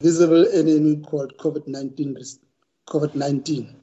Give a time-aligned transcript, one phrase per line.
[0.00, 2.38] visible enemy called COVID-19.
[2.88, 3.74] COVID-19.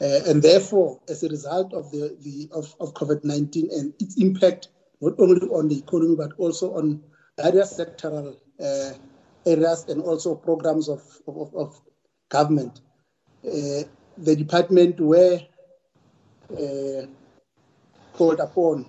[0.00, 4.68] Uh, and therefore, as a result of the, the of, of COVID-19 and its impact
[5.00, 7.02] not only on the economy but also on
[7.38, 8.92] various sectoral uh,
[9.44, 11.80] areas and also programs of, of, of
[12.30, 12.80] government,
[13.46, 13.84] uh,
[14.18, 15.38] the department were
[16.52, 17.06] uh,
[18.14, 18.86] called upon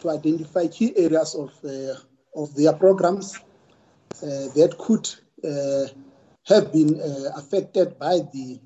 [0.00, 1.94] to identify key areas of, uh,
[2.40, 3.38] of their programs
[4.22, 5.08] uh, that could
[6.46, 8.60] have been uh, affected by the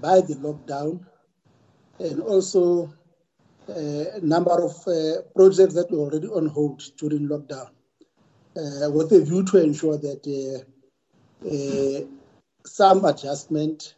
[0.00, 1.04] by the lockdown,
[1.98, 2.92] and also
[3.68, 4.74] a number of
[5.34, 7.70] projects that were already on hold during lockdown,
[8.92, 10.66] with a view to ensure that
[12.66, 13.94] some adjustment,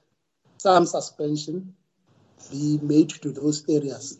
[0.58, 1.74] some suspension
[2.50, 4.18] be made to those areas.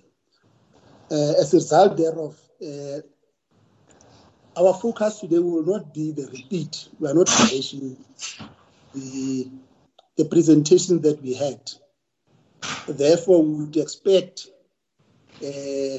[1.11, 3.01] Uh, as a result thereof, uh,
[4.57, 6.89] our focus today will not be the repeat.
[6.99, 7.97] We are not finishing
[8.95, 9.51] the,
[10.17, 11.61] the presentation that we had.
[12.89, 14.49] Therefore, we would expect
[15.43, 15.99] uh,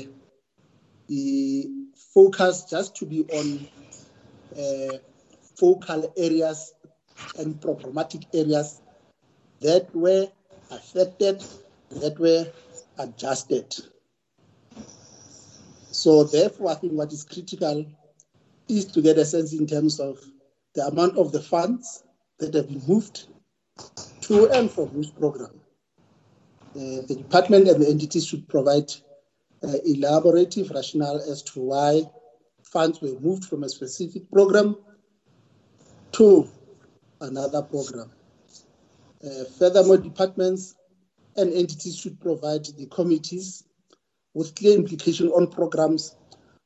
[1.08, 1.70] the
[2.14, 3.68] focus just to be on
[4.58, 4.98] uh,
[5.56, 6.74] focal areas
[7.38, 8.82] and problematic areas
[9.62, 10.28] that were
[10.72, 11.44] affected,
[11.92, 12.48] that were
[12.98, 13.76] adjusted.
[15.92, 17.86] So therefore, I think what is critical
[18.70, 20.20] is to get a sense in terms of
[20.76, 22.04] the amount of the funds
[22.40, 23.28] that have been moved
[24.22, 25.60] to and from which program.
[26.76, 28.92] Uh, the department and the entities should provide
[29.64, 32.04] uh, elaborative rationale as to why
[32.62, 34.76] funds were moved from a specific program
[36.12, 36.48] to
[37.22, 38.12] another program.
[39.24, 40.76] Uh, furthermore, departments
[41.38, 43.64] and entities should provide the committees
[44.34, 46.16] with clear implication on programs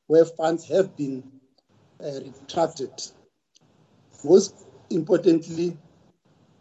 [0.08, 1.22] where funds have been
[2.02, 2.90] retracted.
[4.24, 5.76] Most importantly,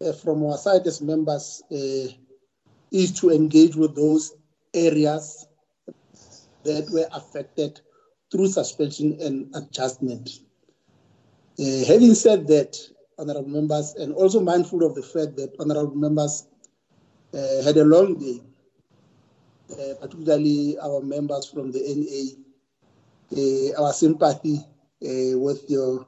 [0.04, 2.08] uh, from our side as members, uh,
[2.92, 4.34] is to engage with those
[4.74, 5.48] areas
[6.64, 7.80] that were affected
[8.32, 10.30] through suspension and adjustment.
[11.60, 12.78] Uh, having said that,
[13.18, 16.48] honorable members, and also mindful of the fact that honorable members
[17.34, 18.42] uh, had a long day
[19.72, 22.36] uh, particularly our members from the NA,
[23.38, 24.60] uh, our sympathy
[25.04, 26.06] uh, with your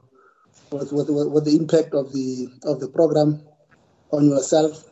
[0.70, 3.42] with, with, with the impact of the of the program
[4.10, 4.90] on yourself.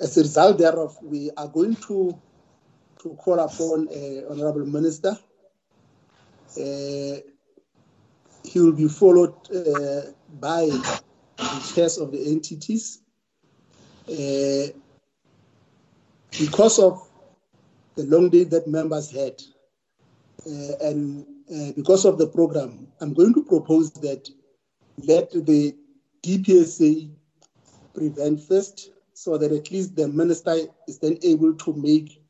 [0.00, 2.18] As a result thereof, we are going to
[3.02, 5.16] to call upon uh, Honorable Minister.
[6.56, 7.16] Uh,
[8.44, 13.00] he will be followed uh, by the chairs of the entities.
[16.38, 17.08] because of
[17.96, 19.40] the long day that members had.
[20.46, 24.28] Uh, and uh, because of the program, I'm going to propose that
[24.98, 25.76] let the
[26.22, 27.10] DPSA
[27.94, 30.54] prevent first so that at least the minister
[30.88, 32.22] is then able to make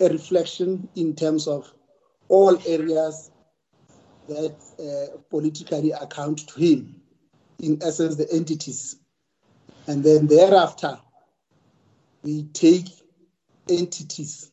[0.00, 1.72] a reflection in terms of
[2.28, 3.30] all areas
[4.28, 7.00] that uh, politically account to him,
[7.60, 8.96] in essence, the entities.
[9.86, 10.98] And then thereafter,
[12.22, 12.88] we take
[13.68, 14.50] entities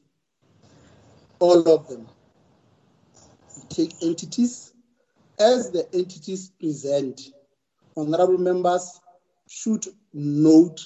[1.40, 2.08] all of them.
[3.70, 4.74] Take entities.
[5.40, 7.22] As the entities present,
[7.96, 9.00] honorable members
[9.48, 10.80] should note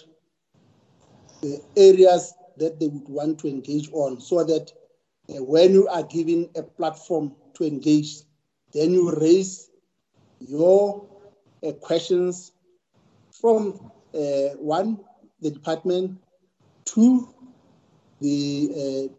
[1.41, 4.71] the areas that they would want to engage on so that
[5.29, 8.17] uh, when you are given a platform to engage,
[8.73, 9.69] then you raise
[10.39, 11.07] your
[11.65, 12.51] uh, questions
[13.31, 14.99] from uh, one,
[15.41, 16.19] the department,
[16.85, 17.33] two,
[18.21, 19.13] the uh,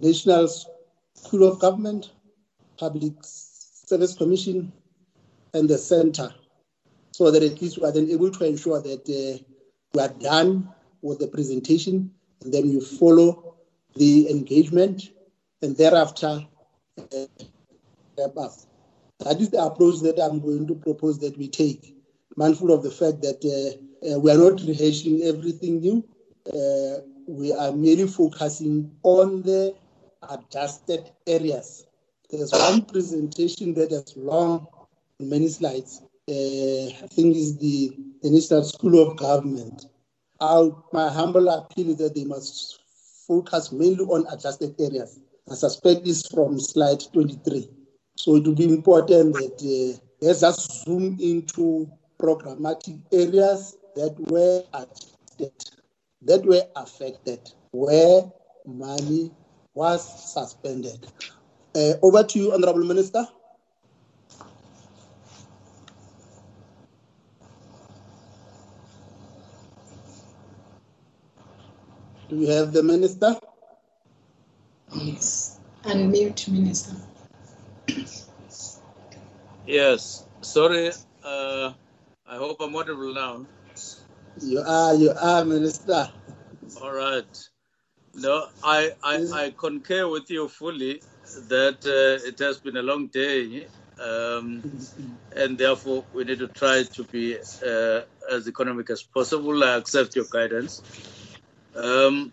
[0.00, 0.48] National
[1.14, 2.12] School of Government,
[2.78, 4.72] Public Service Commission,
[5.54, 6.34] and the Center,
[7.12, 9.42] so that at least we are then able to ensure that uh,
[9.94, 10.68] we are done
[11.02, 12.10] with the presentation,
[12.42, 13.56] and then you follow
[13.94, 15.10] the engagement,
[15.62, 16.46] and thereafter
[16.98, 17.26] uh,
[18.18, 18.34] wrap.
[19.20, 21.96] That is the approach that I'm going to propose that we take,
[22.36, 26.04] mindful of the fact that uh, uh, we are not rehashing everything new.
[26.46, 29.74] Uh, we are merely focusing on the
[30.28, 31.85] adjusted areas.
[32.30, 34.66] There's one presentation that is long,
[35.20, 36.02] many slides.
[36.28, 39.86] Uh, I think is the, the National School of Government.
[40.40, 42.80] Our, my humble appeal is that they must
[43.28, 45.20] focus mainly on adjusted areas.
[45.48, 47.68] I suspect this from slide 23.
[48.16, 51.88] So it will be important that uh, let's just zoom into
[52.18, 55.52] programmatic areas that were adjusted,
[56.22, 58.22] that were affected, where
[58.66, 59.30] money
[59.74, 61.06] was suspended.
[61.76, 63.28] Uh, over to you, Honorable Minister.
[72.30, 73.36] Do we have the minister?
[74.94, 75.60] Yes.
[75.84, 76.96] Unmute, minister.
[79.66, 80.24] Yes.
[80.40, 80.92] Sorry.
[81.22, 81.74] Uh,
[82.26, 83.44] I hope I'm audible now.
[84.40, 84.94] You are.
[84.94, 86.10] You are, minister.
[86.80, 87.48] All right.
[88.14, 91.02] No, I I, I concur with you fully
[91.48, 93.66] that uh, it has been a long day,
[94.00, 94.62] um,
[95.34, 98.00] and therefore we need to try to be uh,
[98.30, 99.62] as economic as possible.
[99.64, 100.82] I accept your guidance.
[101.74, 102.32] Um,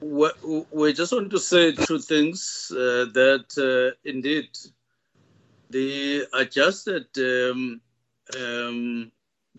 [0.00, 0.30] we,
[0.70, 4.48] we, just want to say two things uh, that uh, indeed
[5.70, 7.80] the adjusted um,
[8.38, 9.10] um,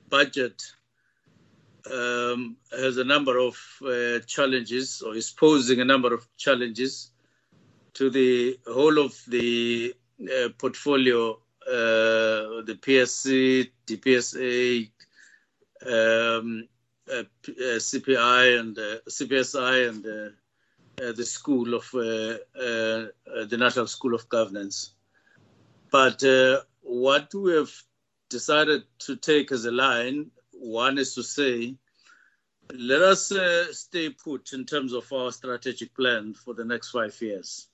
[0.09, 0.61] budget
[1.91, 7.11] um, has a number of uh, challenges or is posing a number of challenges
[7.97, 11.31] to the whole of the uh, portfolio,
[11.67, 14.89] uh, the PSC, DPSA,
[15.85, 16.67] um,
[17.11, 24.91] uh, uh, CPI and uh, CPSI and the School of the National School of Governance.
[25.91, 26.21] But
[26.81, 27.71] what we have
[28.29, 31.75] decided to take as a line one is to say,
[32.73, 37.19] let us uh, stay put in terms of our strategic plan for the next five
[37.21, 37.66] years.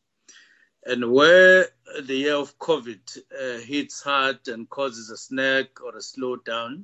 [0.85, 1.67] And where
[2.01, 6.83] the year of COVID uh, hits hard and causes a snag or a slowdown,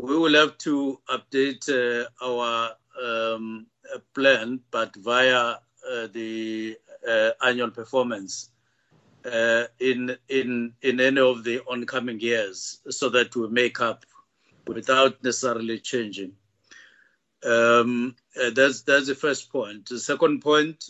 [0.00, 2.70] we will have to update uh, our
[3.02, 3.66] um,
[4.14, 5.56] plan, but via
[5.90, 8.50] uh, the uh, annual performance
[9.24, 14.04] uh, in in in any of the oncoming years, so that we make up
[14.66, 16.32] without necessarily changing.
[17.44, 19.86] Um, uh, that's that's the first point.
[19.86, 20.84] The second point,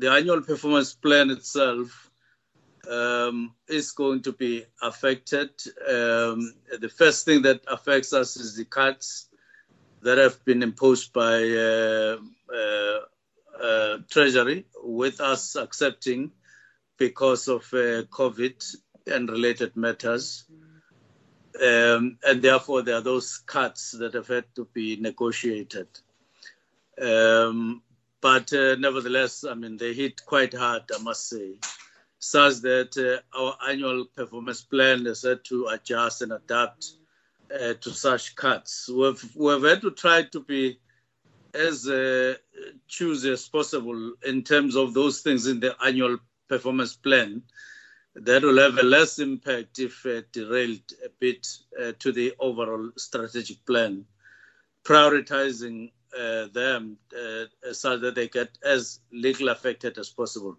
[0.00, 2.10] the annual performance plan itself
[2.90, 5.50] um, is going to be affected.
[5.86, 9.28] Um, the first thing that affects us is the cuts
[10.00, 12.16] that have been imposed by uh,
[12.52, 13.00] uh,
[13.62, 16.32] uh Treasury, with us accepting
[16.96, 18.56] because of uh, COVID
[19.06, 20.44] and related matters.
[21.62, 25.88] Um, and therefore, there are those cuts that have had to be negotiated.
[26.98, 27.82] Um,
[28.20, 31.54] but uh, nevertheless, I mean, they hit quite hard, I must say,
[32.18, 36.92] such that uh, our annual performance plan is had to adjust and adapt
[37.52, 38.88] uh, to such cuts.
[38.88, 40.78] We've, we've had to try to be
[41.54, 42.34] as uh,
[42.88, 46.18] choosy as possible in terms of those things in the annual
[46.48, 47.42] performance plan
[48.14, 51.46] that will have a less impact if uh, derailed a bit
[51.80, 54.04] uh, to the overall strategic plan,
[54.84, 55.90] prioritizing
[56.52, 60.56] them uh, so that they get as little affected as possible.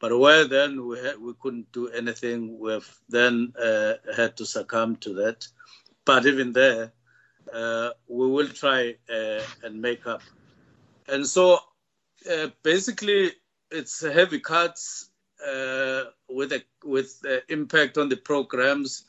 [0.00, 5.14] But where then we, we couldn't do anything, we've then uh, had to succumb to
[5.14, 5.46] that.
[6.04, 6.92] But even there,
[7.52, 10.22] uh, we will try and make up.
[11.08, 11.60] And so
[12.62, 13.32] basically,
[13.70, 15.10] it's heavy cuts
[15.46, 19.04] uh, with a with impact on the programs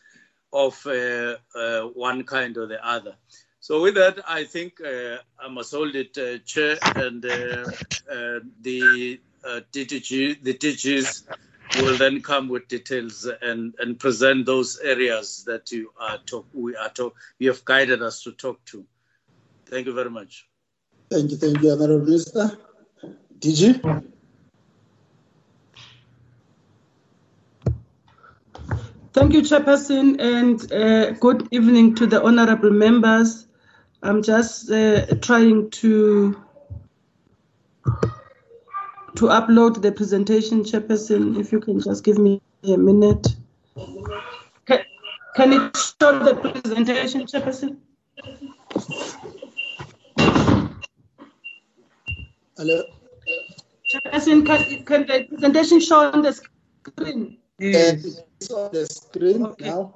[0.53, 3.15] of uh, uh, one kind or the other.
[3.63, 7.71] So with that, I think uh, I must hold it, uh, Chair, and uh,
[8.60, 9.21] the
[9.71, 11.24] DTG, the DGs
[11.77, 16.75] will then come with details and, and present those areas that you are talk, we
[16.75, 18.83] are talk, you have guided us to talk to.
[19.68, 20.45] Thank you very much.
[21.09, 22.57] Thank you, thank you, Honorable Minister.
[23.40, 24.11] DG?
[29.14, 33.47] Thank you, Chairperson, and uh, good evening to the honorable members.
[34.04, 36.36] I'm just uh, trying to
[39.16, 41.40] to upload the presentation, Chairperson.
[41.40, 43.28] If you can just give me a minute.
[44.66, 44.80] Can,
[45.36, 47.78] can it show the presentation, Chairperson?
[52.57, 52.83] Hello.
[53.94, 57.38] Chairperson, can, can the presentation show on the screen?
[57.60, 59.66] Yes on the screen okay.
[59.66, 59.95] now.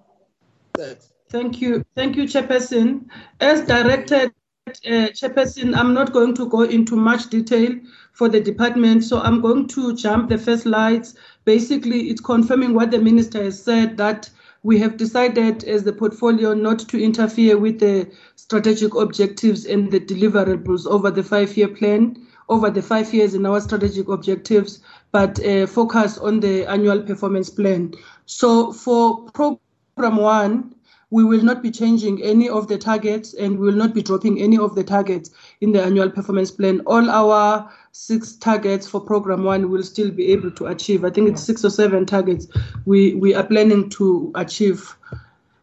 [0.73, 1.11] Thanks.
[1.29, 1.83] Thank you.
[1.95, 3.09] Thank you, Chairperson.
[3.41, 4.31] As directed,
[4.67, 7.75] uh, Chairperson, I'm not going to go into much detail
[8.13, 11.15] for the department, so I'm going to jump the first slides.
[11.43, 14.29] Basically, it's confirming what the minister has said that
[14.63, 19.99] we have decided as the portfolio not to interfere with the strategic objectives and the
[19.99, 24.81] deliverables over the five-year plan, over the five years in our strategic objectives,
[25.11, 27.93] but uh, focus on the annual performance plan.
[28.25, 30.73] So for program one,
[31.09, 34.41] we will not be changing any of the targets and we will not be dropping
[34.41, 35.29] any of the targets
[35.61, 36.81] in the annual performance plan.
[36.81, 41.05] All our six targets for program one will still be able to achieve.
[41.05, 42.47] I think it's six or seven targets
[42.85, 44.95] we, we are planning to achieve.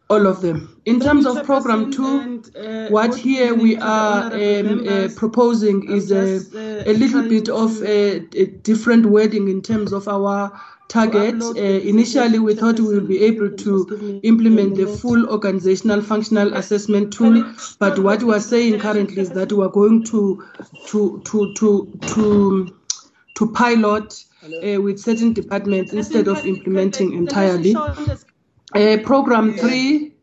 [0.09, 0.81] All of them.
[0.85, 6.11] In terms of program two, and, uh, what here we are um, uh, proposing is
[6.11, 6.35] a,
[6.89, 10.51] a little bit of a, a, different wording in terms of our
[10.89, 11.41] target.
[11.41, 17.11] Uh, initially, we thought we would be able to implement the full organizational functional assessment
[17.11, 17.43] tool,
[17.79, 20.43] but what we are saying currently is that we are going to
[20.87, 22.77] to to to to
[23.35, 27.75] to pilot uh, with certain departments instead of implementing entirely.
[28.75, 30.13] Uh, program three,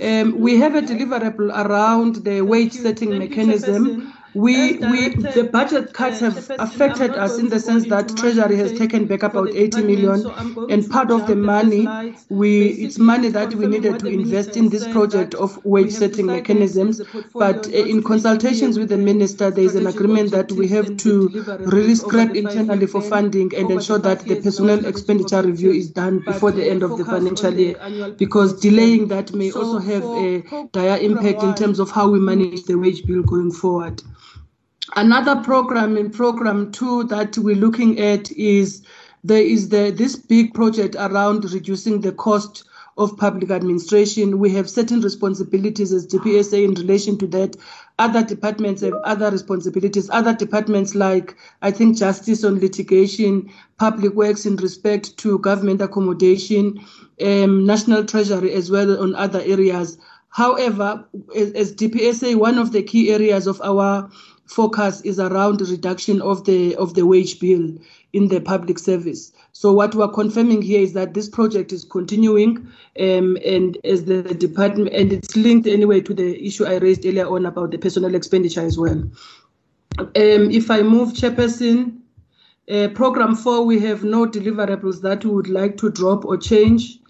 [0.00, 6.20] um, we have a deliverable around the wage setting mechanism we, we the budget cuts
[6.20, 10.26] have affected us in the sense that Treasury has taken back about 80 million,
[10.70, 14.86] and part of the money we it's money that we needed to invest in this
[14.88, 17.00] project of wage setting mechanisms.
[17.34, 21.28] But uh, in consultations with the minister, there is an agreement that we have to
[21.60, 26.52] really scrap internally for funding and ensure that the personnel expenditure review is done before
[26.52, 27.76] the end of the financial year,
[28.18, 32.64] because delaying that may also have a dire impact in terms of how we manage
[32.64, 34.02] the wage bill going forward.
[34.96, 38.82] Another program in program two that we're looking at is
[39.22, 42.64] there is the this big project around reducing the cost
[42.96, 44.38] of public administration.
[44.38, 47.56] We have certain responsibilities as DPSA in relation to that.
[47.98, 50.08] Other departments have other responsibilities.
[50.10, 56.84] Other departments like I think justice on litigation, public works in respect to government accommodation,
[57.24, 59.98] um, national treasury as well on other areas.
[60.30, 61.04] However,
[61.36, 64.10] as, as DPSA, one of the key areas of our
[64.48, 67.70] focus is around reduction of the of the wage bill
[68.12, 69.32] in the public service.
[69.52, 72.56] So what we're confirming here is that this project is continuing,
[72.98, 77.28] um, and as the department, and it's linked anyway to the issue I raised earlier
[77.28, 79.02] on about the personal expenditure as well.
[79.98, 81.98] Um, if I move, Chairperson,
[82.70, 87.00] uh, program four, we have no deliverables that we would like to drop or change.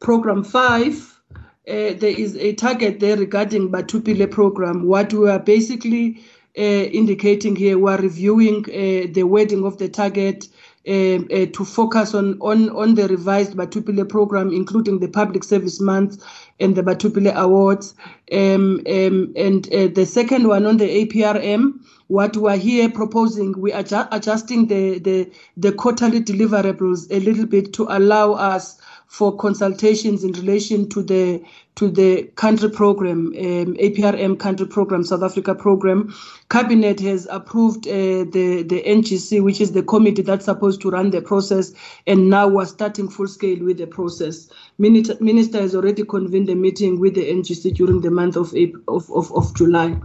[0.00, 1.20] Program five,
[1.68, 4.86] uh, there is a target there regarding Batho Pele program.
[4.86, 6.24] What we are basically
[6.58, 10.48] indicating here we're reviewing uh, the wording of the target
[10.86, 11.18] uh,
[11.52, 16.24] to focus on, on, on the revised Batho Pele program, including the Public Service Month
[16.60, 17.94] and the Batho Pele Awards.
[18.32, 23.72] Um, um, and the second one on the APRM, what we are here proposing, we
[23.72, 30.22] are adjusting the, the, the quarterly deliverables a little bit to allow us for consultations
[30.22, 31.42] in relation to the
[31.76, 36.14] to the country program, um, APRM country program, South Africa program.
[36.50, 41.10] Cabinet has approved uh, the the NGC, which is the committee that's supposed to run
[41.10, 41.72] the process,
[42.06, 44.50] and now we're starting full scale with the process.
[44.76, 48.82] Minister, Minister has already convened a meeting with the NGC during the month of April,
[48.88, 49.98] of, of, of July.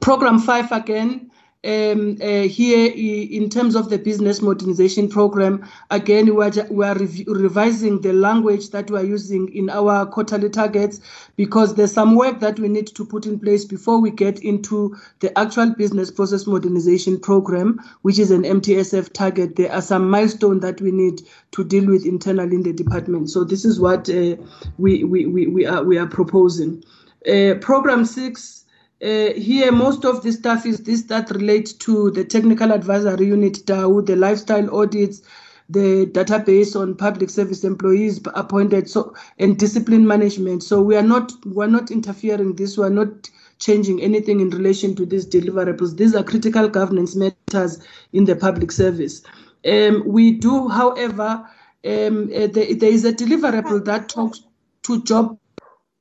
[0.00, 1.30] Program five again
[1.64, 6.98] um, uh, here in terms of the business modernization program, again, we are, we are
[6.98, 11.00] rev revising the language that we are using in our quarterly targets
[11.36, 14.96] because there's some work that we need to put in place before we get into
[15.20, 19.54] the actual business process modernization program, which is an MTSF target.
[19.54, 23.30] There are some milestones that we need to deal with internally in the department.
[23.30, 24.36] So this is what uh,
[24.78, 26.82] we, we, we, we, are, we are proposing.
[27.28, 28.61] Uh, program six,
[29.02, 33.54] uh, here, most of the stuff is this that relates to the technical advisory unit,
[33.66, 35.22] DAO, the lifestyle audits,
[35.68, 40.62] the database on public service employees appointed, so and discipline management.
[40.62, 42.78] So we are not we're not interfering this.
[42.78, 43.28] We're not
[43.58, 45.96] changing anything in relation to these deliverables.
[45.96, 49.22] These are critical governance matters in the public service.
[49.64, 51.48] Um, we do, however,
[51.84, 54.42] um, uh, there, there is a deliverable that talks
[54.84, 55.38] to job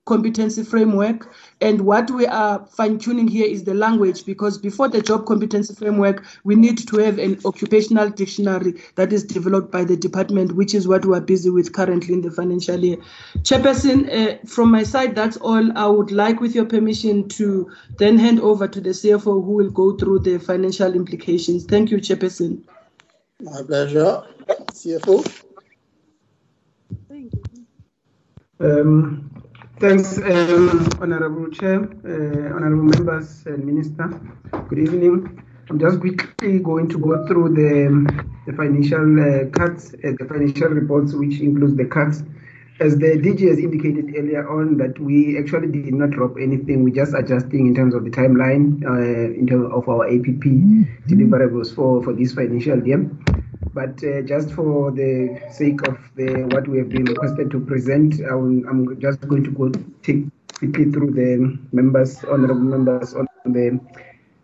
[0.05, 1.31] competency framework.
[1.61, 5.75] And what we are fine tuning here is the language because before the job competency
[5.75, 10.73] framework, we need to have an occupational dictionary that is developed by the department, which
[10.73, 12.97] is what we are busy with currently in the financial year.
[13.39, 15.77] Chairperson, uh, from my side, that's all.
[15.77, 19.69] I would like, with your permission, to then hand over to the CFO who will
[19.69, 21.65] go through the financial implications.
[21.65, 22.63] Thank you, Chairperson.
[23.39, 24.23] My pleasure.
[24.71, 25.43] CFO.
[27.07, 27.41] Thank you.
[28.59, 29.30] Um,
[29.81, 34.09] Thanks, um, Honorable Chair, uh, Honorable Members and Minister.
[34.69, 35.43] Good evening.
[35.71, 40.67] I'm just quickly going to go through the, the financial uh, cuts, uh, the financial
[40.67, 42.21] reports, which includes the cuts.
[42.79, 46.83] As the DG has indicated earlier on, that we actually did not drop anything.
[46.83, 50.83] We're just adjusting in terms of the timeline uh, in terms of our APP mm-hmm.
[51.09, 53.09] deliverables for, for this financial year.
[53.73, 58.15] But uh, just for the sake of the what we have been requested to present,
[58.21, 59.71] I am just going to go
[60.03, 63.79] take quickly through the members, honorable members, on the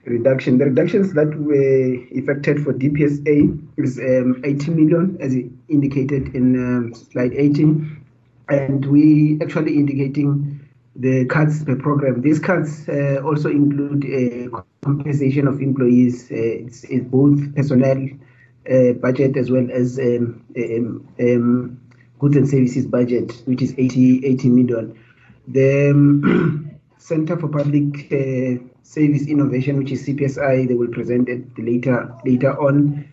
[0.05, 0.57] reduction.
[0.57, 5.36] The reductions that were effected for DPSA is um, 80 million, as
[5.67, 8.03] indicated in um, slide 18.
[8.50, 10.60] and we actually indicating
[10.96, 12.22] the cuts per program.
[12.22, 14.05] These cuts uh, also include
[14.81, 18.07] compensation of employees, uh, it's, it's, both personnel
[19.02, 21.82] budget as well as um, um, um,
[22.20, 25.00] goods and services budget, which is 80, 80 million.
[25.48, 31.46] The um, Center for Public uh, Service Innovation, which is CPSI, they will present it
[31.58, 33.08] later later on.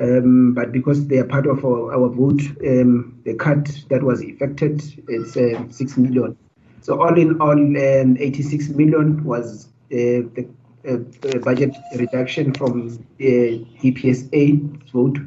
[0.00, 4.22] Um, but because they are part of our, our vote, um, the cut that was
[4.22, 6.36] effected, it's uh, 6 million.
[6.80, 10.48] So all in all, um, 86 million was uh, the
[11.42, 15.18] budget reduction from DPSA vote,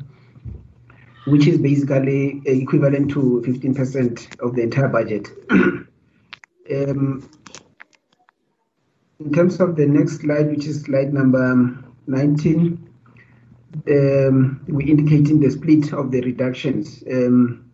[1.26, 5.28] which is basically equivalent to 15% of the entire budget.
[5.52, 7.30] um,
[9.20, 12.88] in terms of the next slide, which is slide number 19,
[13.90, 17.04] um, we're indicating the split of the reductions.
[17.12, 17.72] Um,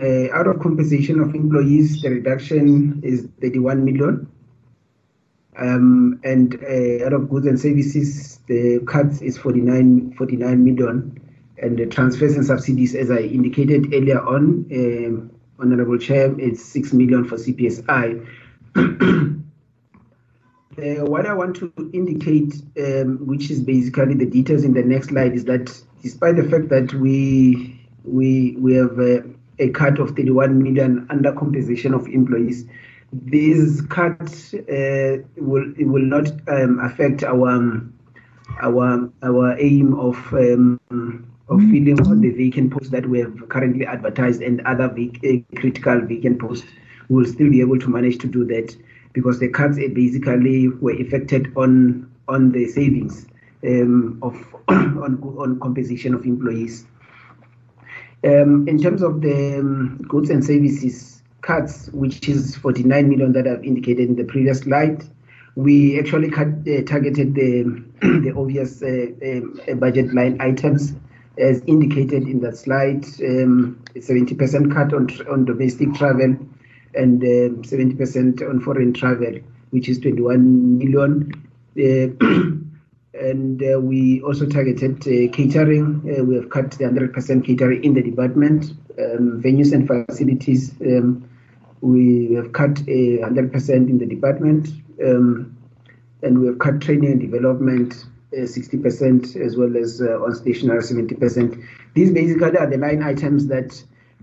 [0.00, 4.25] uh, out of compensation of employees, the reduction is 31 million.
[5.58, 11.20] Um, and uh, out of goods and services, the cut is 49, 49 million.
[11.58, 16.92] And the transfers and subsidies, as I indicated earlier on, um, Honorable Chair, it's 6
[16.92, 18.28] million for CPSI.
[18.76, 18.82] Uh,
[21.06, 25.32] what I want to indicate, um, which is basically the details in the next slide,
[25.32, 29.22] is that despite the fact that we we we have uh,
[29.58, 32.66] a cut of 31 million under compensation of employees.
[33.12, 37.94] This cuts uh, will will not um, affect our um,
[38.60, 40.80] our our aim of um,
[41.48, 45.60] of filling all the vacant posts that we have currently advertised and other vac- uh,
[45.60, 46.66] critical vacant posts.
[47.08, 48.76] We will still be able to manage to do that
[49.12, 53.26] because the cuts basically were affected on on the savings
[53.64, 54.34] um, of
[54.68, 56.86] on on compensation of employees.
[58.24, 61.15] Um, in terms of the um, goods and services
[61.46, 65.04] cuts, which is 49 million that I've indicated in the previous slide,
[65.54, 67.62] we actually cut, uh, targeted the,
[68.02, 70.94] the obvious uh, um, budget line items
[71.38, 73.02] as indicated in that slide.
[73.02, 76.36] 70% um, cut on, on domestic travel
[76.94, 79.38] and 70% um, on foreign travel,
[79.70, 81.32] which is 21 million.
[81.78, 82.12] Uh,
[83.18, 86.02] and uh, we also targeted uh, catering.
[86.18, 90.74] Uh, we have cut the 100% catering in the department, um, venues and facilities.
[90.80, 91.28] Um,
[91.80, 94.68] we have cut a 100% in the department,
[95.04, 95.56] um,
[96.22, 101.64] and we have cut training and development 60% as well as on stationery 70%.
[101.94, 103.82] These basically are the line items that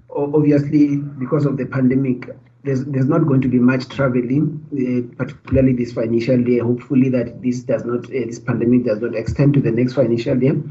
[0.09, 2.29] obviously because of the pandemic
[2.63, 6.63] there's, there's not going to be much traveling, uh, particularly this financial year.
[6.63, 10.41] Hopefully, that this does not, uh, this pandemic does not extend to the next financial
[10.41, 10.63] year.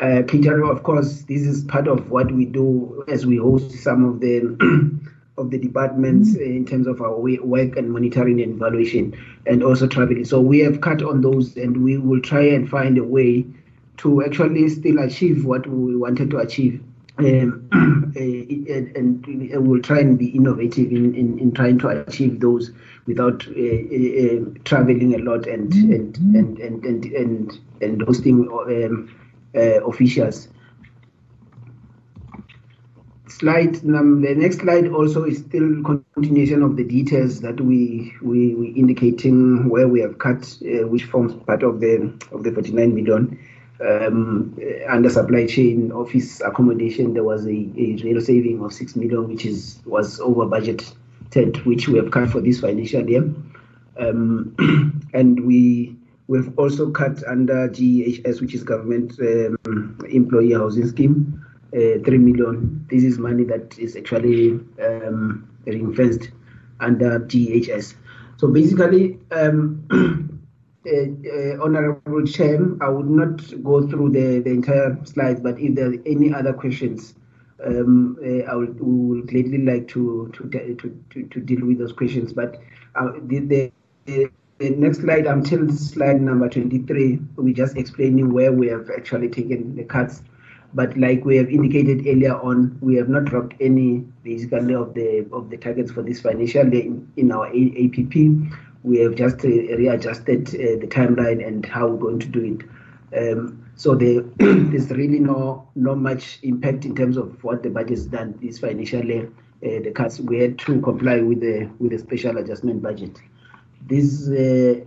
[0.00, 4.18] Uh, of course, this is part of what we do as we host some of
[4.18, 5.00] the
[5.38, 9.16] of the departments in terms of our work and monitoring and evaluation,
[9.46, 10.24] and also traveling.
[10.24, 13.46] So we have cut on those, and we will try and find a way
[13.98, 16.82] to actually still achieve what we wanted to achieve
[17.18, 17.68] um,
[18.16, 22.70] and, and we'll try and be innovative in, in, in trying to achieve those
[23.06, 29.14] without uh, uh, traveling a lot and and and and and and, and hosting um,
[29.54, 30.48] uh, officials.
[33.42, 35.82] Slide num- the next slide also is still
[36.14, 41.04] continuation of the details that we we, we indicating where we have cut, uh, which
[41.04, 43.36] forms part of the of the 49 million
[43.82, 44.56] um,
[44.88, 49.44] under supply chain office accommodation, there was a, a real saving of six million, which
[49.44, 53.22] is was over budgeted, which we have cut for this financial year.
[53.98, 54.54] Um,
[55.14, 55.96] and we
[56.28, 61.44] we've also cut under GEHS, which is government um, employee housing scheme,
[61.74, 62.86] uh, three million.
[62.90, 66.30] This is money that is actually um, ring-fenced
[66.80, 67.94] under GEHS.
[68.36, 69.86] So basically, um,
[70.86, 75.74] uh, uh, Honorable Chair, I would not go through the, the entire slides, but if
[75.74, 77.14] there are any other questions,
[77.64, 81.92] um, uh, I would, would gladly like to to, to, to, to deal with those
[81.92, 82.32] questions.
[82.32, 82.60] But
[82.96, 83.38] uh, the,
[84.06, 89.28] the, the next slide, until slide number 23, we're just explaining where we have actually
[89.28, 90.22] taken the cuts.
[90.74, 95.26] But like we have indicated earlier on, we have not dropped any basically of the
[95.32, 98.14] of the targets for this financial year in, in our APP
[98.82, 102.66] we have just readjusted uh, the timeline and how we're going to do it.
[103.16, 104.28] Um, so the,
[104.70, 108.58] there's really no no much impact in terms of what the budget has done this
[108.58, 109.30] financial year.
[109.64, 113.16] Uh, the cuts we had to comply with the with the special adjustment budget.
[113.86, 114.80] This uh,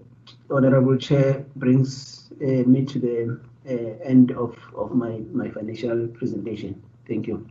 [0.52, 6.82] honourable chair brings uh, me to the end of, of my, my financial presentation.
[7.08, 7.48] Thank you.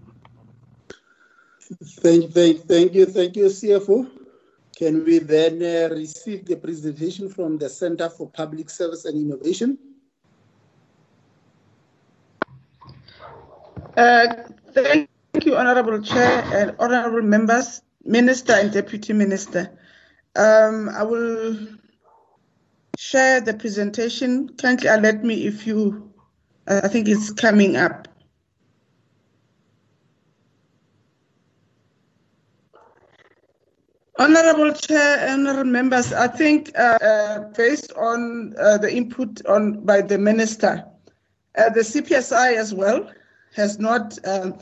[1.60, 4.10] Thank, thank, thank you, thank you, CFO.
[4.76, 9.78] Can we then uh, receive the presentation from the Center for Public Service and Innovation?
[13.96, 14.26] Uh,
[14.72, 15.08] thank
[15.44, 19.78] you, Honorable Chair and Honorable Members, Minister and Deputy Minister.
[20.34, 21.56] Um, I will
[22.98, 24.48] share the presentation.
[24.56, 26.12] Kindly alert me if you,
[26.66, 28.08] uh, I think it's coming up.
[34.16, 40.02] Honorable Chair, honorable members, I think uh, uh, based on uh, the input on by
[40.02, 40.84] the minister,
[41.58, 43.10] uh, the CPSI as well
[43.56, 44.58] has not um,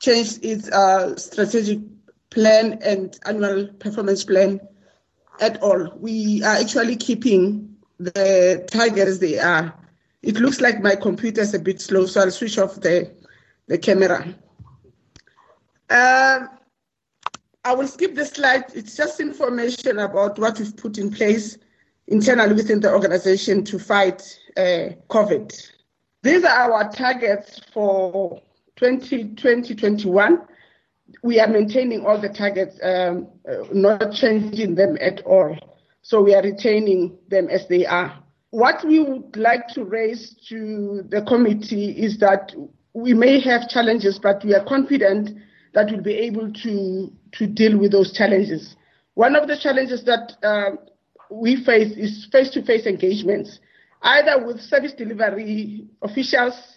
[0.00, 1.80] changed its uh, strategic
[2.30, 4.60] plan and annual performance plan
[5.40, 5.92] at all.
[5.98, 9.74] We are actually keeping the targets they are.
[10.22, 13.10] It looks like my computer is a bit slow, so I'll switch off the,
[13.68, 14.34] the camera.
[15.88, 16.46] Uh,
[17.64, 18.64] I will skip the slide.
[18.74, 21.58] It's just information about what we've put in place
[22.08, 24.22] internally within the organization to fight
[24.56, 25.70] uh, COVID.
[26.22, 28.40] These are our targets for
[28.76, 30.46] 2020-21.
[31.22, 35.56] We are maintaining all the targets, um, uh, not changing them at all.
[36.02, 38.22] So we are retaining them as they are.
[38.50, 42.52] What we would like to raise to the committee is that
[42.92, 45.30] we may have challenges, but we are confident
[45.74, 48.76] that we'll be able to to deal with those challenges.
[49.14, 50.76] One of the challenges that uh,
[51.30, 53.58] we face is face-to-face engagements,
[54.02, 56.75] either with service delivery officials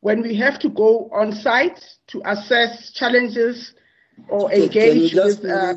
[0.00, 3.74] when we have to go on site to assess challenges
[4.28, 5.44] or engage with.
[5.44, 5.74] Uh,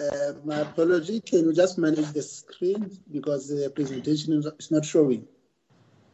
[0.00, 1.20] uh, my apology.
[1.20, 5.26] Can you just manage the screen because the presentation is not showing?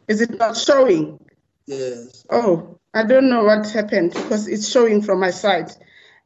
[0.07, 1.19] Is it not showing?
[1.67, 2.27] Yes.
[2.31, 5.71] Oh, I don't know what happened because it's showing from my side.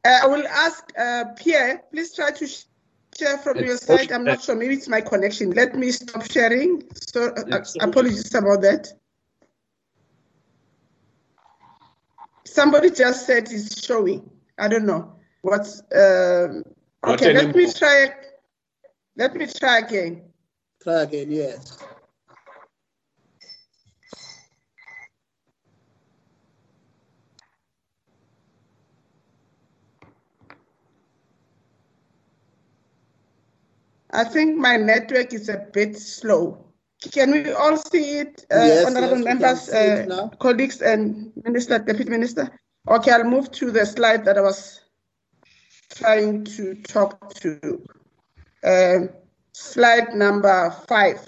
[0.03, 2.47] Uh, I will ask uh, Pierre, please try to
[3.17, 4.11] share from it's your side.
[4.11, 5.51] I'm not sure, maybe it's my connection.
[5.51, 6.83] Let me stop sharing.
[6.93, 8.87] So uh, apologies about that.
[12.45, 14.29] Somebody just said it's showing.
[14.57, 15.81] I don't know what's.
[15.93, 16.63] Um,
[17.03, 18.09] okay, let me try.
[19.17, 20.23] Let me try again.
[20.83, 21.77] Try again, yes.
[34.11, 36.64] I think my network is a bit slow.
[37.11, 42.09] Can we all see it, uh, yes, honorable yes, members, uh, colleagues, and Minister, Deputy
[42.09, 42.49] Minister?
[42.87, 44.81] Okay, I'll move to the slide that I was
[45.95, 47.85] trying to talk to.
[48.63, 49.07] Uh,
[49.53, 51.19] slide number five.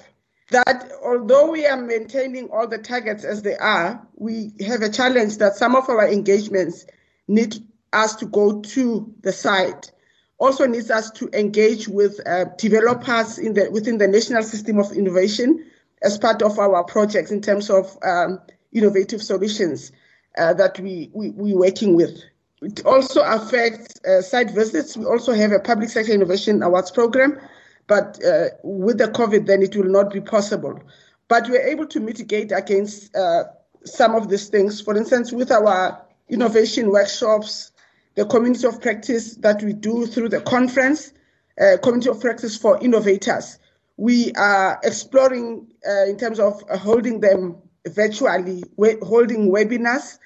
[0.52, 5.38] That although we are maintaining all the targets as they are, we have a challenge
[5.38, 6.86] that some of our engagements
[7.28, 7.58] need
[7.92, 9.92] us to go to the site
[10.39, 14.91] also needs us to engage with uh, developers in the, within the national system of
[14.91, 15.65] innovation
[16.04, 18.39] as part of our projects in terms of um,
[18.71, 19.91] innovative solutions
[20.38, 22.21] uh, that we, we, we're working with.
[22.62, 24.95] It also affects uh, site visits.
[24.97, 27.39] We also have a public sector innovation awards program,
[27.88, 30.80] but uh, with the COVID, then it will not be possible.
[31.28, 33.45] But we're able to mitigate against uh,
[33.84, 34.82] some of these things.
[34.82, 37.71] For instance, with our innovation workshops,
[38.18, 41.14] the community of practice that we do through the conference,
[41.62, 43.60] uh, community of practice for innovators.
[43.98, 50.18] We are exploring uh, in terms of uh, holding them virtually, we- holding webinars,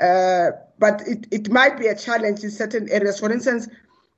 [0.00, 3.18] uh, but it, it might be a challenge in certain areas.
[3.18, 3.66] For instance,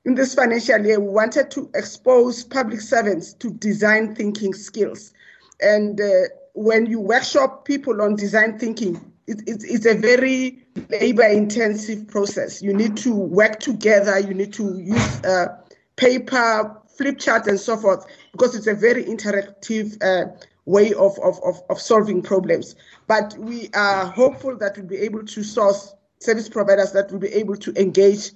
[0.05, 5.11] in this financial year, we wanted to expose public servants to design thinking skills.
[5.59, 11.23] And uh, when you workshop people on design thinking, it, it, it's a very labor
[11.23, 12.61] intensive process.
[12.61, 15.57] You need to work together, you need to use uh,
[15.95, 20.31] paper, flip chart, and so forth, because it's a very interactive uh,
[20.65, 22.75] way of, of, of, of, solving problems.
[23.07, 27.33] But we are hopeful that we'll be able to source service providers that will be
[27.33, 28.31] able to engage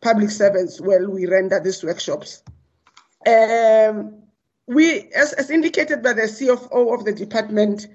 [0.00, 2.42] public servants while we render these workshops.
[3.26, 4.14] Um,
[4.66, 7.88] we, as, as indicated by the CFO of the department,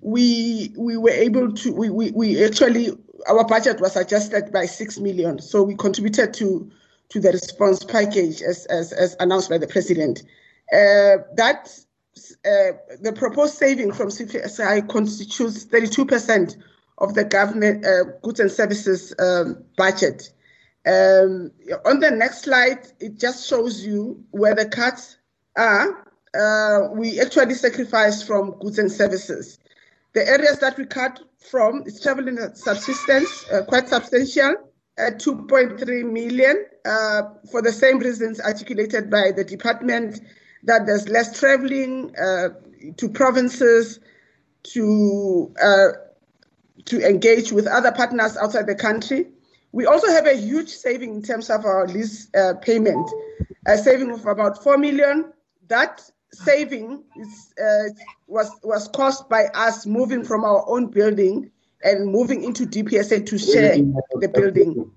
[0.00, 2.90] we we were able to we, we, we actually
[3.28, 6.70] our budget was adjusted by six million, so we contributed to
[7.10, 10.22] to the response package as as, as announced by the president.
[10.72, 11.70] Uh, that
[12.44, 16.56] uh, the proposed saving from CPSI constitutes 32%
[16.98, 20.30] of the government uh, goods and services um, budget.
[20.86, 21.52] Um,
[21.84, 25.16] on the next slide, it just shows you where the cuts
[25.56, 26.04] are.
[26.38, 29.58] Uh, we actually sacrificed from goods and services.
[30.14, 34.68] The areas that we cut from is travel and subsistence, uh, quite substantial.
[34.98, 40.20] at 2.3 million uh, for the same reasons articulated by the department
[40.64, 42.48] that there's less traveling uh,
[42.96, 44.00] to provinces
[44.64, 45.88] to uh,
[46.84, 49.26] to engage with other partners outside the country.
[49.72, 53.08] We also have a huge saving in terms of our lease uh, payment,
[53.66, 55.32] a saving of about 4 million.
[55.68, 57.88] That saving is, uh,
[58.26, 61.50] was, was caused by us moving from our own building
[61.82, 64.90] and moving into DPSA to share the building.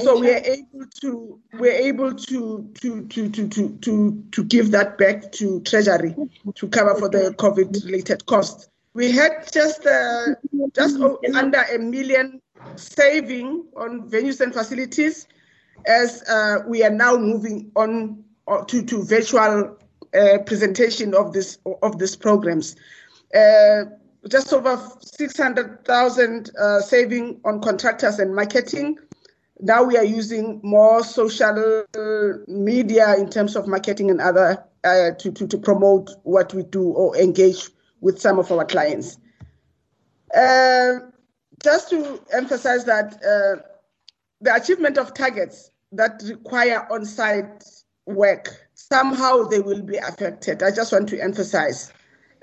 [0.00, 4.70] So we are able to we're able to to to to to to, to give
[4.70, 6.14] that back to Treasury
[6.54, 8.68] to cover for the COVID related costs.
[8.94, 10.34] We had just uh,
[10.74, 11.00] just
[11.34, 12.40] under a million
[12.76, 15.26] saving on venues and facilities,
[15.86, 19.78] as uh, we are now moving on uh, to to virtual
[20.14, 22.76] uh, presentation of this of these programs.
[23.34, 23.84] Uh,
[24.28, 28.96] just over 600,000 uh, saving on contractors and marketing
[29.62, 31.84] now we are using more social
[32.48, 36.82] media in terms of marketing and other uh, to, to, to promote what we do
[36.82, 37.70] or engage
[38.00, 39.18] with some of our clients.
[40.36, 40.94] Uh,
[41.62, 43.62] just to emphasize that uh,
[44.40, 47.62] the achievement of targets that require on-site
[48.06, 48.48] work,
[48.90, 50.62] somehow they will be affected.
[50.62, 51.92] I just want to emphasize.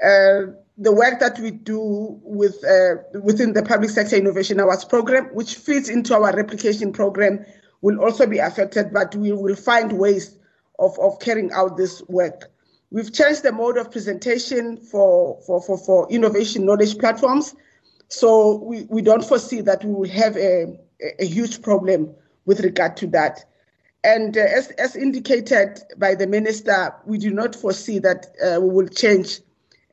[0.04, 5.26] Uh, the work that we do with uh, within the Public Sector Innovation Awards program,
[5.34, 7.46] which fits into our replication program,
[7.82, 10.38] will also be affected, but we will find ways
[10.80, 12.50] of, of carrying out this work.
[12.92, 17.56] We've changed the mode of presentation for, for, for, for innovation knowledge platforms.
[18.08, 20.80] So we, we don't foresee that we will have a,
[21.20, 23.46] a huge problem with regard to that.
[24.04, 28.70] And uh, as, as indicated by the minister, we do not foresee that uh, we
[28.70, 29.40] will change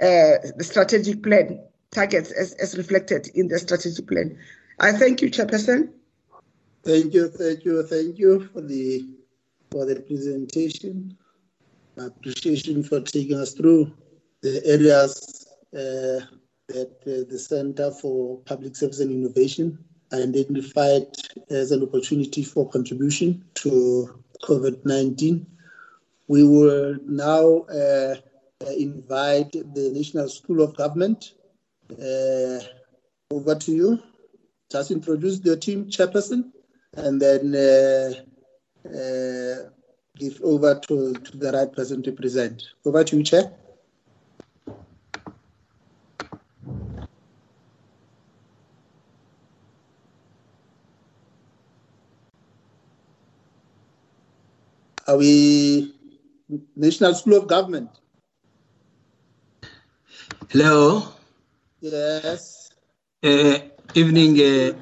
[0.00, 4.38] uh, the strategic plan targets as, as reflected in the strategic plan.
[4.78, 5.90] I thank you, Chairperson.
[6.84, 9.04] Thank you, thank you, thank you for the
[9.72, 11.16] for the presentation.
[11.96, 13.92] Appreciation for taking us through
[14.42, 16.20] the areas uh,
[16.68, 19.78] that uh, the Center for Public Service and Innovation
[20.12, 21.06] identified
[21.50, 25.46] as an opportunity for contribution to COVID 19.
[26.28, 28.16] We will now uh,
[28.64, 31.32] uh, invite the National School of Government.
[31.90, 32.58] Uh,
[33.30, 34.02] over to you.
[34.70, 36.50] Just introduce the team chairperson
[36.94, 38.12] and then uh,
[38.88, 39.70] uh,
[40.16, 42.62] give over to, to the right person to present.
[42.84, 43.52] Over to you, Chair.
[55.14, 55.94] We
[56.74, 57.90] National School of Government?
[60.50, 61.12] Hello.
[61.80, 62.70] Yes.
[63.22, 63.58] Uh,
[63.94, 64.34] evening.
[64.40, 64.72] Uh,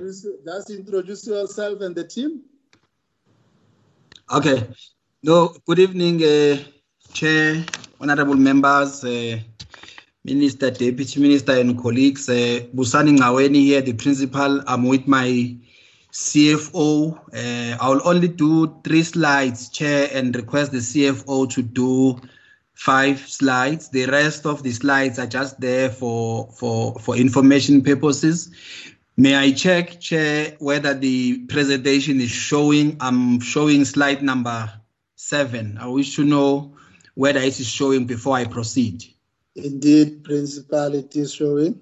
[0.46, 2.40] just introduce yourself and the team.
[4.32, 4.66] Okay.
[5.22, 5.54] No.
[5.66, 6.56] Good evening, uh,
[7.12, 7.64] Chair,
[8.00, 9.38] honourable members, uh,
[10.24, 12.28] Minister, Deputy Minister, and colleagues.
[12.30, 14.62] Uh, Busani Ngcaweni here, the principal.
[14.66, 15.56] I'm with my
[16.14, 17.18] CFO.
[17.34, 22.20] Uh, I will only do three slides, Chair, and request the CFO to do
[22.74, 23.88] five slides.
[23.88, 28.50] The rest of the slides are just there for, for, for information purposes.
[29.16, 32.96] May I check, Chair, whether the presentation is showing?
[33.00, 34.70] I'm showing slide number
[35.16, 35.78] seven.
[35.78, 36.76] I wish to know
[37.14, 39.04] whether it is showing before I proceed.
[39.56, 41.80] Indeed, Principal, it is showing.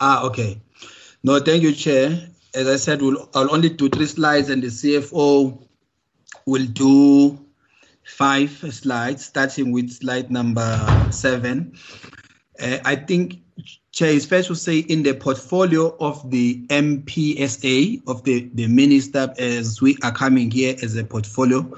[0.00, 0.60] Ah, okay.
[1.22, 2.30] No, thank you, Chair.
[2.56, 5.62] As I said, we'll, I'll only do three slides and the CFO
[6.46, 7.38] will do
[8.04, 11.76] five slides, starting with slide number seven.
[12.58, 13.42] Uh, I think,
[13.92, 19.34] Chair, it's fair to say in the portfolio of the MPSA, of the, the minister,
[19.38, 21.70] as we are coming here as a portfolio,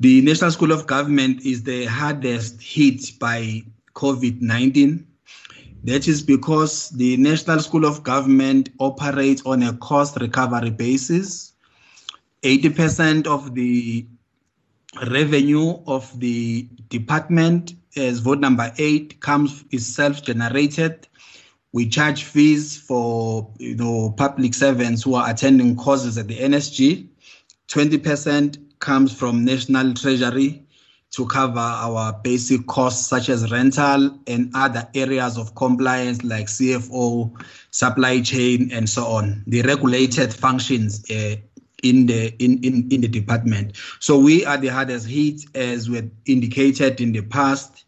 [0.00, 3.62] the National School of Government is the hardest hit by
[3.94, 5.06] COVID 19.
[5.84, 11.54] That is because the National School of Government operates on a cost recovery basis.
[12.42, 14.06] 80% of the
[15.10, 21.08] revenue of the department as vote number eight comes is self-generated.
[21.72, 27.08] We charge fees for you know public servants who are attending courses at the NSG.
[27.68, 30.61] 20% comes from National Treasury
[31.12, 37.32] to cover our basic costs such as rental and other areas of compliance like CFO,
[37.70, 39.44] supply chain, and so on.
[39.46, 41.36] The regulated functions uh,
[41.82, 43.76] in the in, in, in the department.
[44.00, 47.84] So we are the hardest hit as we indicated in the past.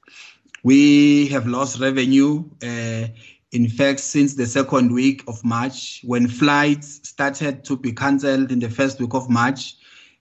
[0.63, 3.09] We have lost revenue uh,
[3.55, 8.59] In fact, since the second week of March, when flights started to be cancelled in
[8.59, 9.77] the first week of March,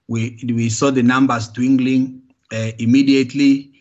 [0.07, 2.21] we, we saw the numbers dwindling
[2.77, 3.71] immediately.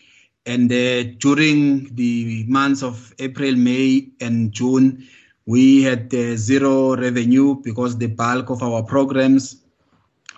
[0.45, 5.07] And uh, during the months of April, May, and June,
[5.47, 9.63] we had uh, zero revenue because the bulk of our programs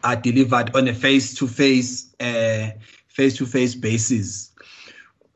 [0.02, 2.70] are delivered on a face-to-face, uh,
[3.08, 4.52] face-to-face basis.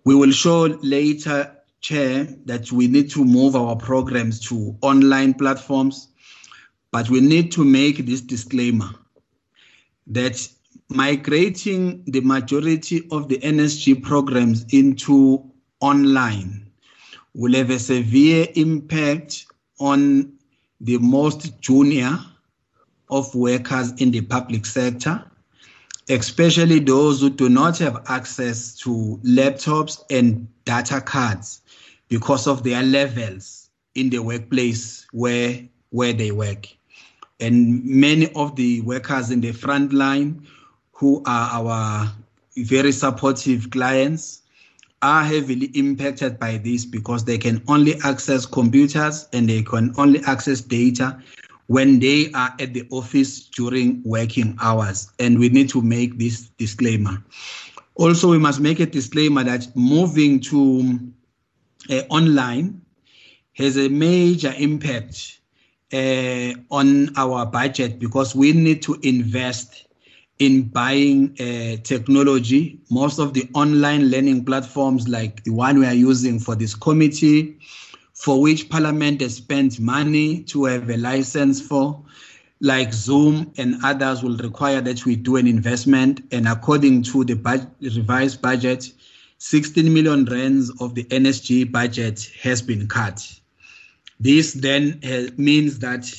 [0.04, 6.08] We will show later, Chair, that we need to move our programs to online platforms,
[6.90, 8.90] but we need to make this disclaimer
[10.08, 10.48] that
[10.88, 15.44] migrating the majority of the NSG programs into
[15.80, 16.70] online
[17.34, 19.46] will have a severe impact
[19.80, 20.32] on
[20.80, 22.18] the most junior
[23.10, 25.22] of workers in the public sector,
[26.08, 31.60] especially those who do not have access to laptops and data cards
[32.08, 36.66] because of their levels in the workplace where, where they work.
[37.40, 40.46] And many of the workers in the front line
[40.98, 42.12] who are our
[42.56, 44.42] very supportive clients
[45.00, 50.20] are heavily impacted by this because they can only access computers and they can only
[50.26, 51.16] access data
[51.68, 55.12] when they are at the office during working hours.
[55.20, 57.22] And we need to make this disclaimer.
[57.94, 60.98] Also, we must make a disclaimer that moving to
[61.90, 62.80] uh, online
[63.52, 65.38] has a major impact
[65.92, 69.87] uh, on our budget because we need to invest
[70.38, 72.78] in buying uh, technology.
[72.90, 77.58] Most of the online learning platforms, like the one we are using for this committee,
[78.14, 82.00] for which Parliament spent money to have a license for,
[82.60, 86.20] like Zoom and others, will require that we do an investment.
[86.32, 88.92] And according to the budget, revised budget,
[89.38, 93.24] 16 million rands of the NSG budget has been cut.
[94.20, 96.12] This then uh, means that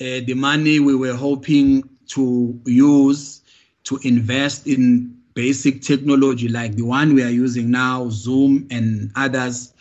[0.00, 3.42] uh, the money we were hoping to use
[3.84, 9.72] to invest in basic technology like the one we are using now, Zoom and others,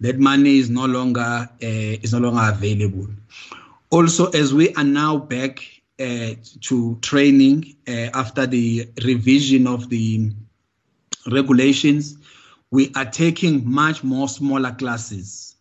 [0.00, 3.06] that money is no longer uh, is no longer available.
[3.90, 5.64] Also, as we are now back
[5.98, 10.32] uh, to training uh, after the revision of the
[11.30, 12.18] regulations,
[12.70, 15.56] we are taking much more smaller classes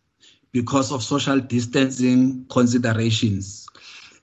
[0.51, 3.64] because of social distancing considerations.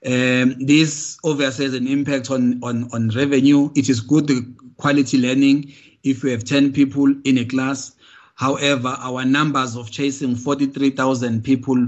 [0.05, 3.71] Um, this obviously has an impact on, on, on revenue.
[3.77, 4.31] It is good
[4.77, 7.93] quality learning if we have 10 people in a class.
[8.35, 11.87] However, our numbers of chasing 43,000 people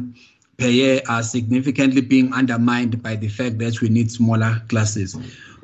[0.58, 5.16] per year are significantly being undermined by the fact that we need smaller classes.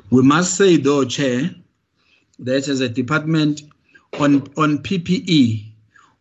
[0.09, 1.55] We must say, though, Chair,
[2.39, 3.61] that as a department
[4.19, 5.71] on, on PPE,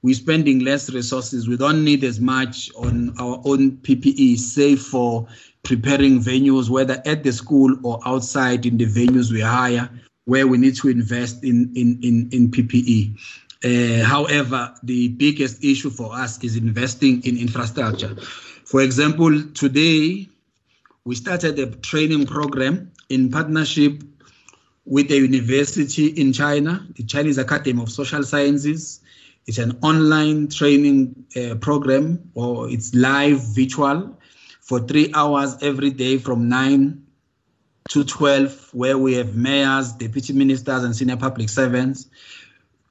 [0.02, 1.48] we're spending less resources.
[1.48, 5.26] We don't need as much on our own PPE, save for
[5.62, 9.88] preparing venues, whether at the school or outside in the venues we hire,
[10.24, 13.18] where we need to invest in, in, in, in PPE.
[13.62, 18.14] Uh, however, the biggest issue for us is investing in infrastructure.
[18.64, 20.28] For example, today
[21.04, 24.02] we started a training program in partnership
[24.86, 29.00] with a university in China, the Chinese Academy of Social Sciences.
[29.46, 34.18] It's an online training uh, program, or it's live virtual
[34.70, 37.04] for three hours every day from 9
[37.88, 42.06] to 12, where we have mayors, deputy ministers, and senior public servants.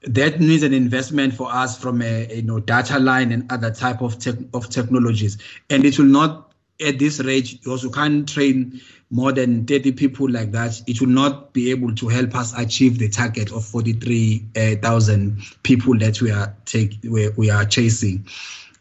[0.02, 4.02] That needs an investment for us from a you know data line and other type
[4.02, 4.18] of
[4.54, 5.38] of technologies,
[5.70, 6.52] and it will not
[6.86, 7.66] at this rate.
[7.66, 10.82] You also can't train more than 30 people like that.
[10.86, 15.98] It will not be able to help us achieve the target of 43,000 uh, people
[16.00, 18.28] that we are take we, we are chasing.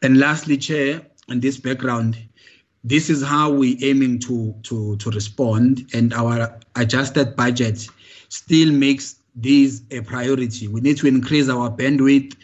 [0.03, 2.17] And lastly, chair, in this background,
[2.85, 7.87] this is how we're aiming to, to, to respond, and our adjusted budget
[8.29, 10.69] still makes this a priority.
[10.69, 12.37] We need to increase our bandwidth.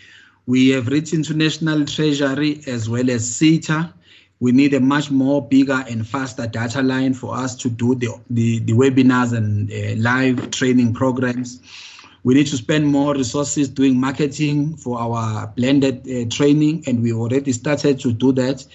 [0.47, 3.93] We have written to National Treasury as well as SETA.
[4.41, 8.21] We need a much more bigger and faster data line for us to do the,
[8.31, 11.61] the, the webinars and uh, live training programs.
[12.25, 17.13] We need to spend more resources doing marketing for our blended uh, training, and we
[17.13, 18.67] already started to do that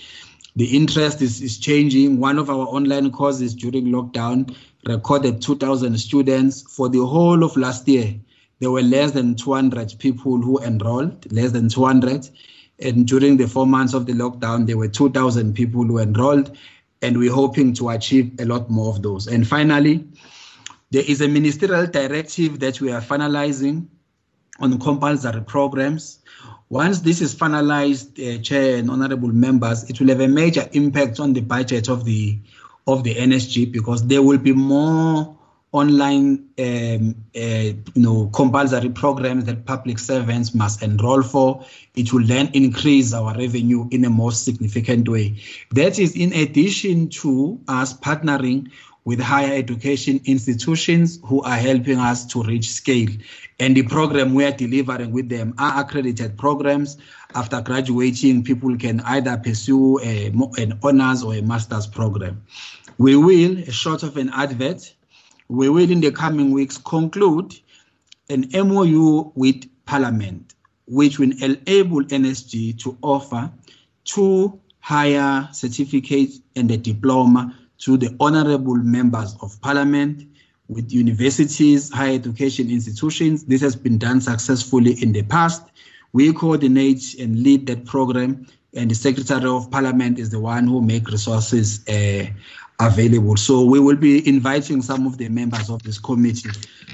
[0.56, 2.20] the interest is, is changing.
[2.20, 6.62] One of our online courses during lockdown recorded 2,000 students.
[6.62, 8.16] For the whole of last year,
[8.60, 12.30] there were less than 200 people who enrolled, less than 200.
[12.80, 16.58] And during the four months of the lockdown, there were 2,000 people who enrolled,
[17.02, 19.28] and we're hoping to achieve a lot more of those.
[19.28, 20.08] And finally,
[20.92, 23.88] there is a ministerial directive that we are finalizing
[24.60, 26.19] on compulsory programs
[26.70, 31.20] Once this is finalized, uh, Chair and honorable members, it will have a major impact
[31.20, 32.38] on the budget of the
[32.86, 35.36] of the NSG because there will be more
[35.72, 41.66] online um, uh, you know compulsory programs that public servants must enroll for.
[41.96, 45.38] It will then increase our revenue in a more significant way.
[45.72, 48.72] That is in addition to us partnering
[49.10, 53.10] with higher education institutions who are helping us to reach scale.
[53.60, 56.96] And the program we are delivering with them are accredited programs.
[57.34, 62.44] After graduating people can either pursue a, an honors or a master's program.
[63.00, 64.94] We will short of an advert
[65.48, 67.56] we will in the coming weeks conclude
[68.30, 70.54] an MOU with Parliament,
[70.86, 73.52] which will enable NSG to offer
[74.06, 80.28] two higher certificates and a diploma to the honorable members of Parliament
[80.68, 83.46] with universities, higher education institutions.
[83.46, 85.64] This has been done successfully in the past.
[86.14, 90.82] We coordinate and lead that program, and the Secretary of Parliament is the one who
[90.82, 92.26] make resources uh,
[92.80, 93.36] available.
[93.38, 96.50] So we will be inviting some of the members of this committee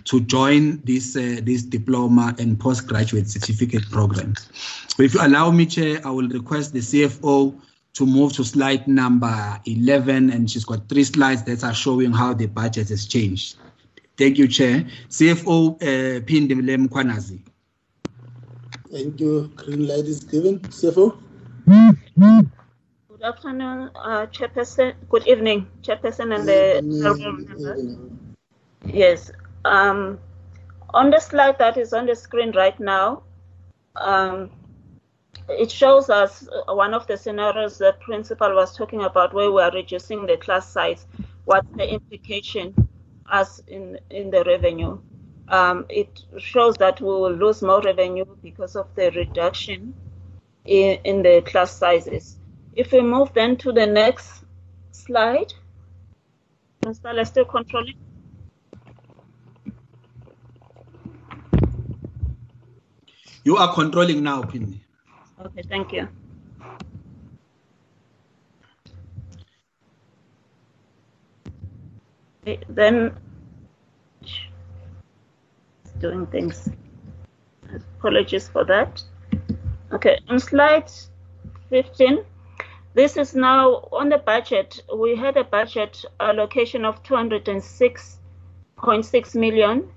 [0.05, 4.49] to join this uh, this diploma and postgraduate certificate programs.
[4.97, 7.53] If you allow me, Chair, I will request the CFO
[7.95, 12.33] to move to slide number 11, and she's got three slides that are showing how
[12.33, 13.57] the budget has changed.
[14.17, 14.85] Thank you, Chair.
[15.09, 17.41] CFO uh, Phindile Mkhwanazi.
[18.91, 19.51] Thank you.
[19.55, 20.59] Green light is given.
[20.59, 21.17] CFO
[21.65, 24.93] Good afternoon, uh, Chairperson.
[25.09, 27.97] Good evening, Chairperson and the members.
[28.85, 29.31] Yes.
[29.63, 30.19] Um,
[30.93, 33.23] on the slide that is on the screen right now,
[33.95, 34.51] um,
[35.49, 39.71] it shows us one of the scenarios the principal was talking about where we are
[39.71, 41.05] reducing the class size.
[41.45, 42.73] What's the implication
[43.31, 44.99] as in, in the revenue?
[45.47, 49.93] Um, it shows that we will lose more revenue because of the reduction
[50.65, 52.37] in, in the class sizes.
[52.73, 54.43] If we move then to the next
[54.91, 55.53] slide,
[56.81, 57.95] Principal, is still controlling.
[63.43, 64.84] You are controlling now, Pini.
[65.45, 66.07] Okay, thank you.
[72.41, 73.15] Okay, then
[75.99, 76.69] doing things.
[77.99, 79.03] Apologies for that.
[79.91, 80.89] Okay, on slide
[81.69, 82.25] 15,
[82.95, 84.81] this is now on the budget.
[84.95, 89.87] We had a budget allocation of 206.6 million.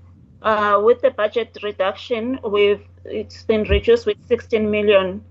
[0.41, 5.23] Uh, with the budget reduction, we've it's been reduced with 16 million.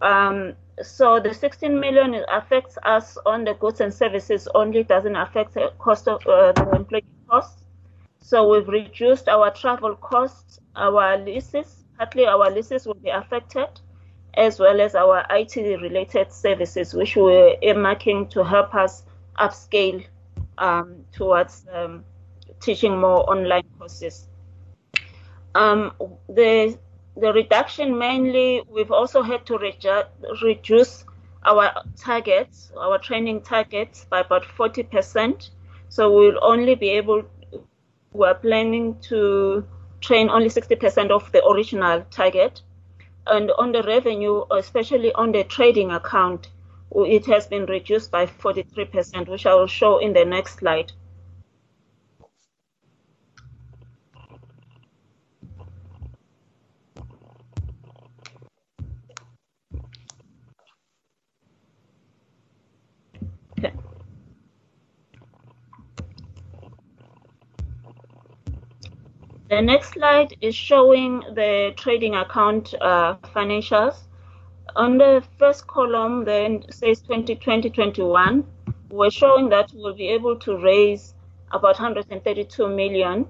[0.00, 5.54] Um, so the 16 million affects us on the goods and services only, doesn't affect
[5.54, 7.62] the cost of uh, the employee costs.
[8.20, 13.68] So we've reduced our travel costs, our leases, partly our leases will be affected
[14.34, 19.02] as well as our IT related services, which we're earmarking to help us
[19.38, 20.04] upscale
[20.58, 22.04] um, towards um,
[22.60, 24.28] teaching more online courses.
[25.54, 25.92] Um,
[26.28, 26.78] the
[27.16, 30.08] the reduction mainly, we've also had to reju-
[30.42, 31.04] reduce
[31.44, 35.50] our targets, our training targets by about 40%.
[35.88, 37.22] So we'll only be able,
[38.12, 39.64] we're planning to
[40.00, 42.62] train only 60% of the original target
[43.26, 46.48] and on the revenue, especially on the trading account,
[46.94, 50.92] it has been reduced by 43%, which I will show in the next slide.
[69.48, 73.96] The next slide is showing the trading account uh, financials.
[74.74, 78.44] On the first column, then says 2020-21,
[78.90, 81.14] we're showing that we'll be able to raise
[81.52, 83.26] about 132 million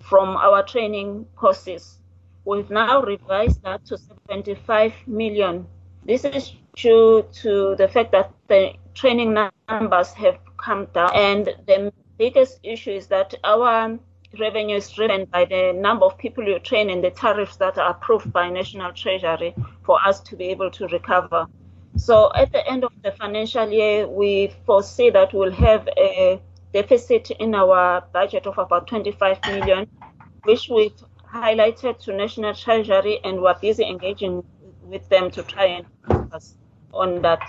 [0.00, 1.98] from our training courses.
[2.44, 5.66] We've now revised that to 75 million.
[6.04, 9.36] This is due to the fact that the training
[9.68, 13.98] numbers have come down, and the biggest issue is that our
[14.38, 17.90] revenue is driven by the number of people you train and the tariffs that are
[17.90, 21.46] approved by National Treasury for us to be able to recover.
[21.96, 26.40] So at the end of the financial year, we foresee that we'll have a
[26.72, 29.88] deficit in our budget of about 25 million,
[30.44, 30.92] which we've
[31.32, 34.44] highlighted to National Treasury and we're busy engaging
[34.82, 35.86] with them to try and
[36.32, 36.54] us
[36.92, 37.42] on that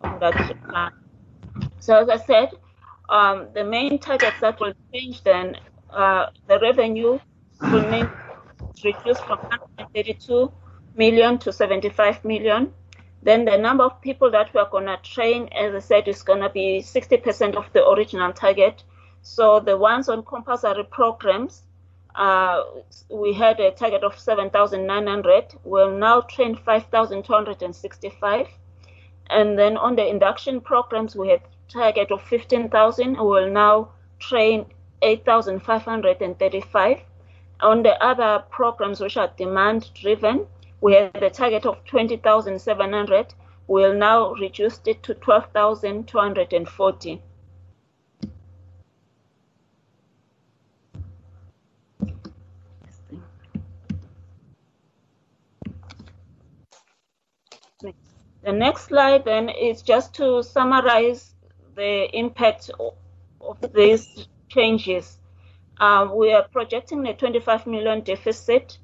[0.00, 0.92] on that.
[1.80, 2.50] So as I said,
[3.08, 5.56] um, the main targets that will change then
[5.96, 7.18] uh, the revenue
[7.60, 8.10] remains
[8.84, 10.52] reduced from 132
[10.94, 12.72] million to 75 million.
[13.22, 16.42] Then the number of people that we're going to train, as I said, is going
[16.42, 18.84] to be 60% of the original target.
[19.22, 21.62] So the ones on compulsory programs,
[22.14, 22.62] uh,
[23.10, 25.54] we had a target of 7,900.
[25.64, 28.46] We'll now train 5,265.
[29.28, 33.12] And then on the induction programs, we had target of 15,000.
[33.12, 34.66] We will now train
[35.02, 37.00] 8,535.
[37.60, 40.46] On the other programs which are demand driven,
[40.80, 43.34] we had the target of 20,700.
[43.66, 47.22] We'll now reduce it to 12,240.
[58.46, 61.34] The next slide then is just to summarize
[61.74, 62.70] the impact
[63.40, 65.18] of these changes.
[65.78, 68.78] Uh, we are projecting a 25 million deficit.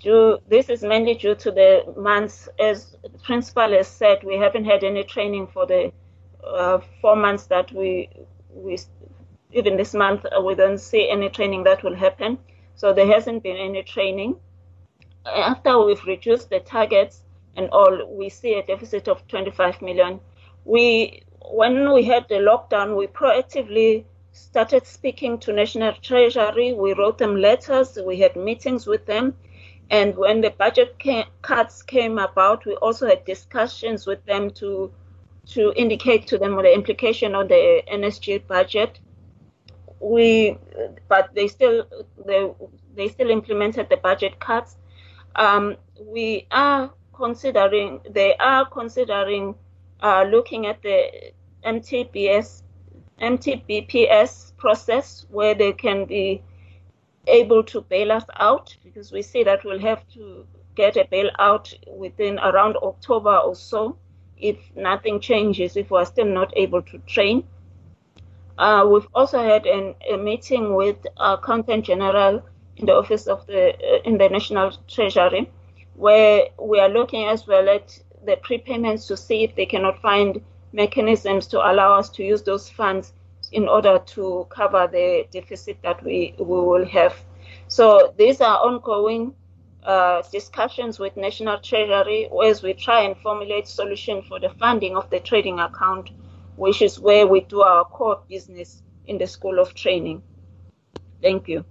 [0.00, 4.64] Due, this is mainly due to the months, as the principal has said, we haven't
[4.64, 5.92] had any training for the
[6.46, 8.08] uh, four months that we,
[8.52, 8.78] we,
[9.52, 12.38] even this month, uh, we don't see any training that will happen.
[12.76, 14.36] So there hasn't been any training.
[15.26, 17.24] After we've reduced the targets
[17.56, 20.20] and all, we see a deficit of 25 million.
[20.64, 24.04] We when we had the lockdown, we proactively
[24.38, 26.72] started speaking to National Treasury.
[26.72, 27.98] We wrote them letters.
[28.04, 29.34] We had meetings with them.
[29.90, 34.92] And when the budget came, cuts came about, we also had discussions with them to
[35.54, 39.00] to indicate to them the implication of the NSG budget.
[40.00, 40.58] We,
[41.08, 41.86] but they still
[42.26, 42.50] they
[42.94, 44.76] they still implemented the budget cuts.
[45.36, 49.54] Um, we are considering they are considering
[50.00, 51.32] uh, looking at the
[51.64, 52.62] MTBS,
[53.20, 56.42] MTBPS process where they can be
[57.26, 61.74] able to bail us out because we see that we'll have to get a bailout
[61.96, 63.96] within around October or so
[64.40, 67.44] if nothing changes, if we're still not able to train.
[68.56, 72.42] Uh, we've also had an, a meeting with our Accountant General
[72.76, 75.50] in the office of the uh, in the National Treasury,
[75.94, 80.40] where we are looking as well at the prepayments to see if they cannot find
[80.72, 83.12] mechanisms to allow us to use those funds
[83.52, 87.14] in order to cover the deficit that we, we will have.
[87.68, 89.34] So these are ongoing
[89.82, 95.08] uh, discussions with National Treasury as we try and formulate solution for the funding of
[95.10, 96.10] the trading account,
[96.56, 100.22] which is where we do our core business in the School of Training.
[101.22, 101.64] Thank you.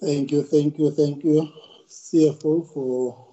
[0.00, 1.48] Thank you, thank you, thank you,
[1.88, 3.25] CFO, for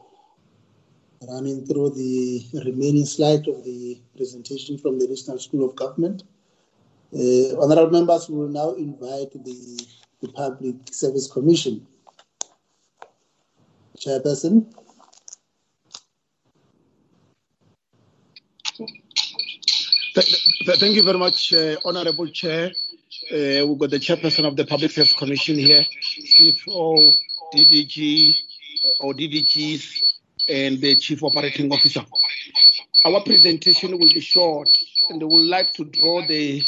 [1.29, 6.23] running through the remaining slide of the presentation from the National School of Government.
[7.13, 9.87] Uh, honorable members, we will now invite the,
[10.21, 11.85] the Public Service Commission.
[13.97, 14.65] Chairperson.
[20.15, 22.71] Thank you very much, uh, Honorable Chair.
[23.31, 25.85] Uh, we've got the Chairperson of the Public Service Commission here,
[26.19, 27.13] CFO,
[27.53, 28.35] DDG,
[28.99, 30.03] or DDGs,
[30.47, 32.05] and the Chief Operating Officer.
[33.05, 34.69] Our presentation will be short,
[35.09, 36.61] and we would like to draw the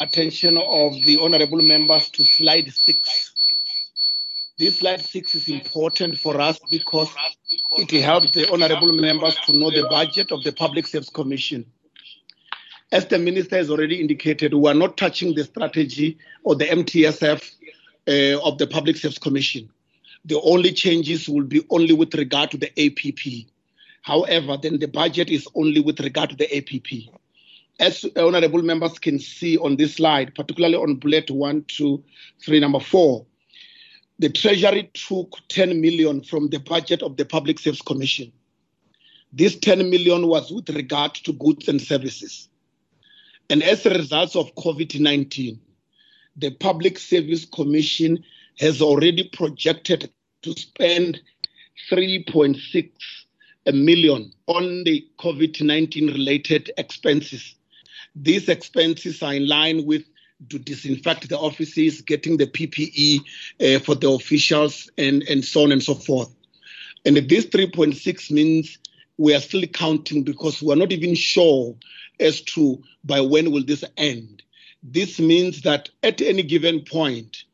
[0.00, 3.32] attention of the honorable members to slide six.
[4.58, 7.08] This slide six is important for us because
[7.78, 11.64] it helps the honorable members to know the budget of the Public Service Commission.
[12.90, 17.54] As the minister has already indicated, we are not touching the strategy or the MTSF
[18.08, 19.70] uh, of the Public Service Commission
[20.24, 23.48] the only changes will be only with regard to the APP.
[24.02, 27.14] However, then the budget is only with regard to the APP.
[27.80, 32.04] As honorable members can see on this slide, particularly on bullet one, two,
[32.40, 33.26] three, number four,
[34.18, 38.32] the Treasury took 10 million from the budget of the Public Service Commission.
[39.32, 42.48] This 10 million was with regard to goods and services.
[43.50, 45.58] And as a result of COVID 19,
[46.36, 48.22] the Public Service Commission
[48.58, 50.10] has already projected
[50.42, 51.20] to spend
[51.90, 52.90] 3.6
[53.72, 57.54] million on the COVID-19 related expenses.
[58.14, 60.04] These expenses are in line with
[60.48, 63.20] to disinfect the offices, getting the PPE
[63.60, 66.34] uh, for the officials, and, and so on and so forth.
[67.04, 68.78] And this 3.6 means
[69.18, 71.76] we are still counting because we are not even sure
[72.20, 74.42] as to by when will this end.
[74.82, 77.44] This means that at any given point,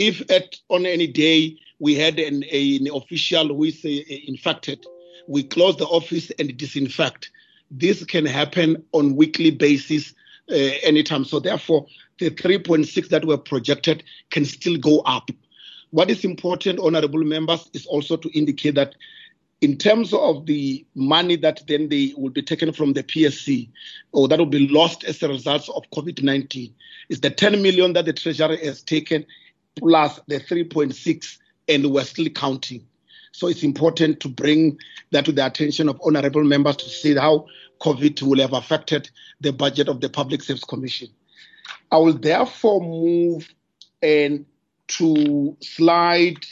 [0.00, 3.88] if at on any day we had an, an official who is uh,
[4.26, 4.84] infected,
[5.28, 7.30] we close the office and disinfect.
[7.70, 10.14] This can happen on weekly basis
[10.50, 11.24] uh, anytime.
[11.26, 11.86] So therefore,
[12.18, 15.30] the 3.6 that were projected can still go up.
[15.90, 18.94] What is important, honorable members, is also to indicate that
[19.60, 23.68] in terms of the money that then they will be taken from the PSC
[24.12, 26.72] or that will be lost as a result of COVID-19
[27.10, 29.26] is the 10 million that the treasury has taken
[29.76, 32.86] plus the 3.6 and we're still counting.
[33.32, 34.78] So it's important to bring
[35.12, 37.46] that to the attention of honorable members to see how
[37.80, 39.10] COVID will have affected
[39.40, 41.08] the budget of the Public Service Commission.
[41.92, 43.48] I will therefore move
[44.02, 44.44] and
[44.88, 46.44] to slide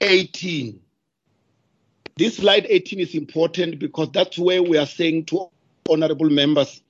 [0.00, 0.80] 18.
[2.16, 5.48] This slide 18 is important because that's where we are saying to
[5.88, 6.82] honorable members,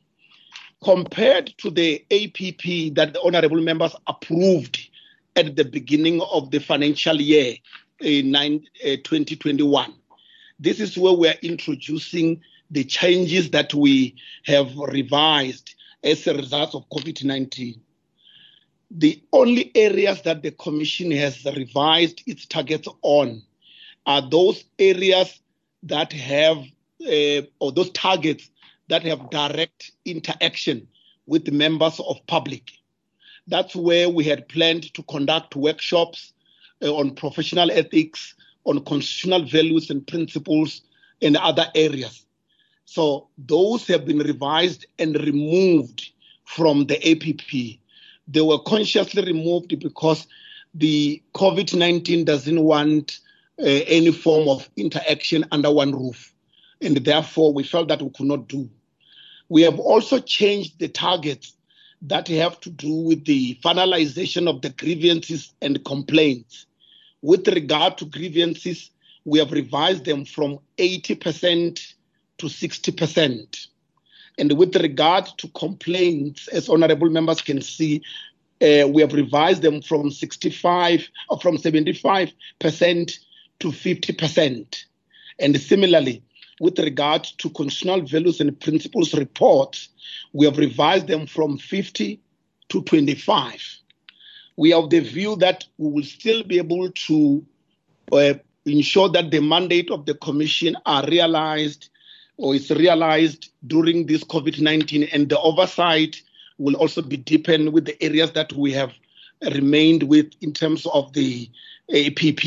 [0.83, 4.90] compared to the APP that the honorable members approved
[5.37, 7.55] at the beginning of the financial year
[8.01, 8.49] in uh,
[8.83, 9.95] 2021,
[10.59, 14.15] this is where we are introducing the changes that we
[14.45, 15.75] have revised
[16.05, 17.81] as a result of COVID 19.
[18.93, 23.43] The only areas that the Commission has revised its targets on
[24.07, 25.41] are those areas
[25.85, 28.51] that have, uh, or those targets
[28.89, 30.89] that have direct interaction
[31.27, 32.73] with members of public.
[33.47, 36.33] That's where we had planned to conduct workshops
[36.83, 38.35] uh, on professional ethics,
[38.65, 40.83] on constitutional values and principles,
[41.23, 42.25] and other areas.
[42.85, 46.11] So those have been revised and removed
[46.45, 47.79] from the APP.
[48.27, 50.27] They were consciously removed because
[50.75, 53.19] the COVID 19 doesn't want
[53.61, 56.33] uh, any form of interaction under one roof.
[56.81, 58.69] And therefore, we felt that we could not do.
[59.49, 61.55] We have also changed the targets
[62.03, 66.67] that have to do with the finalization of the grievances and complaints.
[67.23, 68.91] With regard to grievances,
[69.25, 71.95] we have revised them from 80%
[72.39, 73.67] to 60%.
[74.39, 78.03] And with regard to complaints, as honorable members can see,
[78.63, 82.33] uh, we have revised them from 65 or uh, from 75%
[83.59, 84.85] to 50%.
[85.39, 86.23] And similarly,
[86.61, 89.89] with regard to constitutional values and principles reports,
[90.33, 92.21] we have revised them from 50
[92.69, 93.79] to 25.
[94.57, 97.45] We have the view that we will still be able to
[98.13, 98.35] uh,
[98.67, 101.89] ensure that the mandate of the commission are realized
[102.37, 106.21] or is realized during this COVID 19, and the oversight
[106.59, 108.93] will also be deepened with the areas that we have
[109.55, 111.49] remained with in terms of the
[111.95, 112.45] APP.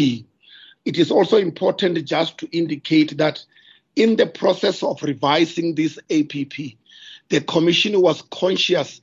[0.86, 3.43] It is also important just to indicate that
[3.95, 6.77] in the process of revising this APP,
[7.29, 9.01] the Commission was conscious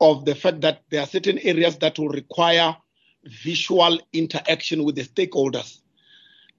[0.00, 2.76] of the fact that there are certain areas that will require
[3.24, 5.80] visual interaction with the stakeholders.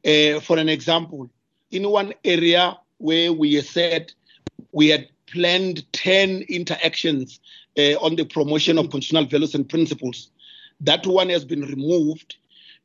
[0.06, 1.30] Uh, for an example,
[1.72, 4.12] in one area where we said
[4.72, 7.40] we had planned 10 interactions
[7.78, 10.32] uh, on the promotion of constitutional values and principles.
[10.82, 12.36] That one has been removed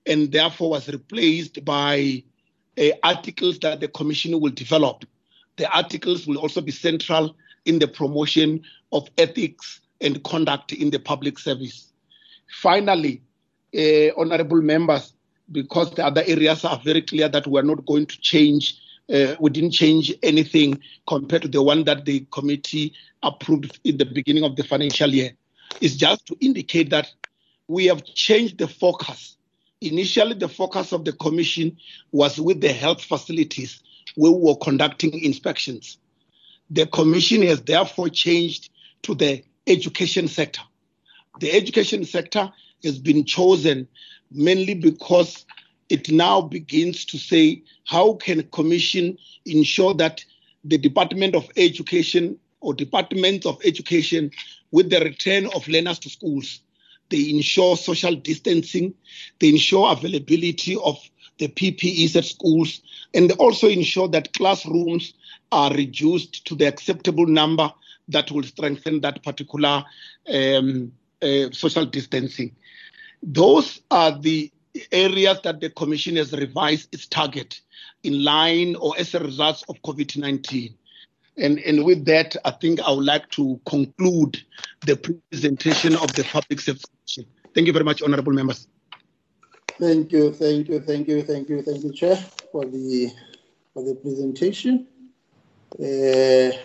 [0.06, 2.22] and therefore was replaced by
[2.78, 5.04] uh, articles that the Commission will develop.
[5.56, 8.62] The articles will also be central in the promotion
[8.92, 11.92] of ethics and conduct in the public service.
[12.60, 13.22] Finally,
[13.76, 15.14] uh, honorable members,
[15.50, 18.78] because the other areas are very clear that we're not going to change
[19.12, 24.06] uh, we didn't change anything compared to the one that the committee approved in the
[24.06, 25.32] beginning of the financial year.
[25.80, 27.12] It's just to indicate that
[27.68, 29.36] we have changed the focus.
[29.84, 31.76] Initially, the focus of the commission
[32.10, 33.80] was with the health facilities
[34.14, 35.98] where we were conducting inspections.
[36.70, 38.70] The commission has therefore changed
[39.02, 40.62] to the education sector.
[41.40, 42.50] The education sector
[42.82, 43.86] has been chosen
[44.30, 45.44] mainly because
[45.90, 50.24] it now begins to say how can commission ensure that
[50.64, 54.30] the department of education or departments of education
[54.70, 56.60] with the return of learners to schools
[57.10, 58.94] they ensure social distancing.
[59.38, 60.98] They ensure availability of
[61.38, 62.80] the ppes at schools.
[63.12, 65.14] And also ensure that classrooms
[65.52, 67.72] are reduced to the acceptable number
[68.08, 69.84] that will strengthen that particular
[70.32, 70.92] um,
[71.22, 72.54] uh, social distancing.
[73.22, 74.52] Those are the
[74.92, 77.60] areas that the Commission has revised its target
[78.02, 80.74] in line or as a result of COVID 19.
[81.36, 84.42] And, and with that, I think I would like to conclude
[84.86, 86.84] the presentation of the Public Service
[87.54, 88.66] Thank you very much, honorable members.
[89.78, 92.16] Thank you, thank you, thank you, thank you, thank you, Chair,
[92.50, 93.10] for the
[93.72, 94.86] for the presentation.
[95.78, 96.56] Uh,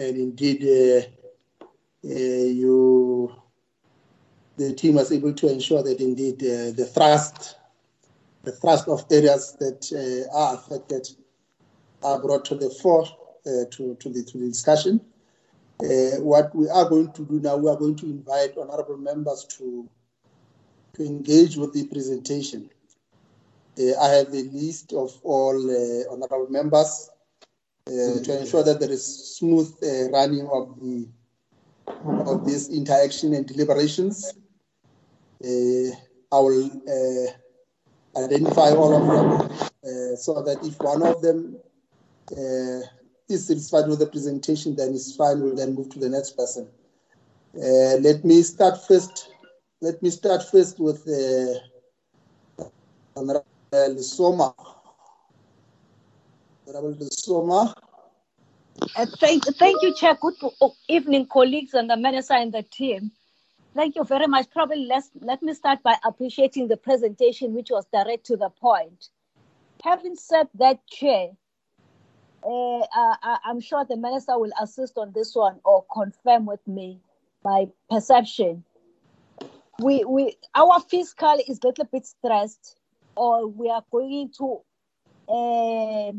[0.00, 1.06] and indeed, uh,
[2.04, 3.32] uh, you
[4.56, 7.56] the team was able to ensure that indeed uh, the thrust,
[8.42, 11.08] the thrust of areas that uh, are affected
[12.02, 15.00] are brought to the fore uh, to, to, the, to the discussion.
[15.80, 19.44] Uh, what we are going to do now, we are going to invite honorable members
[19.44, 19.88] to
[20.94, 22.68] to engage with the presentation.
[23.78, 27.10] Uh, I have the list of all uh, honorable members
[27.86, 31.08] uh, to ensure that there is smooth uh, running of the
[32.26, 34.34] of this interaction and deliberations.
[35.44, 35.94] Uh,
[36.32, 36.70] I will
[38.16, 41.56] identify all of them so that if one of them
[43.28, 45.40] is satisfied with the presentation, then it's fine.
[45.40, 46.68] We'll then move to the next person.
[47.54, 49.30] let me start first.
[49.80, 51.06] Let me start first with
[53.16, 54.54] Honorable Lisoma.
[56.66, 57.74] Honorable.
[58.96, 60.16] Uh, thank, thank you, Chair.
[60.20, 60.34] Good
[60.88, 63.10] evening, colleagues and the minister and the team.
[63.74, 64.50] Thank you very much.
[64.50, 69.08] Probably let's, let me start by appreciating the presentation, which was direct to the point.
[69.84, 71.30] Having said that, Chair,
[72.44, 77.00] uh, I, I'm sure the minister will assist on this one or confirm with me
[77.44, 78.64] my perception.
[79.80, 82.78] We, we, our fiscal is a little bit stressed,
[83.16, 84.60] or we are going to
[85.28, 86.12] uh,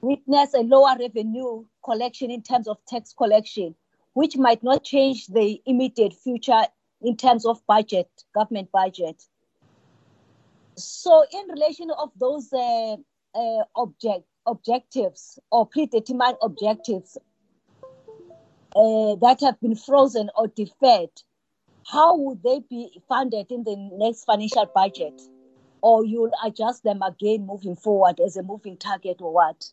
[0.00, 3.74] witness a lower revenue collection in terms of tax collection,
[4.12, 6.62] which might not change the immediate future
[7.00, 9.22] in terms of budget, government budget.
[10.76, 12.96] So, in relation of those uh,
[13.34, 17.18] uh, object objectives or predetermined objectives
[18.74, 21.10] uh, that have been frozen or deferred,
[21.86, 25.20] how would they be funded in the next financial budget?
[25.82, 29.70] Or you'll adjust them again moving forward as a moving target or what?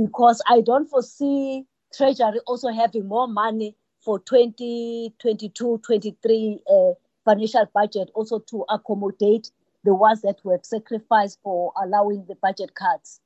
[0.00, 6.92] because I don't foresee Treasury also having more money for 2022 23 uh,
[7.24, 9.50] financial budget also to accommodate
[9.84, 13.20] the ones that were sacrificed for allowing the budget cuts.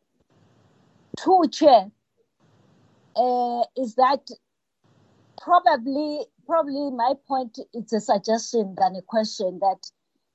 [1.18, 1.90] Two, Chair,
[3.16, 4.28] uh, is that
[5.40, 9.78] probably probably my point it's a suggestion than a question that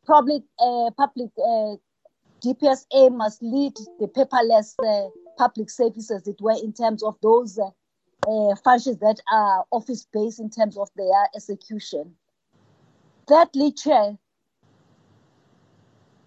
[0.06, 1.76] probably uh, public uh,
[2.44, 7.70] DPSA must lead the paperless uh, public services, it were, in terms of those uh,
[8.28, 12.16] uh, functions that are office based in terms of their execution.
[13.28, 14.18] Thirdly, Chair,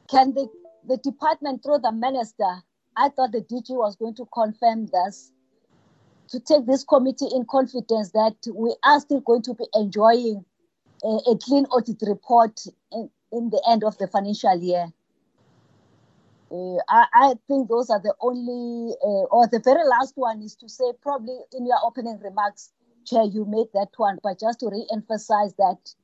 [0.08, 0.48] can the,
[0.86, 2.62] the department, through the minister,
[2.96, 5.32] I thought the DG was going to confirm this,
[6.28, 10.44] to take this committee in confidence that we are still going to be enjoying
[11.04, 14.86] a, a clean audit report in, in the end of the financial year.
[16.50, 20.54] Uh, I, I, think those are the only, uh, or the very last one is
[20.56, 22.72] to say, probably in your opening remarks,
[23.06, 25.94] Chair, you made that one, but just to re-emphasize that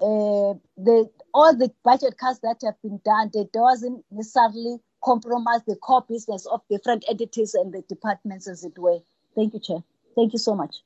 [0.00, 5.76] uh, the all the budget cuts that have been done, they doesn't necessarily compromise the
[5.76, 8.98] core business of different entities and the departments, as it were.
[9.34, 9.82] Thank you, Chair.
[10.16, 10.76] Thank you so much.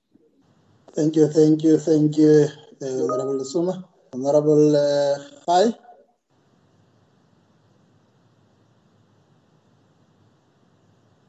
[0.95, 2.49] Thank you, thank you, thank you,
[2.83, 3.89] uh, Honorable Suma.
[4.13, 5.75] Honorable uh, Khai.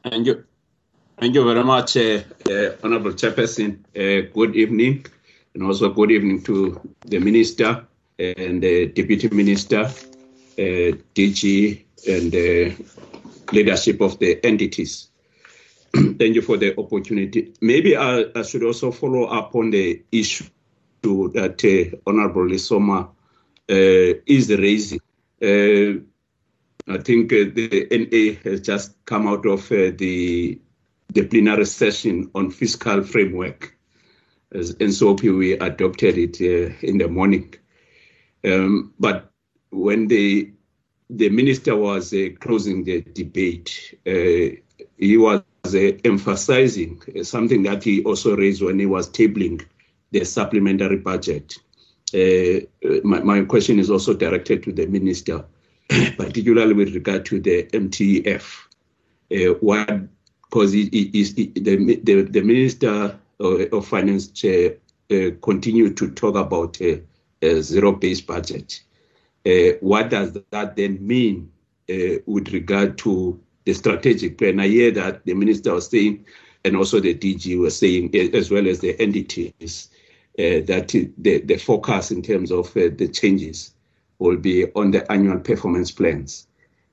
[0.04, 0.44] Thank you.
[1.18, 3.78] Thank you very much, uh, uh, Honorable Chairperson.
[3.96, 5.06] Uh, good evening,
[5.54, 7.86] and also good evening to the Minister
[8.18, 9.90] and the Deputy Minister,
[10.58, 12.76] uh, DG, and the
[13.52, 15.08] leadership of the entities.
[15.94, 17.54] Thank you for the opportunity.
[17.60, 20.44] Maybe I, I, should also follow up on the issue
[21.02, 23.08] that uh, Honorable Lisoma
[23.70, 25.00] uh, is raising.
[26.86, 30.60] I think uh, the NA has just come out of uh, the
[31.12, 33.76] the plenary session on fiscal framework.
[34.52, 37.54] As NCOP, we adopted it uh, in the morning.
[38.44, 39.32] Um, but
[39.74, 40.52] when the
[41.10, 44.56] the minister was uh, closing the debate, uh,
[44.96, 49.64] he was uh, emphasizing something that he also raised when he was tabling
[50.12, 51.54] the supplementary budget.
[53.02, 55.44] My, my question is also directed to the minister
[56.16, 58.66] particularly with regard to the MTF.
[59.32, 59.88] Uh, what
[60.42, 64.76] because the, the, the minister of finance chair
[65.10, 67.02] uh, continued to talk about a,
[67.42, 68.80] a zero-based budget.
[69.46, 71.50] Uh, what does that then mean
[71.90, 74.60] uh, with regard to the strategic plan?
[74.60, 76.24] I hear that the minister was saying,
[76.64, 79.90] and also the DG was saying, as well as the entities,
[80.36, 80.88] that
[81.18, 83.74] the, the focus in terms of the changes
[84.18, 86.46] will be on the annual performance plans,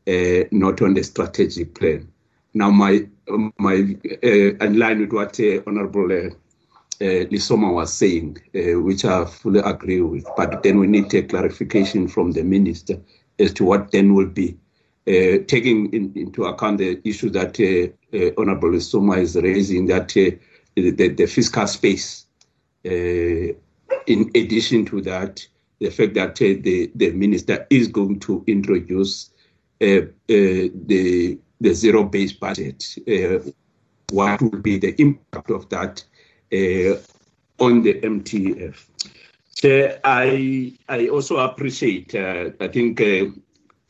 [0.05, 2.11] not on the strategic plan.
[2.53, 3.07] Now, my
[3.57, 6.31] my uh, in line with what uh, Honorable
[7.01, 11.11] uh, uh, Lisoma was saying, uh, which I fully agree with, but then we need
[11.15, 13.01] a clarification from the minister
[13.39, 14.57] as to what then will be
[15.07, 17.57] uh, taking in, into account the issue that
[18.37, 20.37] Honorable Lisoma is raising, that the,
[20.75, 22.27] the, fiscal space.
[22.83, 23.55] in
[24.35, 25.45] addition to that,
[25.79, 29.31] the fact that uh, the, the minister is going to introduce
[29.81, 32.95] uh, the, the zero based budget.
[34.11, 36.03] what will be the impact of that
[36.51, 38.85] on the MTF?
[39.55, 42.99] Chair, I, I also appreciate, I think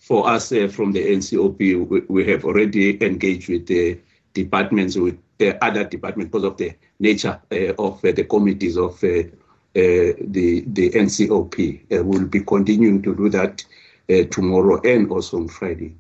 [0.02, 4.00] for us uh, from the NCOP, we, we, have already engaged with the
[4.34, 9.02] departments, with the other departments because of the nature uh, of uh, the committees of
[9.04, 11.80] uh, uh, the, the NCOP.
[11.94, 13.64] Uh, we'll be continuing to do that
[14.32, 15.96] tomorrow and also on Friday.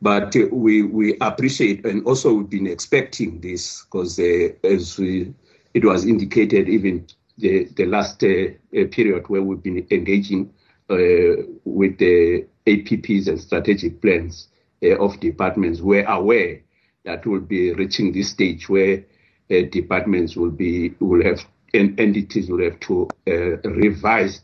[0.00, 4.20] But we, we appreciate and also we've been expecting this because
[4.62, 5.34] as we,
[5.78, 7.06] it was indicated even
[7.38, 10.52] the, the last period where we've been engaging
[10.88, 14.48] with the APPs and strategic plans
[14.82, 16.60] uh, of departments were aware
[17.04, 19.04] that we'll be reaching this stage where
[19.50, 21.40] uh, departments will be will have
[21.74, 24.40] and entities will have to uh, revise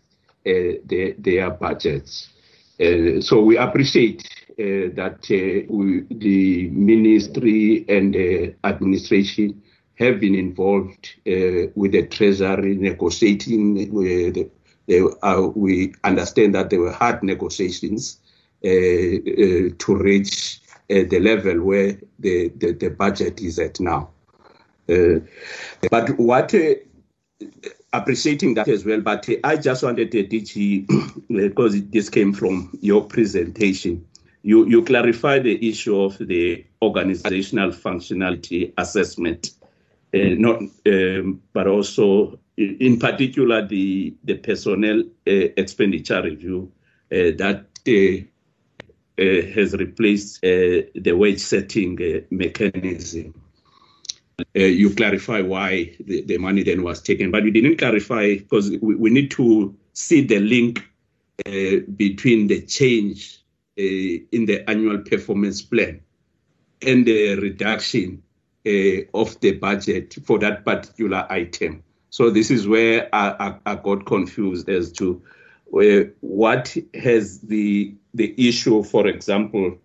[0.46, 2.28] uh, their, their budgets.
[2.80, 4.22] Uh, so we appreciate
[4.58, 5.24] uh, that
[5.70, 9.62] we, the ministry and the administration
[9.96, 14.50] have been involved with the treasury negotiating with
[14.86, 18.18] they, uh, we understand that there were hard negotiations
[18.64, 24.10] uh, uh, to reach uh, the level where the, the, the, budget is at now.
[24.88, 25.20] Uh,
[25.90, 26.74] but what uh,
[27.92, 30.86] appreciating that as well, but I just wanted to DG,
[31.28, 34.06] because this came from your presentation,
[34.42, 39.63] you, you clarify the issue of the organizational functionality assessment, uh,
[40.14, 46.70] not, um, but also in particular the, the personnel uh, expenditure review
[47.12, 48.24] uh, that uh,
[49.16, 53.34] uh has replaced uh, the wage setting uh, mechanism.
[54.54, 58.96] you clarify why the, the, money then was taken, but you didn't clarify because we,
[58.96, 60.84] we need to see the link
[61.96, 63.40] between the change
[63.76, 66.00] in the annual performance plan
[66.82, 68.23] and the reduction
[68.66, 71.82] of the budget for that particular item.
[72.10, 73.34] So this is where I,
[73.66, 75.20] I, I got confused as to
[75.74, 79.76] uh, what has the the issue, for example,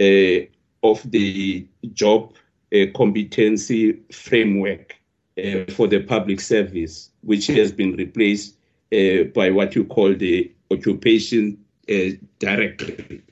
[0.00, 0.36] uh,
[0.82, 2.34] of the job
[2.74, 4.96] uh, competency framework
[5.38, 8.56] uh, for the public service, which has been replaced
[8.92, 11.58] uh, by what you call the occupation
[11.88, 13.22] uh, directory.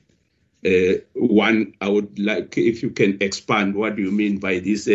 [1.13, 4.89] One, I would like if you can expand what do you mean by this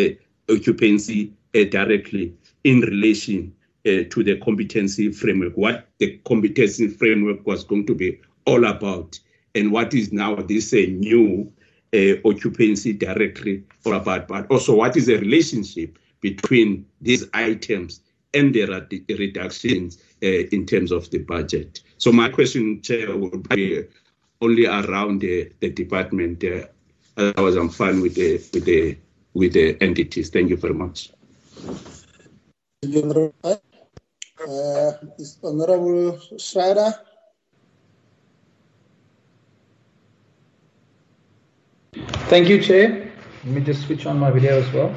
[0.49, 3.53] occupancy directly in relation
[3.87, 9.17] uh, to the competency framework, what the competency framework was going to be all about,
[9.55, 11.49] and what is now this uh, new
[11.93, 18.01] uh, occupancy directory all about, but also what is the relationship between these items
[18.33, 18.65] and the
[19.17, 21.81] reductions uh, in terms of the budget.
[21.97, 23.85] So my question, Chair, would be
[24.41, 26.43] only around the, the department.
[26.43, 26.67] Uh,
[27.17, 28.97] otherwise, I'm fine with the with the
[29.33, 30.29] with the entities.
[30.29, 31.11] Thank you very much.
[34.39, 36.93] Uh, is Honorable Schreiber.
[42.29, 43.11] Thank you, Chair.
[43.45, 44.95] Let me just switch on my video as well.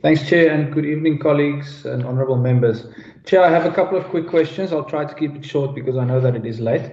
[0.00, 2.86] Thanks, Chair, and good evening, colleagues and honorable members.
[3.26, 4.72] Chair, I have a couple of quick questions.
[4.72, 6.90] I'll try to keep it short because I know that it is late.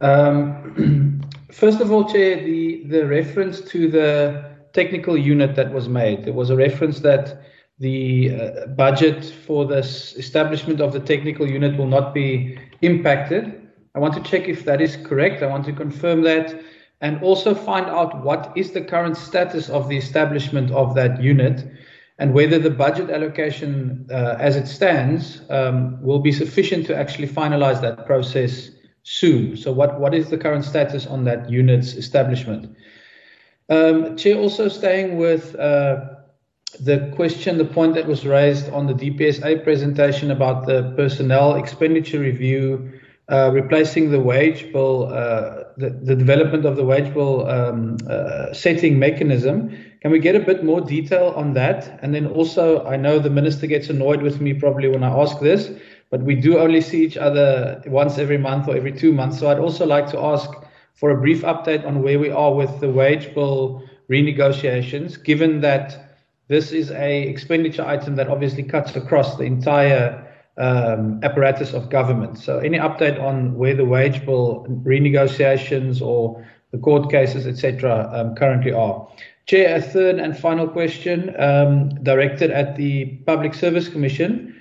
[0.00, 1.20] Um,
[1.52, 6.32] first of all, Chair, the, the reference to the technical unit that was made, there
[6.34, 7.42] was a reference that
[7.78, 13.68] the uh, budget for this establishment of the technical unit will not be impacted.
[13.94, 15.42] I want to check if that is correct.
[15.42, 16.58] I want to confirm that
[17.00, 21.66] and also find out what is the current status of the establishment of that unit
[22.18, 27.28] and whether the budget allocation uh, as it stands um, will be sufficient to actually
[27.28, 28.70] finalize that process
[29.06, 29.56] soon.
[29.56, 32.76] So what, what is the current status on that unit's establishment?
[33.68, 36.06] Um, Chair, also staying with uh,
[36.80, 42.18] the question, the point that was raised on the DPSA presentation about the personnel expenditure
[42.18, 47.96] review, uh, replacing the wage bill, uh, the, the, development of the wage bill um,
[48.10, 49.70] uh, setting mechanism.
[50.00, 51.98] Can we get a bit more detail on that?
[52.02, 55.38] And then also, I know the minister gets annoyed with me probably when I ask
[55.38, 55.70] this,
[56.10, 59.38] but we do only see each other once every month or every two months.
[59.38, 60.48] So I'd also like to ask
[60.94, 66.16] for a brief update on where we are with the wage bill renegotiations, given that
[66.48, 70.22] this is a expenditure item that obviously cuts across the entire
[70.58, 72.38] um, apparatus of government.
[72.38, 78.34] So, any update on where the wage bill renegotiations or the court cases, etc., um,
[78.34, 79.06] currently are?
[79.46, 84.55] Chair, a third and final question um, directed at the Public Service Commission.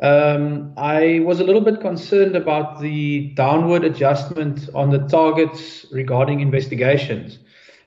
[0.00, 6.40] Um, I was a little bit concerned about the downward adjustment on the targets regarding
[6.40, 7.38] investigations.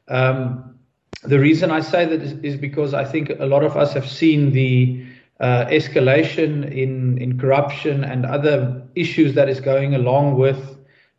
[0.09, 0.77] Um,
[1.23, 4.07] the reason I say that is, is, because I think a lot of us have
[4.07, 5.03] seen the
[5.39, 10.77] uh, escalation in, in corruption and other issues that is going along with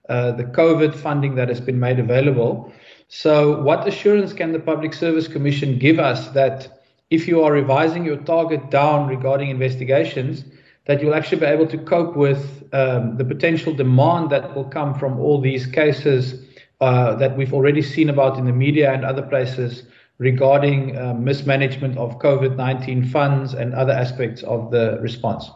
[0.08, 2.72] uh, the COVID funding that has been made available.
[3.08, 8.04] So, what assurance can the Public Service Commission give us that if you are revising
[8.04, 10.44] your target down regarding investigations,
[10.86, 14.94] that you'll actually be able to cope with um, the potential demand that will come
[14.94, 16.44] from all these cases
[16.80, 19.84] uh, that we've already seen about in the media and other places
[20.18, 25.50] regarding uh, mismanagement of COVID 19 funds and other aspects of the response.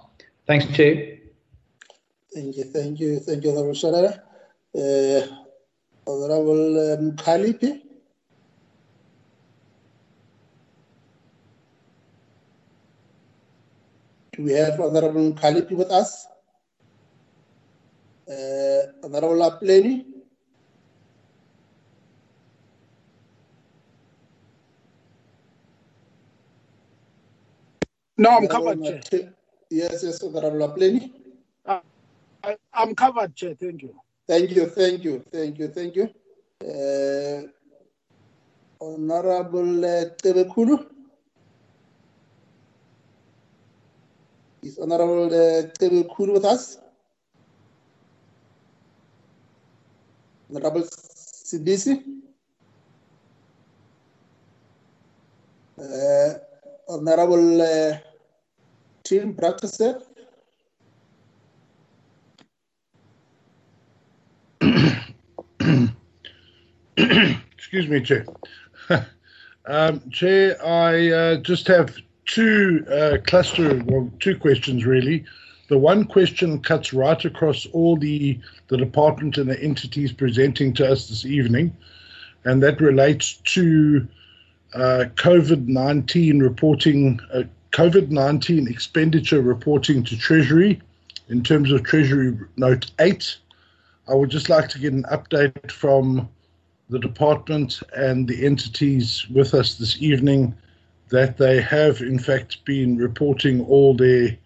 [0.47, 1.19] Thanks, Chair.
[2.35, 4.21] Thank you, thank you, thank you, Honorable Sharara.
[4.75, 5.27] Uh,
[6.07, 7.83] Honorable um, Khalipi.
[14.39, 16.29] Do we have Honorable Khalipi with us?
[18.31, 20.05] Uh, Honorable Apleni?
[28.17, 29.35] No, I'm covered, Chair.
[29.71, 31.11] Yes, yes, Honorable Apleni.
[31.67, 31.81] Uh,
[32.45, 33.57] I, am covered, Chair.
[33.61, 33.93] Thank you.
[34.29, 36.09] Thank you, thank you, thank you, thank you.
[36.63, 37.43] Uh,
[38.81, 40.98] Honorable uh, Tebekulu.
[44.63, 46.79] Is Honorable uh, Tebekulu with us?
[50.51, 52.03] Honorable Sibisi.
[55.79, 56.35] Uh,
[56.89, 57.99] Honorable uh,
[59.05, 60.03] Tim Practicer.
[66.99, 68.27] Excuse me, Chair.
[69.67, 71.97] um, Chair, I uh, just have
[72.29, 75.25] two uh, cluster, well, two questions really.
[75.69, 80.91] The one question cuts right across all the the department and the entities presenting to
[80.91, 81.77] us this evening,
[82.45, 84.07] and that relates to
[84.75, 90.81] uh, COVID nineteen reporting, uh, COVID nineteen expenditure reporting to Treasury,
[91.29, 93.37] in terms of Treasury Note eight.
[94.09, 96.29] I would just like to get an update from
[96.89, 100.55] the department and the entities with us this evening
[101.11, 104.37] that they have, in fact, been reporting all their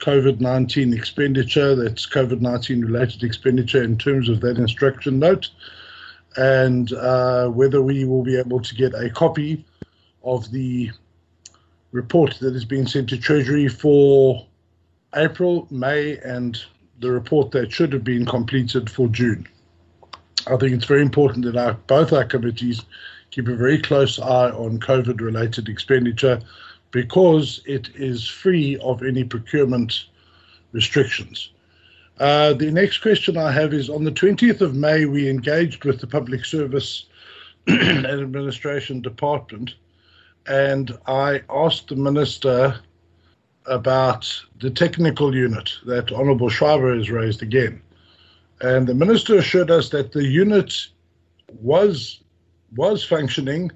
[0.00, 5.50] COVID 19 expenditure, that's COVID 19 related expenditure in terms of that instruction note,
[6.36, 9.64] and uh, whether we will be able to get a copy
[10.24, 10.90] of the
[11.92, 14.46] report that has been sent to Treasury for
[15.14, 16.60] April, May, and
[17.00, 19.46] the report that should have been completed for June.
[20.46, 22.82] I think it's very important that our, both our committees
[23.32, 26.40] keep a very close eye on COVID related expenditure
[26.92, 30.04] because it is free of any procurement
[30.72, 31.50] restrictions.
[32.20, 36.00] Uh, the next question I have is on the 20th of May, we engaged with
[36.00, 37.06] the Public Service
[37.66, 39.74] and Administration Department,
[40.46, 42.78] and I asked the Minister
[43.66, 44.30] about
[44.60, 47.80] the technical unit that Honourable Schreiber has raised again.
[48.60, 50.88] And the minister assured us that the unit
[51.60, 52.21] was
[52.76, 53.70] was functioning,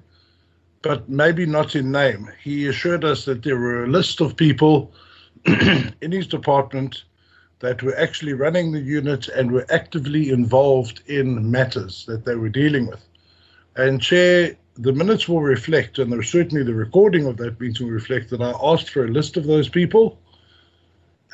[0.81, 2.29] but maybe not in name.
[2.41, 4.93] He assured us that there were a list of people
[5.45, 7.03] in his department
[7.59, 12.49] that were actually running the unit and were actively involved in matters that they were
[12.49, 13.03] dealing with.
[13.75, 18.29] And Chair, the minutes will reflect, and certainly the recording of that meeting will reflect
[18.29, 20.19] that I asked for a list of those people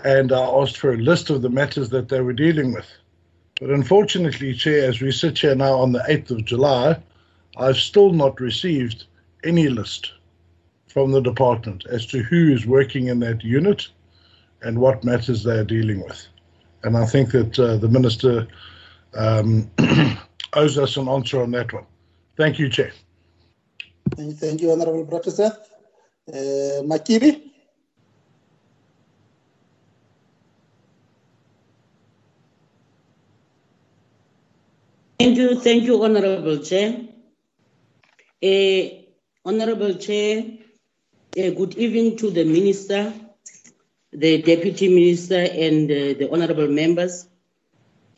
[0.03, 2.87] and I asked for a list of the matters that they were dealing with.
[3.59, 6.97] But unfortunately, Chair, as we sit here now on the 8th of July,
[7.57, 9.05] I've still not received
[9.43, 10.13] any list
[10.87, 13.87] from the department as to who is working in that unit
[14.61, 16.27] and what matters they are dealing with.
[16.83, 18.47] And I think that uh, the Minister
[19.15, 19.69] um,
[20.53, 21.85] owes us an answer on that one.
[22.37, 22.91] Thank you, Chair.
[24.15, 25.57] Thank you, Honorable Professor.
[26.27, 27.49] Uh, Makibi?
[35.19, 37.01] Thank you, thank you, Honorable Chair.
[38.43, 38.89] Uh,
[39.45, 40.43] Honorable Chair,
[41.37, 43.13] uh, good evening to the Minister,
[44.11, 47.25] the Deputy Minister, and uh, the Honorable members.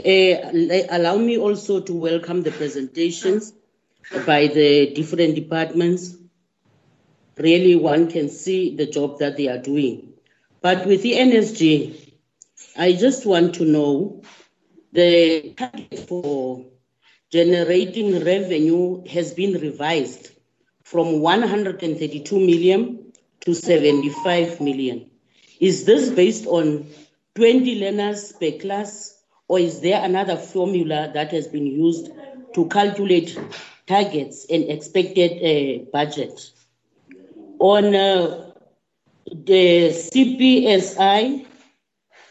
[0.04, 3.54] allow me also to welcome the presentations
[4.26, 6.16] by the different departments.
[7.38, 10.14] Really, one can see the job that they are doing.
[10.60, 12.14] But with the NSG,
[12.76, 14.24] I just want to know
[14.92, 16.66] the target for
[17.32, 20.32] generating revenue has been revised
[20.84, 23.12] from 132 million
[23.42, 25.10] to 75 million.
[25.60, 26.86] Is this based on
[27.36, 32.12] 20 learners per class, or is there another formula that has been used
[32.54, 33.38] to calculate
[33.88, 36.52] targets and expected uh, budget?
[37.60, 38.52] On uh,
[39.26, 41.46] the CPSI,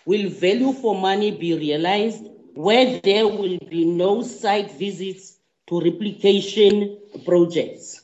[0.07, 6.99] will value for money be realized where there will be no site visits to replication
[7.25, 8.03] projects?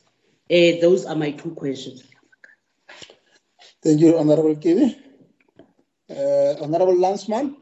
[0.49, 2.03] Uh, those are my two questions.
[3.81, 4.97] Thank you, Honorable Kiwi.
[6.09, 7.55] Uh, Honorable Lansman?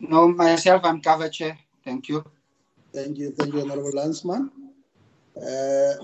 [0.00, 1.56] No, myself, I'm covered, Chair.
[1.84, 2.24] Thank you.
[2.92, 4.50] Thank you, thank you, Honorable Lansman.
[5.36, 5.94] Uh,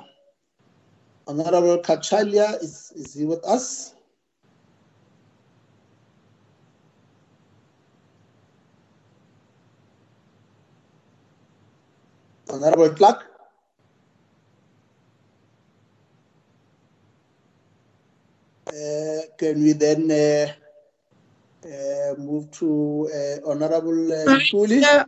[1.27, 3.96] Honorable Kachalia, is, is he with us?
[12.51, 13.27] Honorable Clark?
[18.69, 20.53] Uh, can we then uh,
[21.67, 25.07] uh, move to uh, Honorable uh, Sorry, Chair.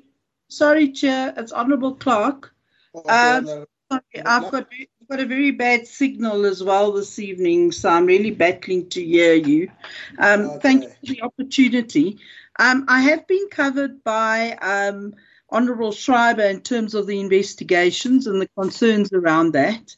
[0.48, 1.34] Sorry, Chair.
[1.36, 2.54] It's Honorable Clark.
[2.94, 7.18] Okay, Um, Honorable sorry, I've got, I've got a very bad signal as well this
[7.18, 9.70] evening, so I'm really battling to hear you.
[10.18, 12.18] Um, Thank you for the opportunity.
[12.58, 15.14] Um, I have been covered by um,
[15.50, 19.96] Honourable Schreiber in terms of the investigations and the concerns around that.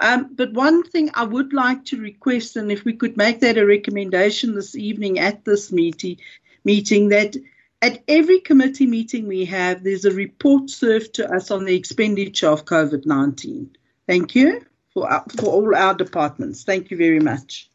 [0.00, 3.58] Um, but one thing I would like to request, and if we could make that
[3.58, 6.18] a recommendation this evening at this meeting,
[6.64, 7.36] meeting that
[7.82, 12.48] at every committee meeting we have, there's a report served to us on the expenditure
[12.48, 13.70] of COVID 19.
[14.06, 16.64] Thank you for, our, for all our departments.
[16.64, 17.70] Thank you very much.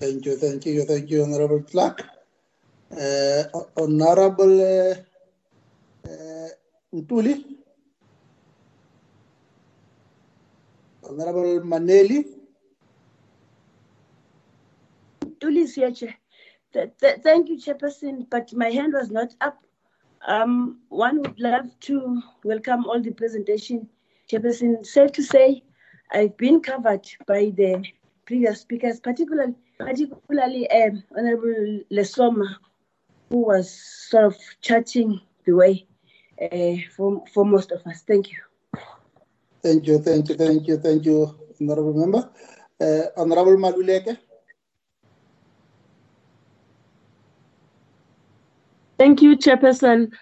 [0.00, 2.02] Thank you, thank you, thank you, Honorable Clark.
[2.90, 3.44] Uh,
[3.76, 4.94] Honorable uh,
[6.08, 6.33] uh,
[6.94, 7.44] Ntuli.
[11.02, 12.24] Honorable Maneli.
[15.40, 16.14] Tulis here, Chair.
[16.72, 19.58] Th- th- thank you, Chairperson, but my hand was not up.
[20.26, 23.88] Um, one would love to welcome all the presentation.
[24.30, 25.64] Chairperson, safe to say,
[26.12, 27.84] I've been covered by the
[28.24, 32.56] previous speakers, particularly, particularly um, Honorable Lesoma,
[33.30, 33.68] who was
[34.08, 35.86] sort of chatting the way
[36.40, 38.02] uh, for, for most of us.
[38.06, 38.38] Thank you.
[39.62, 42.30] Thank you, thank you, thank you, thank you, Honorable Member.
[42.80, 44.18] Uh, Honorable Maluleke.
[48.98, 50.12] Thank you, Chairperson.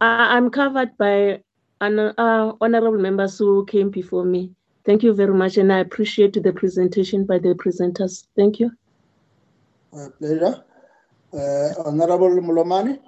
[0.00, 1.42] Uh, I'm covered by
[1.80, 4.52] an, uh, honorable members who came before me.
[4.84, 8.26] Thank you very much, and I appreciate the presentation by the presenters.
[8.36, 8.72] Thank you.
[9.92, 10.64] My pleasure.
[11.32, 12.98] Uh, Honorable Mulomani.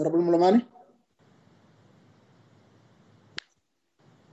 [0.00, 0.64] Honorable Mulomani.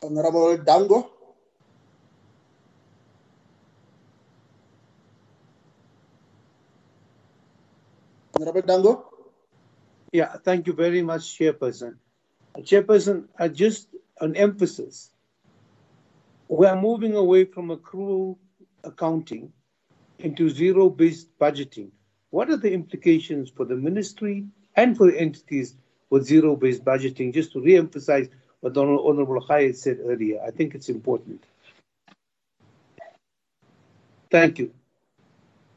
[0.02, 1.10] Honorable Dango.
[8.34, 9.10] Honorable Dango.
[10.14, 11.96] Yeah, thank you very much, Chairperson.
[12.60, 13.90] Chairperson, uh, just
[14.22, 15.12] an emphasis.
[16.48, 18.38] We are moving away from accrual
[18.86, 19.52] accounting
[20.20, 21.90] into zero based budgeting.
[22.30, 24.46] What are the implications for the ministry
[24.78, 25.76] and for entities
[26.12, 27.34] with zero based budgeting?
[27.34, 28.30] Just to re emphasize
[28.62, 31.44] what Hon- Honorable Hayat said earlier, I think it's important.
[34.32, 34.74] Thank you.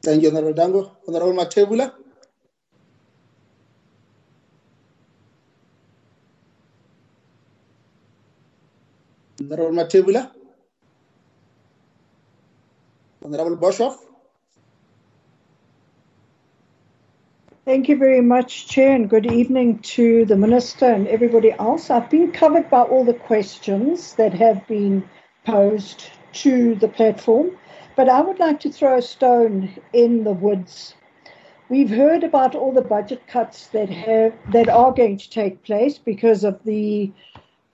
[0.03, 0.97] Thank you, Honorable Dango.
[1.07, 1.93] Honorable Matebula.
[9.41, 10.31] Honorable Matebula.
[13.25, 13.97] Honorable Boshoff.
[17.63, 21.91] Thank you very much, Chair, and good evening to the Minister and everybody else.
[21.91, 25.07] I've been covered by all the questions that have been
[25.45, 26.09] posed
[26.41, 27.51] to the platform,
[27.95, 30.95] but I would like to throw a stone in the woods.
[31.69, 35.99] We've heard about all the budget cuts that have that are going to take place
[35.99, 37.11] because of the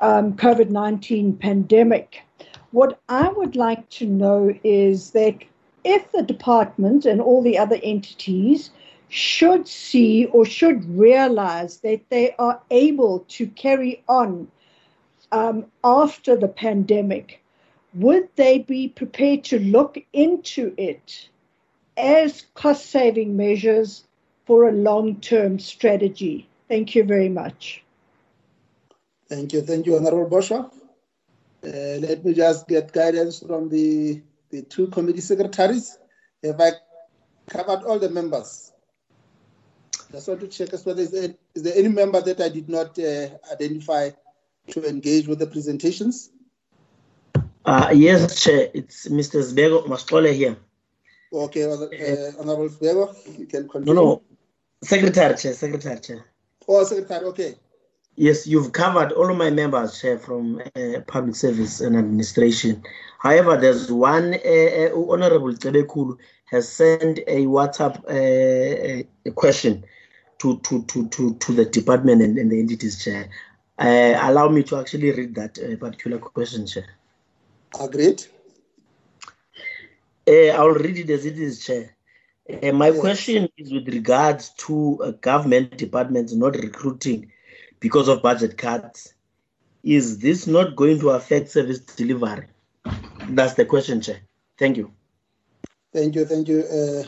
[0.02, 2.24] um, COVID 19 pandemic.
[2.72, 5.38] What I would like to know is that
[5.86, 8.72] if the department and all the other entities
[9.10, 14.48] should see or should realize that they are able to carry on
[15.32, 17.42] um, after the pandemic,
[17.94, 21.30] would they be prepared to look into it
[21.96, 24.04] as cost saving measures
[24.46, 26.48] for a long term strategy?
[26.68, 27.84] Thank you very much.
[29.30, 29.62] Thank you.
[29.62, 30.72] Thank you, Honorable Boshoff.
[31.64, 34.22] Uh, let me just get guidance from the,
[34.52, 35.98] the two committee secretaries.
[36.44, 36.72] Have I
[37.50, 38.72] covered all the members?
[40.12, 40.98] Just want to check as well.
[40.98, 44.12] Is there, is there any member that I did not uh, identify
[44.70, 46.30] to engage with the presentations?
[47.66, 48.70] Uh, yes, Chair.
[48.74, 49.44] It's Mr.
[49.44, 50.56] Zbego Mascole here.
[51.34, 53.94] Okay, uh, Honorable Zbego, you can continue.
[53.94, 54.22] No, no.
[54.82, 55.54] Secretary, Chair.
[55.54, 56.26] Secretary, Chair.
[56.68, 57.56] Oh, Secretary, okay.
[58.16, 62.82] Yes, you've covered all of my members, Chair, from uh, public service and administration.
[63.20, 69.84] However, there's one uh, uh, Honorable Tebekulu has sent a WhatsApp uh, question
[70.40, 73.30] to, to, to, to, to the department and, and the entities, Chair.
[73.80, 76.86] Uh, allow me to actually read that uh, particular question, Chair.
[77.80, 78.26] Agreed.
[80.28, 81.96] Uh, I'll read it as it is, Chair.
[82.50, 83.00] Uh, my Yes.
[83.00, 87.32] question is with regards to uh, government departments not recruiting
[87.80, 89.14] because of budget cuts.
[89.84, 92.48] Is this not going to affect service delivery?
[93.30, 94.22] That's the question, Chair.
[94.58, 94.92] Thank you.
[95.94, 97.04] Thank you, thank you, uh,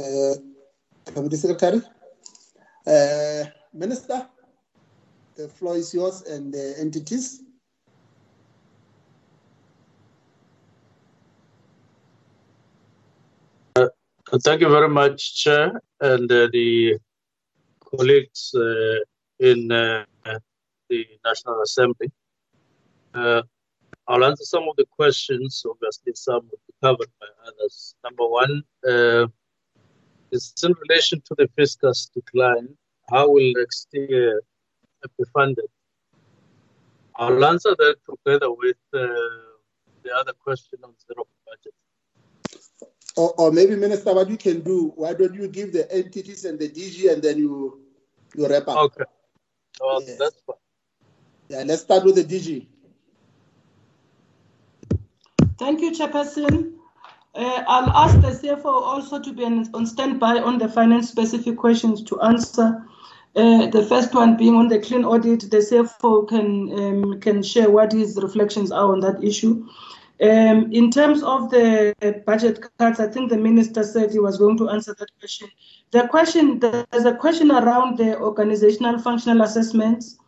[0.00, 0.34] uh,
[1.12, 1.82] Committee Secretary.
[2.86, 4.26] Uh, Minister,
[5.36, 7.42] the floor is yours and the entities.
[13.76, 13.86] Uh,
[14.42, 16.98] Thank you very much, Chair, and uh, the
[17.80, 18.98] colleagues uh,
[19.38, 20.04] in uh,
[20.88, 22.10] the National Assembly.
[23.14, 25.64] I'll answer some of the questions.
[25.68, 27.94] Obviously, some will be covered by others.
[28.02, 28.62] Number one
[30.32, 32.68] is in relation to the fiscus decline.
[33.10, 34.42] How will next year
[35.18, 35.66] be funded?
[37.16, 38.98] I'll answer that together with uh,
[40.02, 41.74] the other question on zero budget.
[43.16, 46.58] Or, or maybe, Minister, what you can do, why don't you give the entities and
[46.58, 47.80] the DG and then you,
[48.34, 48.78] you wrap up?
[48.78, 49.04] Okay.
[49.82, 50.56] Oh, that's fine.
[51.48, 52.66] Yeah, let's start with the DG.
[55.58, 56.81] Thank you, Chairperson.
[57.34, 62.02] Uh, I'll ask the CFO also to be on standby on the finance specific questions
[62.04, 62.84] to answer.
[63.34, 67.70] Uh, the first one being on the clean audit, the CFO can um, can share
[67.70, 69.66] what his reflections are on that issue.
[70.20, 71.94] Um, in terms of the
[72.26, 75.48] budget cuts, I think the minister said he was going to answer that question.
[75.90, 80.18] The question there's a question around the organizational functional assessments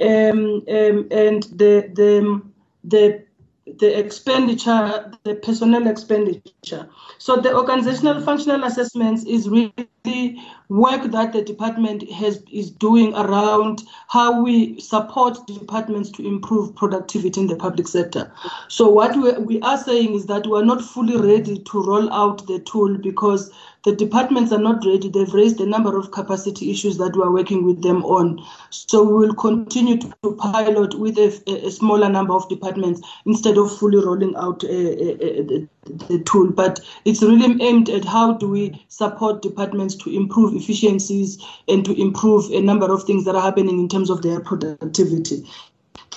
[0.00, 2.42] um, um, and the the
[2.84, 3.25] the
[3.66, 6.88] the expenditure, the personnel expenditure.
[7.18, 13.82] So the organizational functional assessments is really work that the department has is doing around
[14.08, 18.32] how we support departments to improve productivity in the public sector.
[18.68, 22.12] So what we, we are saying is that we are not fully ready to roll
[22.12, 23.50] out the tool because
[23.86, 25.08] the departments are not ready.
[25.08, 28.44] They've raised a number of capacity issues that we are working with them on.
[28.70, 33.78] So we will continue to pilot with a, a smaller number of departments instead of
[33.78, 35.68] fully rolling out the,
[36.08, 36.50] the tool.
[36.50, 41.38] But it's really aimed at how do we support departments to improve efficiencies
[41.68, 45.48] and to improve a number of things that are happening in terms of their productivity.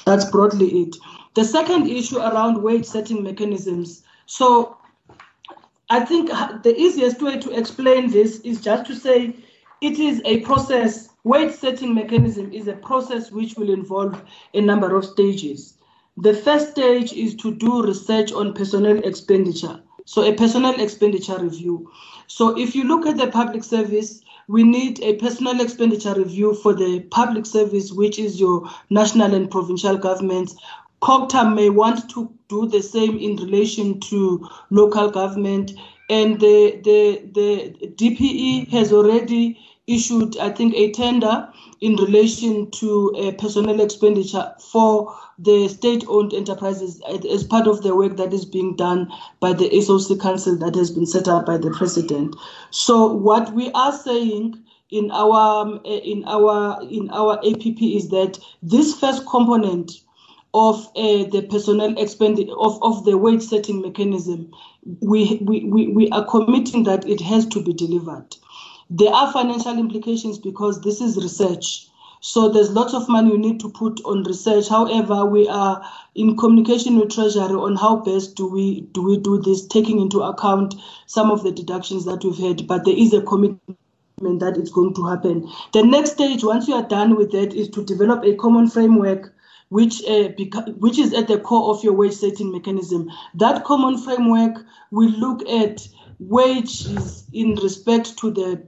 [0.08, 0.96] That's broadly it.
[1.36, 4.02] The second issue around wage setting mechanisms.
[4.26, 4.79] So
[5.92, 9.36] I think uh, the easiest way to explain this is just to say
[9.82, 11.10] it is a process.
[11.24, 14.22] Wage setting mechanism is a process which will involve
[14.54, 15.74] a number of stages.
[16.18, 19.82] The first stage is to do research on personnel expenditure.
[20.06, 21.92] So a personnel expenditure review.
[22.28, 26.74] So if you look at the public service, we need a personal expenditure review for
[26.74, 30.56] the public service, which is your national and provincial governments.
[31.02, 35.72] COGTA may want to do the same in relation to local government.
[36.10, 41.48] And the, the, the DPE has already issued, I think, a tender
[41.82, 47.02] in relation to uh, personnel expenditure for the state-owned enterprises
[47.32, 50.92] as part of the work that is being done by the SOC Council that has
[50.92, 52.36] been set up by the president.
[52.72, 54.62] So what we are saying
[54.92, 60.02] in our in our in our APP is that this first component
[60.54, 64.52] of uh, the personnel expenditure of, of the wage setting mechanism,
[65.02, 68.36] we, we, we, we are committing that it has to be delivered.
[68.90, 71.88] There are financial implications because this is research.
[72.22, 74.68] So there's lots of money you need to put on research.
[74.68, 75.82] However, we are
[76.16, 80.22] in communication with Treasury on how best do we do we do this, taking into
[80.22, 82.68] account some of the deductions that we've had.
[82.68, 83.78] But there is a commitment
[84.40, 85.50] that it's going to happen.
[85.72, 89.34] The next stage, once you are done with that, is to develop a common framework
[89.70, 93.10] which uh, beca- which is at the core of your wage setting mechanism.
[93.36, 95.88] That common framework will look at
[96.20, 98.68] wages in respect to the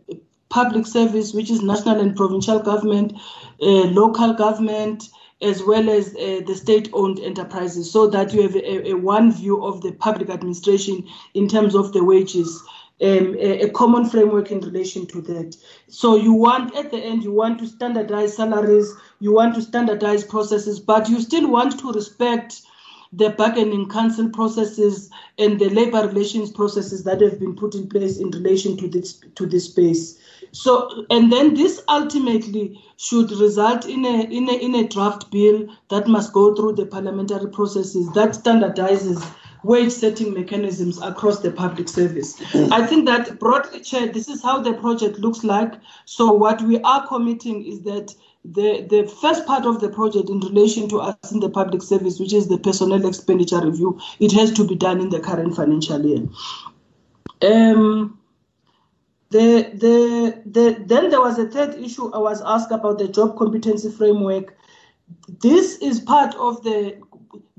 [0.49, 3.13] public service, which is national and provincial government,
[3.61, 5.09] uh, local government,
[5.41, 9.63] as well as uh, the state-owned enterprises, so that you have a, a one view
[9.65, 12.61] of the public administration in terms of the wages.
[13.01, 15.57] Um, a, a, common framework in relation to that.
[15.87, 20.23] So you want, at the end, you want to standardize salaries, you want to standardize
[20.23, 22.61] processes, but you still want to respect
[23.13, 28.17] the bargaining council processes and the labor relations processes that have been put in place
[28.17, 30.17] in relation to this to this space.
[30.53, 35.67] So, and then this ultimately should result in a, in a in a draft bill
[35.89, 39.21] that must go through the parliamentary processes that standardizes
[39.63, 42.41] wage setting mechanisms across the public service.
[42.71, 45.73] I think that broadly, Chair, this is how the project looks like.
[46.05, 50.39] So what we are committing is that the, the first part of the project in
[50.39, 54.51] relation to us in the public service, which is the personnel expenditure review, it has
[54.53, 56.27] to be done in the current financial year.
[57.43, 58.19] Um,
[59.29, 63.37] the, the, the, then there was a third issue I was asked about the job
[63.37, 64.57] competency framework.
[65.41, 66.99] This is part of the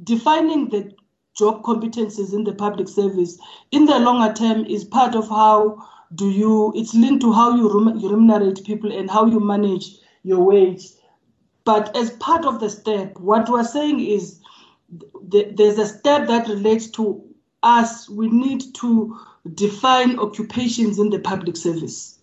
[0.02, 0.92] defining the
[1.36, 3.38] job competencies in the public service
[3.70, 5.76] in the longer term is part of how
[6.14, 10.88] do you it's linked to how you remunerate people and how you manage your wage.
[11.64, 14.40] But as part of the step, what we're saying is
[15.30, 17.22] th- there's a step that relates to
[17.62, 18.09] us.
[18.09, 19.18] We need to
[19.54, 22.18] define occupations in the public service,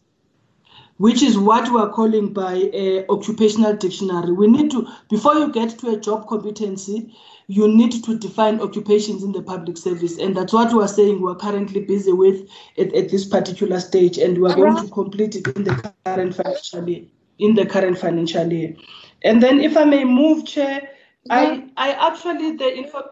[0.97, 4.33] which is what we are calling by a occupational dictionary.
[4.33, 7.13] We need to, before you get to a job competency,
[7.49, 10.19] you need to define occupations in the public service.
[10.19, 12.47] And that's what we are saying we're currently busy with
[12.77, 16.87] at, at this particular stage, and we're going to complete it in the current financial
[16.87, 17.05] year
[17.39, 18.75] in the current financial year.
[19.23, 20.89] And then, if I may move, Chair,
[21.29, 23.03] I, I actually the info,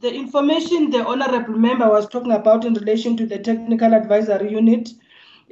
[0.00, 4.90] the information the honourable member was talking about in relation to the technical advisory unit,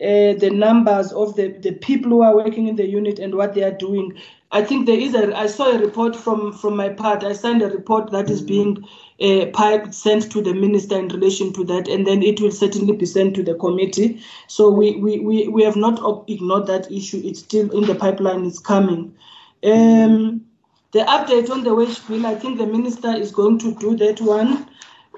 [0.03, 3.55] uh, the numbers of the, the people who are working in the unit and what
[3.55, 4.19] they are doing.
[4.55, 5.37] I think there is a.
[5.37, 7.25] I saw a report from from my part.
[7.25, 8.87] I signed a report that is being
[9.21, 13.05] uh, sent to the minister in relation to that, and then it will certainly be
[13.05, 14.21] sent to the committee.
[14.47, 15.99] So we we we, we have not
[16.29, 17.21] ignored that issue.
[17.25, 18.45] It's still in the pipeline.
[18.47, 19.13] It's coming.
[19.65, 20.47] Um,
[20.93, 22.25] the update on the wage bill.
[22.25, 24.69] I think the minister is going to do that one.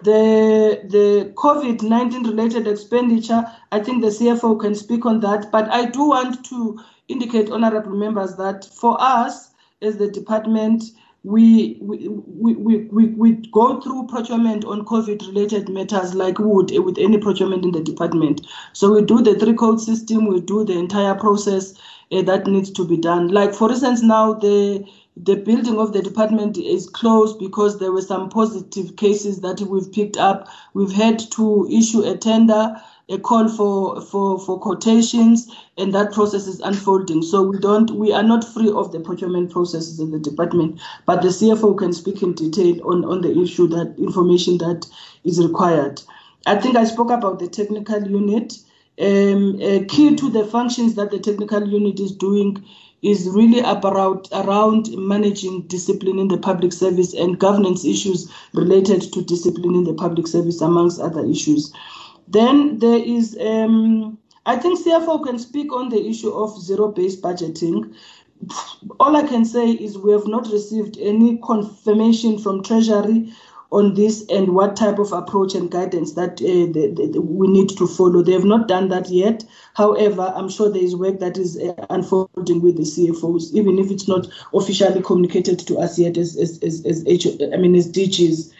[0.03, 3.45] The the COVID nineteen related expenditure.
[3.71, 5.53] I think the CFO can speak on that.
[5.53, 9.51] But I do want to indicate, honorable members, that for us
[9.83, 10.85] as the department,
[11.23, 12.55] we, we, we,
[12.85, 17.73] we, we go through procurement on COVID related matters like would with any procurement in
[17.73, 18.47] the department.
[18.73, 21.75] So we do the three code system, we do the entire process
[22.13, 23.29] uh, that needs to be done.
[23.29, 28.03] Like for instance, now the the building of the department is closed because there were
[28.03, 30.47] some positive cases that we've picked up.
[30.75, 32.77] We've had to issue a tender
[33.09, 37.23] a call for, for, for quotations, and that process is unfolding.
[37.23, 41.23] So we don't we are not free of the procurement processes in the department, but
[41.23, 44.87] the CFO can speak in detail on, on the issue that information that
[45.25, 46.03] is required.
[46.47, 48.59] I think I spoke about the technical unit.
[48.99, 49.59] Um,
[49.89, 52.65] key to the functions that the technical unit is doing
[53.03, 59.23] is really about around managing discipline in the public service and governance issues related to
[59.23, 61.73] discipline in the public service, amongst other issues.
[62.29, 67.95] Then there is, um, I think CFO can speak on the issue of zero-based budgeting.
[69.01, 73.33] All I can say is we have not received any confirmation from Treasury
[73.73, 77.69] on this and what type of approach and guidance that uh, the, the, we need
[77.71, 78.23] to follow.
[78.23, 79.45] They have not done that yet.
[79.75, 83.91] However, I'm sure there is work that is uh, unfolding with the CFOs, even if
[83.91, 87.91] it's not officially communicated to us yet as as as, as H, I mean as
[87.91, 88.53] DGs.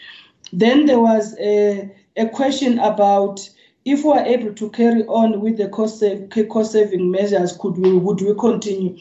[0.51, 3.49] Then there was a, a question about
[3.87, 7.77] if we are able to carry on with the cost, save, cost saving measures, could
[7.77, 8.97] we would we continue?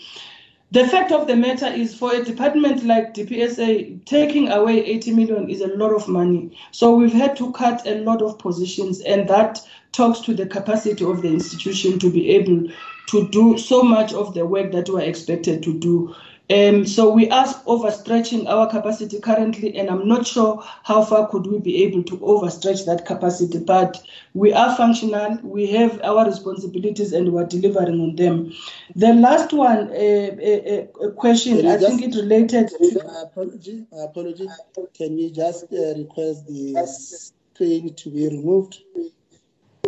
[0.73, 5.49] The fact of the matter is, for a department like DPSA, taking away 80 million
[5.49, 6.57] is a lot of money.
[6.73, 9.61] So we've had to cut a lot of positions, and that
[9.93, 12.69] talks to the capacity of the institution to be able
[13.09, 16.15] to do so much of the work that we're expected to do.
[16.49, 21.47] Um, so we are overstretching our capacity currently, and I'm not sure how far could
[21.47, 23.59] we be able to overstretch that capacity.
[23.59, 24.01] But
[24.35, 28.53] we are functional, we have our responsibilities, and we're delivering on them.
[28.95, 33.01] The last one, a, a, a question, I think it related to.
[33.23, 34.49] Apology, apology.
[34.95, 38.83] Can we just uh, request the screen to be removed?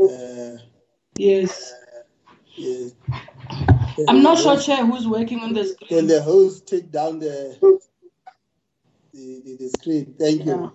[0.01, 0.57] Uh,
[1.17, 1.73] yes.
[4.07, 5.89] I'm not sure, Chair, who's working on the screen.
[5.89, 7.59] Can the host take down the
[9.13, 10.15] the, the, the screen?
[10.19, 10.61] Thank you.
[10.61, 10.69] Yeah.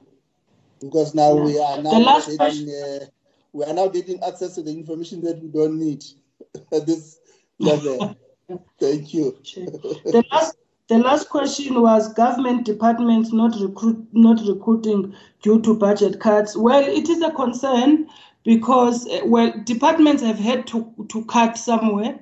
[0.81, 1.43] Because now yeah.
[1.43, 3.05] we are now getting uh,
[3.53, 6.03] we are now getting access to the information that we don't need
[6.73, 7.19] at this
[7.59, 8.15] level.
[8.79, 9.37] Thank you.
[9.55, 10.57] the last
[10.89, 16.57] the last question was government departments not recruit not recruiting due to budget cuts.
[16.57, 18.07] Well, it is a concern
[18.43, 22.19] because, uh, well, departments have had to, to cut somewhere.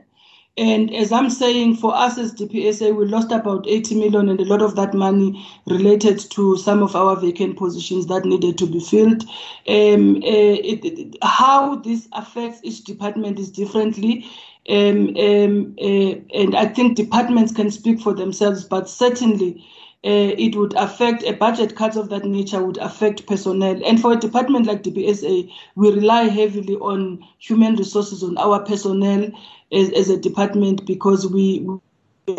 [0.58, 4.46] And as I'm saying, for us as DPSA, we lost about 80 million, and a
[4.46, 8.82] lot of that money related to some of our vacant positions that needed to be
[8.82, 9.24] filled.
[9.68, 14.26] Um, uh, it, it, how this affects each department is differently.
[14.70, 19.66] Um, um, uh, and I think departments can speak for themselves, but certainly
[20.04, 23.80] Uh, it would affect a budget cuts of that nature would affect personnel.
[23.86, 29.30] And for a department like DPSA, we rely heavily on human resources, on our personnel
[29.72, 31.68] as, as a department because we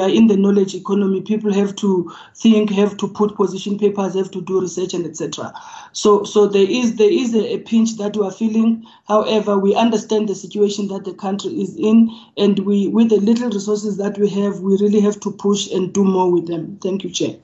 [0.00, 1.20] are in the knowledge economy.
[1.20, 5.52] People have to think, have to put position papers, have to do research, and etc.
[5.92, 8.84] So, so there is there is a, a, pinch that we are feeling.
[9.08, 13.50] However, we understand the situation that the country is in, and we, with the little
[13.50, 16.78] resources that we have, we really have to push and do more with them.
[16.82, 17.36] Thank you, Chair.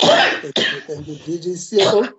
[0.00, 2.12] Thank you, DG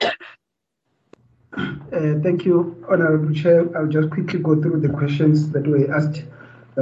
[1.57, 3.65] uh, thank you, Honorable Chair.
[3.75, 6.23] I'll just quickly go through the questions that were asked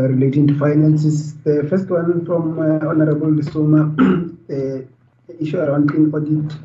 [0.01, 1.35] relating to finances.
[1.43, 3.95] The first one from uh, Honorable Lesoma,
[4.47, 4.87] the
[5.39, 6.57] issue around clean audit.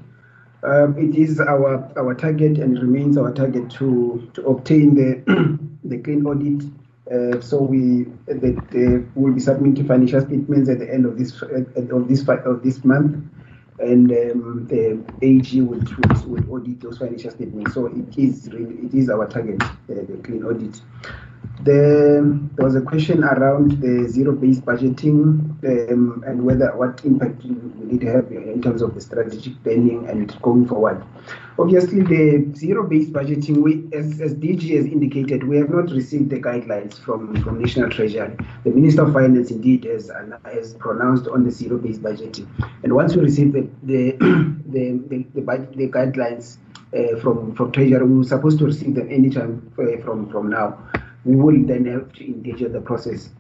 [0.64, 5.98] Um, it is our our target and remains our target to to obtain the the
[5.98, 6.62] clean audit.
[7.10, 12.08] Uh, so we that will be submitting financial statements at the end of this of
[12.08, 13.24] this of this month
[13.82, 17.74] and um, the AG would, would, would, audit those financial statements.
[17.74, 20.80] So it is really, it is our target, uh, the clean audit.
[21.64, 27.84] The, there was a question around the zero-based budgeting um, and whether what impact we
[27.84, 31.04] need to have in terms of the strategic planning and going forward.
[31.60, 36.40] Obviously, the zero-based budgeting, we, as, as DG has indicated, we have not received the
[36.40, 38.36] guidelines from, from National Treasury.
[38.64, 40.10] The Minister of Finance indeed has,
[40.44, 42.48] has pronounced on the zero-based budgeting.
[42.82, 44.12] And once we receive the, the,
[44.66, 45.40] the, the, the,
[45.76, 46.56] the guidelines
[46.96, 50.76] uh, from, from Treasury, we were supposed to receive them anytime uh, from, from now
[51.24, 53.30] we will then have to engage in the process.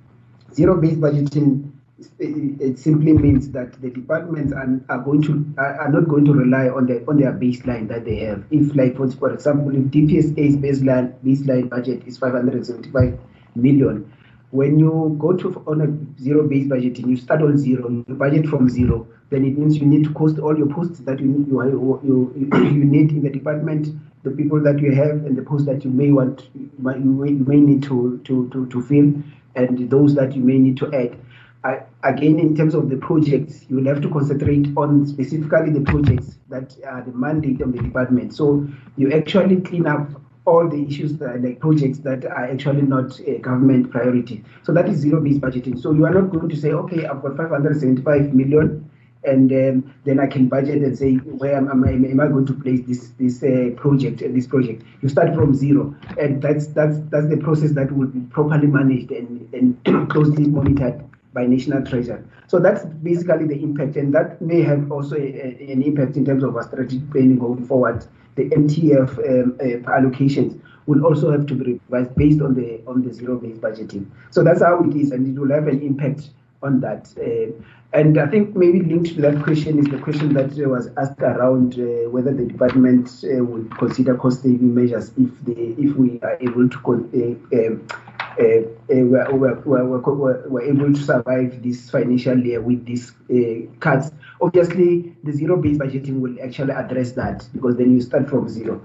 [0.52, 1.72] Zero-based budgeting
[2.18, 6.68] it simply means that the departments are, are going to are, not going to rely
[6.68, 8.44] on their on their baseline that they have.
[8.50, 13.18] If, like for, for example, if DPSA's baseline baseline budget is 575
[13.54, 14.12] million,
[14.52, 18.68] when you go to on a zero-based budgeting, you start on zero, you budget from
[18.68, 22.00] zero, then it means you need to cost all your posts that you need, you,
[22.04, 23.88] you, you need in the department
[24.24, 26.96] the people that you have and the posts that you may want you may,
[27.30, 29.12] you may need to, to, to, to fill
[29.56, 31.18] and those that you may need to add.
[31.64, 35.80] I, again, in terms of the projects, you will have to concentrate on specifically the
[35.80, 38.34] projects that are the mandate of the department.
[38.34, 38.66] So
[38.96, 40.10] you actually clean up
[40.44, 44.42] all the issues that like projects that are actually not a government priority.
[44.62, 45.80] So that is zero-based budgeting.
[45.80, 48.90] So you are not going to say, okay, I've got 575 million
[49.24, 52.46] and um, then I can budget and say where am, am, I, am I going
[52.46, 54.82] to place this this uh, project and this project.
[55.00, 59.10] You start from zero, and that's that's that's the process that will be properly managed
[59.12, 62.22] and, and closely monitored by National Treasury.
[62.46, 66.24] So that's basically the impact, and that may have also a, a, an impact in
[66.24, 68.04] terms of our strategic planning going forward.
[68.34, 73.02] The MTEF um, uh, allocations will also have to be revised based on the on
[73.02, 74.06] the zero-based budgeting.
[74.30, 76.30] So that's how it is, and it will have an impact
[76.62, 77.12] on that.
[77.18, 77.52] Uh,
[77.94, 81.74] and I think maybe linked to that question is the question that was asked around
[81.74, 86.70] uh, whether the department uh, would consider cost-saving measures if they, if we are able
[86.70, 92.84] to um, uh, uh, we're, we're, we're, we're, able to survive this financial year with
[92.84, 94.10] these uh, cuts.
[94.40, 98.84] Obviously, the zero-based budgeting will actually address that because then you start from zero.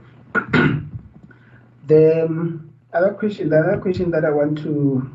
[1.87, 2.59] the
[2.93, 5.09] other question, the other question that I want to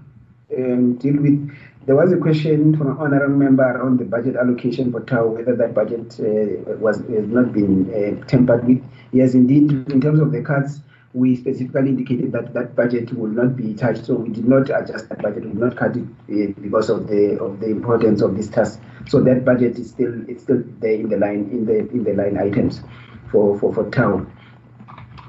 [0.56, 1.50] um, deal with
[1.84, 5.56] there was a question from an honorable member around the budget allocation for TAU, whether
[5.56, 8.84] that budget uh, was has not been uh, tampered with.
[9.10, 10.80] Yes, indeed, in terms of the cuts,
[11.14, 15.09] we specifically indicated that that budget would not be touched, so we did not adjust
[15.10, 15.44] that budget.
[15.44, 18.80] We did not cut it uh, because of the of the importance of this task.
[19.09, 22.14] So that budget is still it's still there in the line in the in the
[22.14, 22.82] line items
[23.30, 24.26] for for for TAU.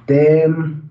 [0.08, 0.90] Then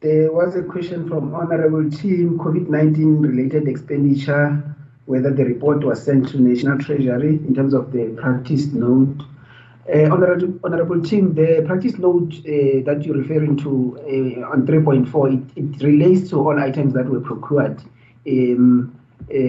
[0.00, 4.72] there was a question from Honorable Team COVID-19 related expenditure
[5.06, 9.22] whether the report was sent to National Treasury in terms of the practice note.
[9.88, 15.56] Uh, honorable, honorable Team, the practice note uh, that you're referring to uh, on 3.4,
[15.56, 17.82] it, it, relates to all items that were procured
[18.28, 18.96] um,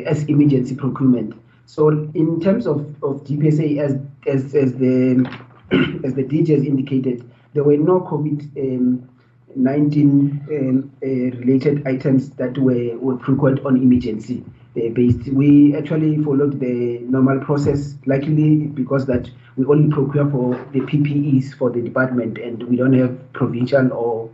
[0.08, 1.36] as emergency procurement.
[1.68, 5.24] So in terms of, of DPSA, as, as, as the
[6.04, 9.08] as the DG has indicated, there were no COVID um,
[9.56, 14.44] 19 um, related items that were, were procured on emergency
[14.74, 15.28] based.
[15.32, 21.54] We actually followed the normal process, likely because that we only procure for the PPEs
[21.56, 24.30] for the department and we don't have provincial or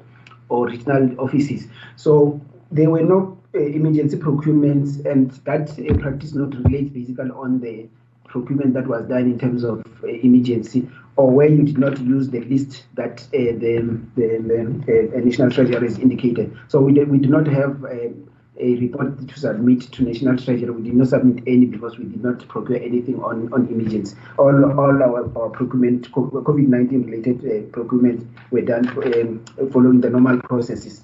[0.49, 1.67] or regional offices.
[1.95, 2.41] So
[2.71, 7.87] there were no uh, emergency procurements, and that uh, practice not relates basically on the
[8.25, 12.29] procurement that was done in terms of uh, emergency, or where you did not use
[12.29, 14.27] the list that uh, the, the,
[14.85, 16.55] the uh, National Treasury has indicated.
[16.67, 17.83] So we, did, we do not have
[18.59, 20.69] a report to submit to National Treasury.
[20.69, 24.15] We did not submit any because we did not procure anything on, on emergency.
[24.37, 30.09] All, all our, our procurement, COVID 19 related uh, procurement were done um, following the
[30.09, 31.01] normal processes.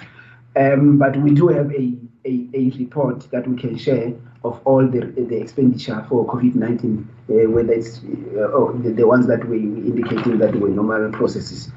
[0.57, 1.93] Um, but we do have a,
[2.25, 4.13] a, a, report that we can share
[4.45, 9.05] of all the, the expenditure for COVID 19, uh, whether it's uh, oh, the, the,
[9.05, 11.71] ones that we indicating that were normal processes.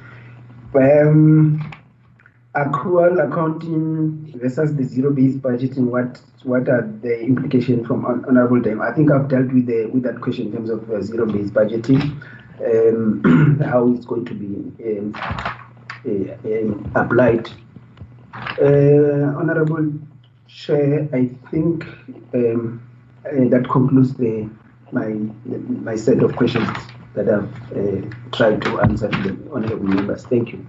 [0.75, 1.61] Um,
[2.65, 8.81] accrual accounting versus the zero-based budgeting, what what are the implications from honorable time?
[8.81, 12.01] I think I've dealt with the with that question in terms of uh, zero-based budgeting,
[12.65, 17.49] um, how it's going to be um, uh, um, applied.
[18.61, 19.93] Uh, honorable
[20.49, 21.85] Chair, I think
[22.35, 22.83] um,
[23.27, 24.49] uh, that concludes the
[24.93, 25.09] my
[25.85, 26.69] my set of questions
[27.15, 30.25] that I've uh, tried to answer to the honorable members.
[30.25, 30.67] Thank you.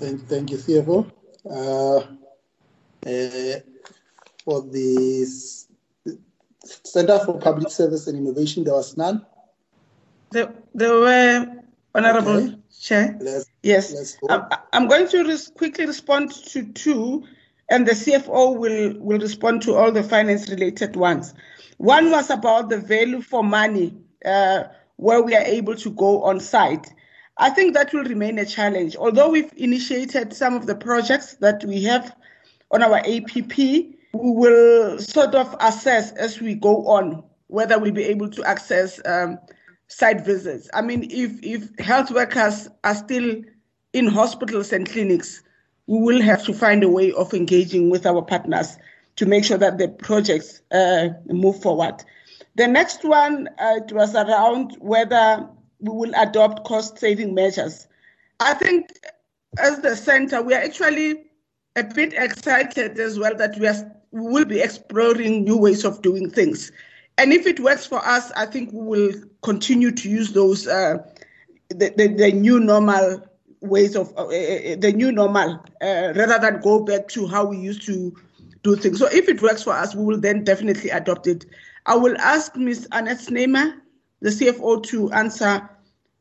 [0.00, 1.10] Thank, thank you, CFO.
[1.44, 1.98] Uh,
[3.06, 3.60] uh,
[4.44, 5.26] for the
[6.64, 9.26] Center for Public Service and Innovation, there was none.
[10.30, 11.60] There, there were,
[11.94, 12.56] Honorable okay.
[12.80, 13.18] Chair.
[13.20, 13.92] Let's, yes.
[13.92, 17.24] Let's I'm, I'm, going to res- quickly respond to two,
[17.68, 21.34] and the CFO will, will respond to all the finance related ones.
[21.76, 23.94] One was about the value for money,
[24.24, 24.64] uh,
[24.96, 26.90] where we are able to go on site.
[27.36, 28.96] I think that will remain a challenge.
[28.96, 32.14] Although we've initiated some of the projects that we have
[32.70, 38.04] on our APP, we will sort of assess as we go on whether we'll be
[38.04, 39.38] able to access um,
[39.88, 40.68] site visits.
[40.74, 43.42] I mean, if, if health workers are still
[43.92, 45.42] in hospitals and clinics,
[45.86, 48.76] we will have to find a way of engaging with our partners
[49.16, 52.04] to make sure that the projects uh, move forward.
[52.54, 55.48] The next one uh, it was around whether
[55.80, 57.86] we will adopt cost saving measures.
[58.40, 58.90] I think
[59.58, 61.24] as the center, we are actually
[61.76, 66.02] a bit excited as well that we, are, we will be exploring new ways of
[66.02, 66.72] doing things.
[67.18, 69.12] And if it works for us, I think we will
[69.42, 70.98] continue to use those, uh,
[71.68, 73.22] the, the, the, new normal
[73.60, 77.44] ways of, uh, uh, uh the new normal, uh, rather than go back to how
[77.44, 78.14] we used to
[78.62, 78.98] do things.
[78.98, 81.46] So if it works for us, we will then definitely adopt it.
[81.86, 82.88] I will ask Ms.
[82.92, 83.80] Annette Snyman
[84.20, 85.68] the CFO to answer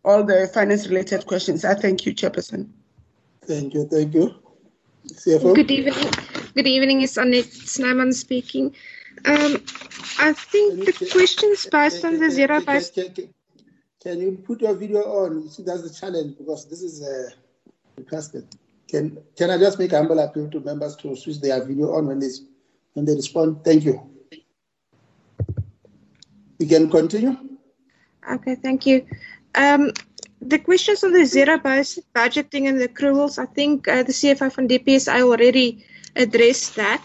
[0.06, 1.66] all the finance related questions.
[1.66, 2.70] I thank you, Chairperson.
[3.46, 4.36] Thank you, thank you.
[5.08, 5.56] CFO.
[5.56, 6.12] Good evening.
[6.56, 8.76] Good evening, it's Annette Snyman speaking.
[9.26, 9.64] Um,
[10.20, 12.94] I think the check, questions based on the zero based.
[12.94, 13.34] Can, can,
[14.02, 15.44] can, you put your video on?
[15.44, 17.30] You see, that's the challenge because this is uh,
[17.98, 18.48] requested.
[18.88, 22.08] Can can I just make a humble appeal to members to switch their video on
[22.08, 22.30] when they
[22.94, 23.64] when they respond?
[23.64, 24.10] Thank you.
[26.60, 27.49] We can continue.
[28.30, 29.06] Okay, thank you.
[29.56, 29.92] Um,
[30.42, 34.68] the questions on the zero-based budgeting and the accruals, I think uh, the CFO from
[34.68, 35.86] DPSA already
[36.16, 37.04] addressed that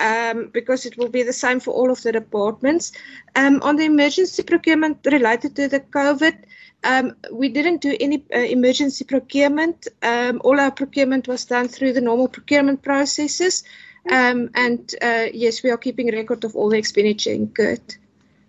[0.00, 2.92] um, because it will be the same for all of the departments.
[3.36, 6.36] Um, on the emergency procurement related to the COVID,
[6.82, 9.86] um, we didn't do any uh, emergency procurement.
[10.02, 13.64] Um, all our procurement was done through the normal procurement processes.
[14.10, 17.96] Um, and uh, yes, we are keeping record of all the expenditure incurred.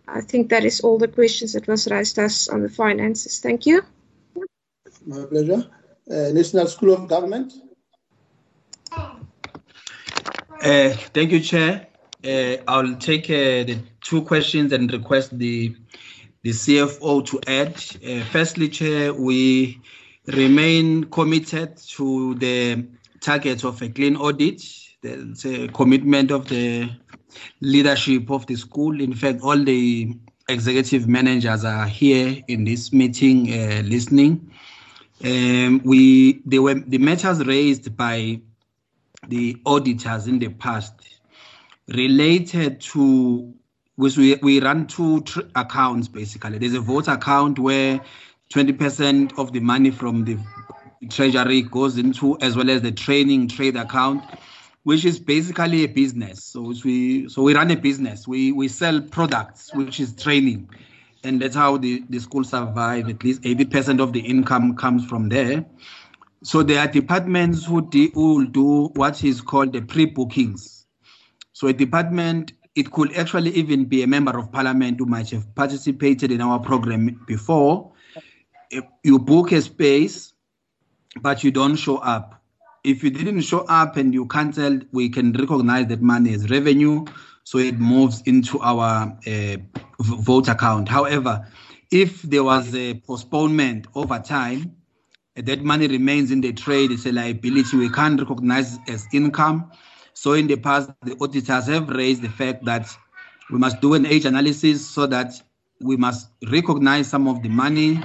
[0.07, 3.39] I think that is all the questions that was raised us on the finances.
[3.39, 3.83] Thank you.
[5.05, 5.67] My pleasure.
[6.09, 7.53] Uh, National School of Government.
[10.65, 11.87] Uh, thank you, Chair.
[12.23, 15.75] Uh, I'll take uh, the two questions and request the
[16.43, 17.73] the CFO to add.
[18.05, 19.79] Uh, firstly, Chair, we
[20.27, 22.85] remain committed to the
[23.19, 24.61] target of a clean audit.
[25.01, 26.89] There's a commitment of the
[27.61, 28.99] leadership of the school.
[29.01, 30.15] In fact, all the
[30.47, 34.51] executive managers are here in this meeting uh, listening.
[35.23, 38.41] Um, we they were the matters raised by
[39.27, 40.93] the auditors in the past
[41.87, 43.53] related to
[43.95, 46.57] which we, we run two tr- accounts basically.
[46.57, 48.01] There's a vote account where
[48.53, 50.37] 20% of the money from the
[51.09, 54.23] treasury goes into, as well as the training trade account
[54.85, 56.43] which is basically a business.
[56.43, 58.27] So we so we run a business.
[58.27, 60.69] We we sell products, which is training,
[61.23, 63.09] and that's how the the school survive.
[63.09, 65.65] At least eighty percent of the income comes from there.
[66.43, 70.85] So there are departments who, de- who do what is called the pre-bookings.
[71.53, 75.55] So a department, it could actually even be a member of parliament who might have
[75.55, 77.91] participated in our program before.
[79.03, 80.33] You book a space,
[81.19, 82.44] but you don't show up
[82.85, 87.03] if you didn't show up and you cancelled, we can recognize that money as revenue,
[87.43, 89.57] so it moves into our uh,
[89.99, 90.87] vote account.
[90.87, 91.47] However,
[91.91, 94.75] if there was a postponement over time,
[95.35, 99.71] that money remains in the trade, it's a liability we can't recognize as income.
[100.13, 102.87] So in the past, the auditors have raised the fact that
[103.51, 105.33] we must do an age analysis so that
[105.81, 107.99] we must recognize some of the money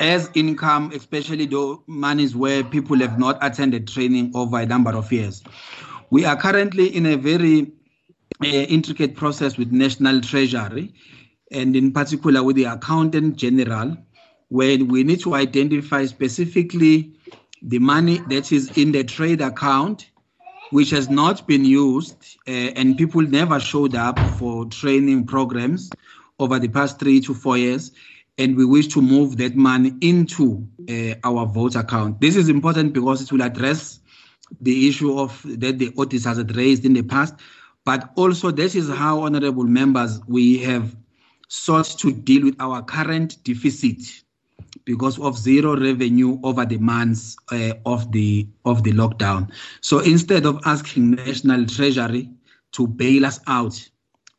[0.00, 5.10] as income, especially the monies where people have not attended training over a number of
[5.12, 5.42] years.
[6.10, 7.72] We are currently in a very
[8.42, 10.94] uh, intricate process with National Treasury
[11.50, 13.96] and in particular with the Accountant General
[14.48, 17.12] where we need to identify specifically
[17.62, 20.10] the money that is in the trade account
[20.70, 25.94] which has not been used uh, and people never showed up for training programs
[26.38, 27.92] over the past three to four years
[28.38, 32.92] and we wish to move that money into uh, our vote account this is important
[32.92, 34.00] because it will address
[34.60, 37.34] the issue of that the audit has raised in the past
[37.84, 40.96] but also this is how honorable members we have
[41.48, 44.00] sought to deal with our current deficit
[44.84, 49.50] because of zero revenue over the months uh, of the of the lockdown.
[49.80, 52.30] So instead of asking National Treasury
[52.72, 53.88] to bail us out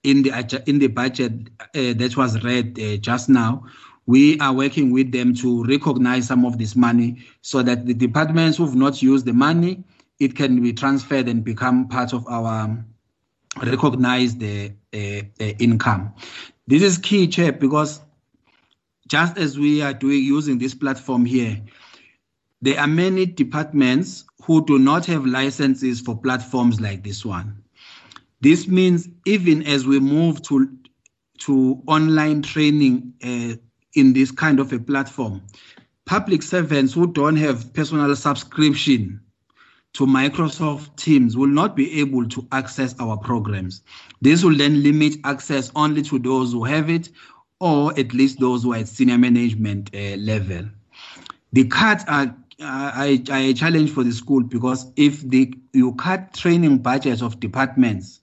[0.04, 3.66] in the in the budget uh, that was read uh, just now,
[4.10, 8.58] we are working with them to recognize some of this money so that the departments
[8.58, 9.84] who've not used the money
[10.20, 12.76] it can be transferred and become part of our
[13.64, 16.12] recognized uh, uh, income.
[16.66, 18.02] This is key, Chair, because
[19.08, 21.62] just as we are doing using this platform here,
[22.64, 27.64] there are many departments who do not have licenses for platforms like this one.
[28.42, 30.68] This means even as we move to
[31.40, 33.56] to online training uh,
[33.96, 35.42] in this kind of a platform,
[36.06, 39.20] public servants who don't have personal subscription
[39.94, 43.82] to Microsoft Teams will not be able to access our programs.
[44.22, 47.10] This will then limit access only to those who have it
[47.60, 50.66] or at least those who are at senior management uh, level.
[51.52, 56.80] The cuts are I, I challenge for the school because if the, you cut training
[56.80, 58.20] budgets of departments,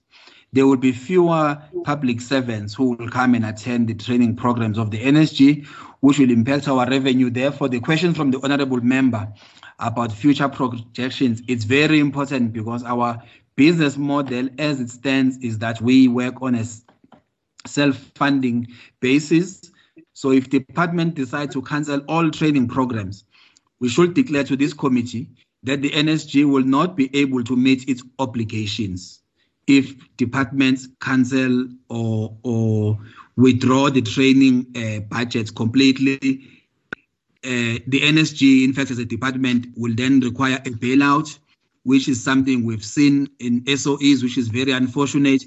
[0.53, 4.91] there will be fewer public servants who will come and attend the training programs of
[4.91, 5.65] the NSG,
[5.99, 7.29] which will impact our revenue.
[7.29, 9.31] Therefore, the question from the honorable member
[9.79, 13.21] about future projections, it's very important because our
[13.55, 16.63] business model as it stands is that we work on a
[17.65, 18.67] self-funding
[19.01, 19.71] basis.
[20.13, 23.25] So if the department decides to cancel all training programs,
[23.79, 25.27] we should declare to this committee
[25.63, 29.16] that the NSG will not be able to meet its obligations
[29.67, 32.99] if departments cancel or, or
[33.35, 36.41] withdraw the training uh, budgets completely.
[37.43, 41.37] Uh, the NSG, in fact, as a department, will then require a bailout,
[41.83, 45.43] which is something we've seen in SOEs, which is very unfortunate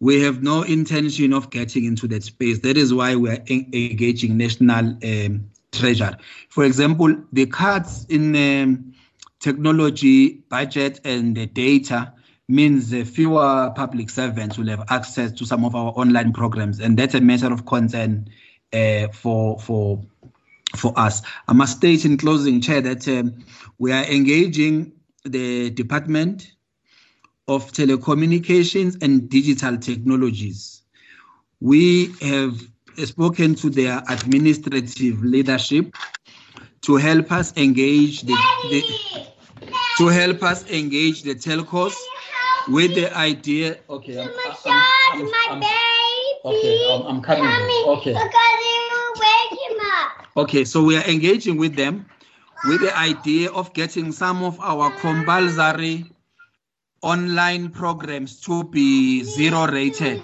[0.00, 2.58] we have no intention of getting into that space.
[2.60, 6.16] That is why we are engaging national um, treasure.
[6.50, 8.94] For example, the cuts in um,
[9.40, 12.12] technology budget and the data
[12.48, 16.98] means uh, fewer public servants will have access to some of our online programs, and
[16.98, 18.28] that's a matter of concern
[18.72, 20.02] uh, for for
[20.76, 21.22] for us.
[21.48, 23.44] I must state in closing, Chair, that um,
[23.78, 24.92] we are engaging
[25.24, 26.52] the department
[27.48, 30.82] of telecommunications and digital technologies.
[31.60, 32.60] We have
[33.04, 35.94] spoken to their administrative leadership
[36.82, 38.34] to help us engage the,
[38.70, 38.82] the
[39.96, 41.94] to help us engage the telcos
[42.68, 43.78] with the idea.
[43.88, 44.30] Okay, I'm,
[44.64, 45.62] I'm, I'm,
[46.44, 47.50] okay, I'm, coming.
[47.86, 48.16] Okay.
[50.36, 52.06] Okay, so we are engaging with them
[52.64, 56.06] with the idea of getting some of our compulsory
[57.02, 60.22] online programs to be zero rated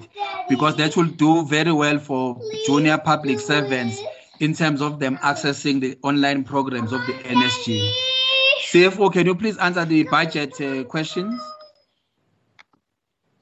[0.49, 4.01] because that will do very well for junior public servants
[4.41, 7.93] in terms of them accessing the online programs of the NSG.
[8.73, 11.41] CFO, can you please answer the budget uh, questions?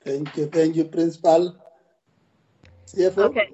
[0.09, 0.47] Thank you.
[0.47, 1.55] Thank you, Principal.
[2.86, 3.24] CFO?
[3.24, 3.51] Okay.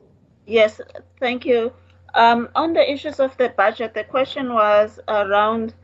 [0.47, 0.81] Yes,
[1.19, 1.73] thank you.
[2.15, 5.75] Um, on the issues of the budget, the question was around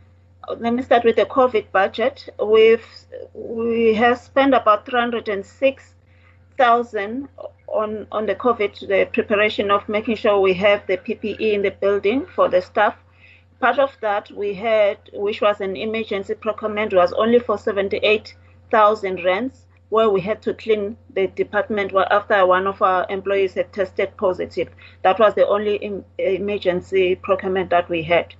[0.58, 2.28] let me start with the COVID budget.
[2.44, 2.86] We've
[3.34, 7.28] we have spent about 306,000
[7.66, 11.72] on on the COVID, the preparation of making sure we have the PPE in the
[11.72, 12.94] building for the staff.
[13.58, 19.66] Part of that we had, which was an emergency procurement, was only for 78,000 rands,
[19.90, 24.68] where we had to clean the department after one of our employees had tested positive.
[25.02, 28.34] That was the only emergency procurement that we had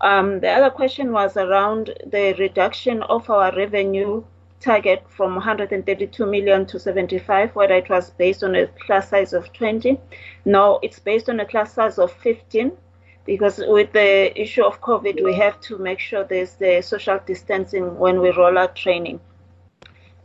[0.00, 4.22] Um, the other question was around the reduction of our revenue
[4.60, 9.52] target from 132 million to 75, whether it was based on a class size of
[9.52, 9.98] 20.
[10.44, 12.72] No, it's based on a class size of 15
[13.24, 17.98] because with the issue of COVID, we have to make sure there's the social distancing
[17.98, 19.20] when we roll out training.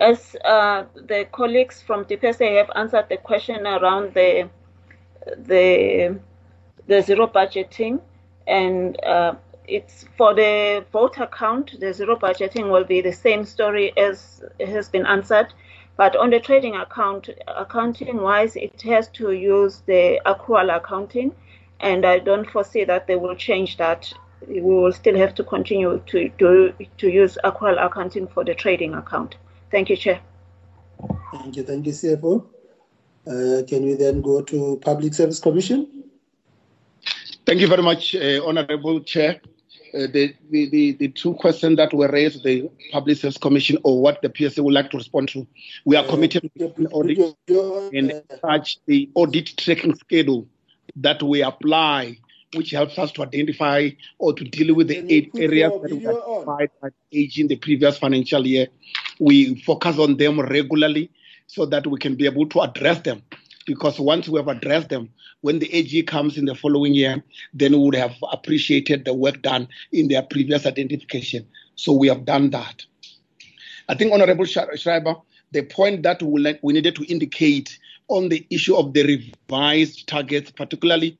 [0.03, 4.49] As uh, the colleagues from DPSA have answered the question around the
[5.37, 6.19] the
[6.87, 8.01] the zero budgeting
[8.45, 9.35] and uh,
[9.65, 14.89] it's for the vote account, the zero budgeting will be the same story as has
[14.89, 15.53] been answered.
[15.95, 21.33] But on the trading account, accounting wise, it has to use the accrual accounting.
[21.79, 24.11] And I don't foresee that they will change that.
[24.47, 28.95] We will still have to continue to, to, to use accrual accounting for the trading
[28.95, 29.37] account.
[29.73, 30.21] Thank you, Chair.
[31.31, 31.63] Thank you.
[31.63, 32.45] Thank you, CFO.
[33.25, 36.03] Uh, can we then go to Public Service Commission?
[37.47, 39.41] Thank you very much, uh, Honorable Chair.
[39.95, 43.99] Uh, the, the, the, the, two questions that were raised, the Public Service Commission or
[43.99, 45.47] what the PSA would like to respond to.
[45.85, 47.35] We are committed to the audit
[47.93, 50.47] and such the audit tracking schedule
[50.97, 52.19] that we apply,
[52.53, 53.89] which helps us to identify
[54.19, 57.97] or to deal with the eight areas that we identified at AG in the previous
[57.97, 58.67] financial year.
[59.19, 61.11] We focus on them regularly
[61.47, 63.21] so that we can be able to address them
[63.65, 65.09] because once we have addressed them,
[65.41, 67.23] when the AG comes in the following year,
[67.53, 71.47] then we would have appreciated the work done in their previous identification.
[71.75, 72.85] So we have done that.
[73.89, 75.15] I think, Honorable Schreiber,
[75.51, 77.77] the point that we, we needed to indicate
[78.07, 81.17] on the issue of the revised targets, particularly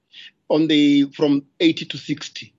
[0.50, 2.54] on the from 80 to 60,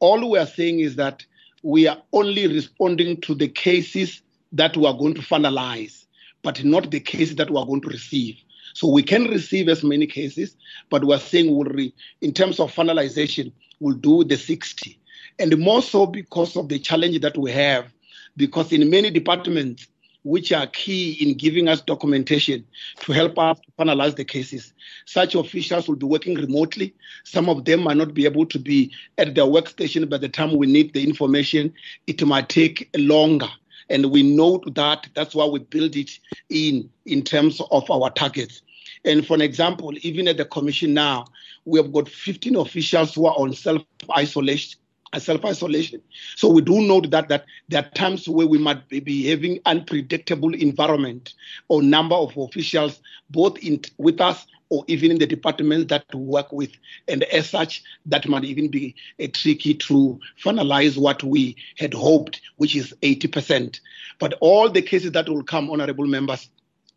[0.00, 1.24] all we are saying is that
[1.62, 4.22] we are only responding to the cases
[4.52, 6.06] that we are going to finalize,
[6.42, 8.36] but not the cases that we are going to receive.
[8.74, 10.56] So we can receive as many cases,
[10.90, 14.98] but we're saying we'll re, in terms of finalization, we'll do the 60.
[15.38, 17.92] And more so because of the challenge that we have,
[18.36, 19.86] because in many departments,
[20.26, 22.66] which are key in giving us documentation
[23.00, 24.72] to help us to finalize the cases.
[25.06, 26.94] Such officials will be working remotely.
[27.24, 30.56] Some of them might not be able to be at their workstation by the time
[30.56, 31.72] we need the information.
[32.06, 33.48] It might take longer
[33.88, 36.10] and we know that that's why we build it
[36.50, 38.62] in in terms of our targets
[39.06, 41.26] and for an example, even at the commission now,
[41.64, 44.80] we have got 15 officials who are on self-isolation.
[44.80, 44.85] Uh,
[45.20, 46.02] self-isolation.
[46.36, 50.54] So we do note that that there are times where we might be having unpredictable
[50.54, 51.34] environment
[51.68, 56.20] or number of officials, both in with us or even in the departments that we
[56.20, 56.72] work with.
[57.08, 62.40] And as such, that might even be a tricky to finalize what we had hoped,
[62.56, 63.78] which is 80%.
[64.18, 66.48] But all the cases that will come, honorable members,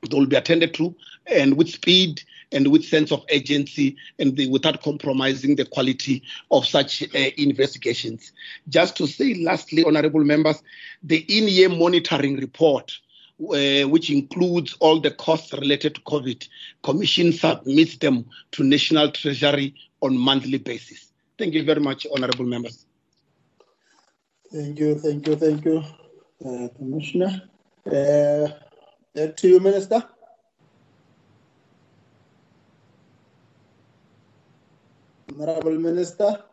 [0.09, 0.95] they will be attended to
[1.27, 6.65] and with speed and with sense of agency and the, without compromising the quality of
[6.65, 8.31] such uh, investigations.
[8.67, 10.61] Just to say lastly, honorable members,
[11.03, 12.91] the in-year monitoring report
[13.41, 16.47] uh, which includes all the costs related to COVID,
[16.84, 21.13] Commission submits them to National Treasury on monthly basis.
[21.38, 22.85] Thank you very much, honorable members.
[24.51, 25.84] Thank you, thank you, thank you,
[26.45, 27.43] uh, Commissioner.
[27.85, 28.49] Uh,
[29.15, 30.03] to you, Minister.
[35.40, 36.44] Honorable Minister.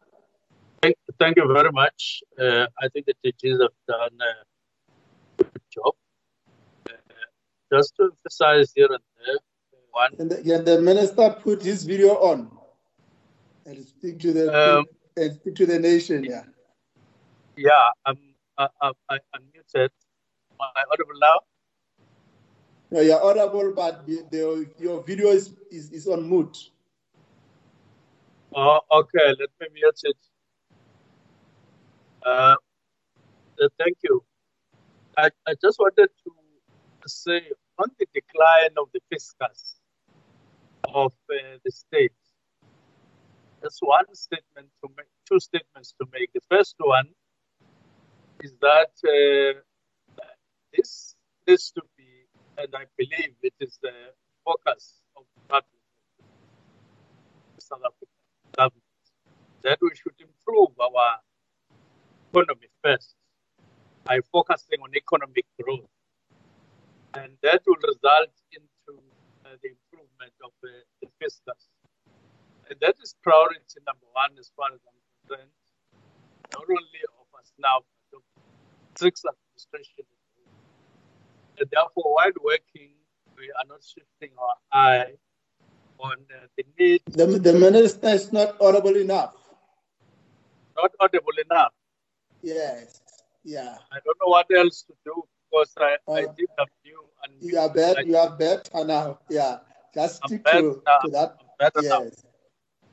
[0.81, 2.23] Thank, thank you very much.
[2.39, 5.95] Uh, I think the teachers have done a good job.
[6.89, 6.93] Uh,
[7.73, 9.39] just to emphasize here and there,
[9.91, 10.13] one.
[10.19, 12.51] And the, the minister put his video on
[13.65, 14.85] and speak to the um,
[15.17, 16.23] and speak to the nation.
[16.23, 16.45] Yeah.
[17.57, 18.19] Yeah, I'm.
[18.59, 19.91] I, I, I unmuted.
[20.53, 21.41] Am I audible now?
[22.91, 26.71] No, you're audible, but the, the, your video is, is, is on mute.
[28.57, 29.37] Oh, okay.
[29.41, 30.19] Let me mute it.
[32.27, 32.57] Uh,
[33.63, 34.25] uh, thank you.
[35.19, 36.33] I, I just wanted to
[37.09, 37.43] say
[37.79, 39.77] on the decline of the fiscus
[40.95, 42.13] of uh, the state.
[43.63, 46.31] There's one statement to make, two statements to make.
[46.35, 47.09] The first one
[48.43, 49.61] is that uh,
[50.77, 51.17] this
[51.49, 52.07] needs to be,
[52.59, 53.93] and I believe it is the
[54.45, 55.63] focus of the
[57.63, 58.06] South African
[58.57, 58.83] government
[59.63, 61.21] that we should improve our
[62.31, 63.15] economy first
[64.05, 65.91] by focusing on economic growth.
[67.15, 68.93] And that will result into
[69.45, 70.69] uh, the improvement of uh,
[71.01, 71.69] the fiscus.
[72.69, 75.55] And that is priority number one as far as I'm concerned,
[76.53, 77.81] not only of us now,
[78.11, 78.25] but of
[78.99, 80.05] six administration
[81.59, 82.93] and therefore, while working,
[83.37, 85.15] we are not shifting our eye
[85.99, 87.03] on uh, the need.
[87.07, 89.35] The, the minister is not audible enough.
[90.77, 91.73] not audible enough.
[92.43, 93.01] Yes.
[93.45, 93.77] Yeah.
[93.93, 96.35] I don't know what else to do because I, I Oh.
[96.37, 98.03] did have you and You are better.
[98.03, 99.19] You are better now.
[99.31, 99.59] Yeah.
[99.95, 100.99] Just I'm stick better to, now.
[101.05, 101.37] to that.
[101.41, 102.03] I'm better now.
[102.05, 102.25] Yes.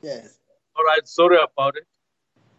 [0.02, 0.38] Yes.
[0.76, 1.84] All right, sorry about it.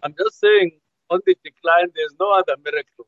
[0.04, 0.72] I'm just saying
[1.10, 3.08] on the decline, there's no other miracle.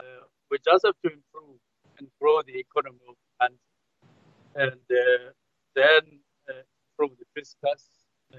[0.00, 1.58] Uh, we just have to improve
[1.98, 3.68] and grow the economy of the country
[4.54, 5.30] and uh,
[5.76, 6.20] then
[6.92, 7.88] improve the fiscus
[8.34, 8.38] uh,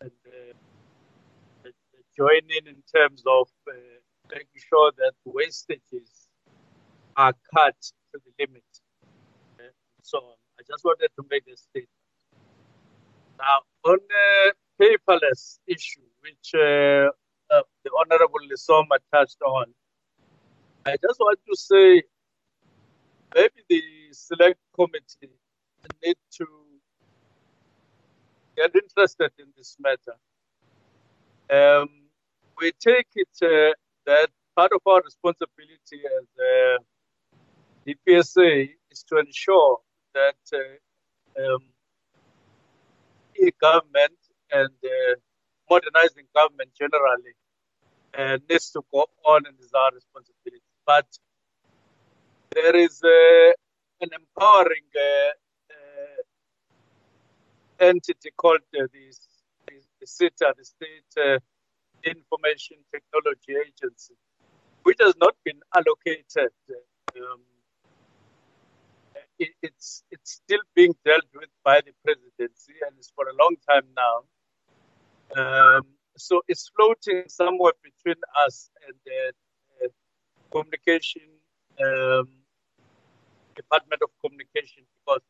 [0.00, 1.70] and uh, uh,
[2.16, 3.72] join in terms of uh,
[4.30, 6.26] making sure that wastages
[7.16, 7.76] are cut
[8.12, 8.64] to the limit.
[10.02, 10.34] So.
[10.58, 11.88] I just wanted to make this statement.
[13.38, 17.10] Now, on the paperless issue, which uh,
[17.50, 19.66] uh, the Honorable Lesoma touched on,
[20.86, 22.02] I just want to say
[23.34, 25.34] maybe the select committee
[26.04, 26.46] need to
[28.56, 30.16] get interested in this matter.
[31.50, 31.88] Um,
[32.60, 33.74] we take it uh,
[34.06, 36.78] that part of our responsibility as uh,
[37.84, 39.78] the PSA is to ensure
[40.14, 41.62] that uh, um,
[43.36, 44.18] e-government
[44.52, 45.14] and uh,
[45.68, 47.34] modernizing government generally
[48.16, 50.62] uh, needs to go on and is our responsibility.
[50.86, 51.06] But
[52.52, 53.52] there is uh,
[54.00, 55.30] an empowering uh,
[57.84, 59.04] entity called uh, the,
[59.66, 61.38] the, the SITA, the State uh,
[62.04, 64.14] Information Technology Agency,
[64.82, 66.52] which has not been allocated.
[67.16, 67.40] Um,
[69.38, 73.56] it, it's it's still being dealt with by the presidency, and it's for a long
[73.68, 74.16] time now.
[75.36, 75.86] Um,
[76.16, 79.32] so it's floating somewhere between us and the
[79.84, 79.88] uh,
[80.52, 81.22] communication
[81.84, 82.28] um,
[83.56, 85.22] department of communication because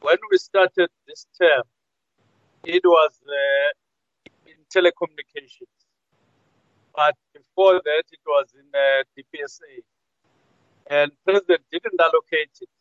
[0.00, 1.62] when we started this term,
[2.66, 3.70] it was uh,
[4.50, 5.76] in telecommunications,
[6.94, 9.82] but before that it was in uh, DPSA,
[10.90, 12.76] and president didn't allocate it,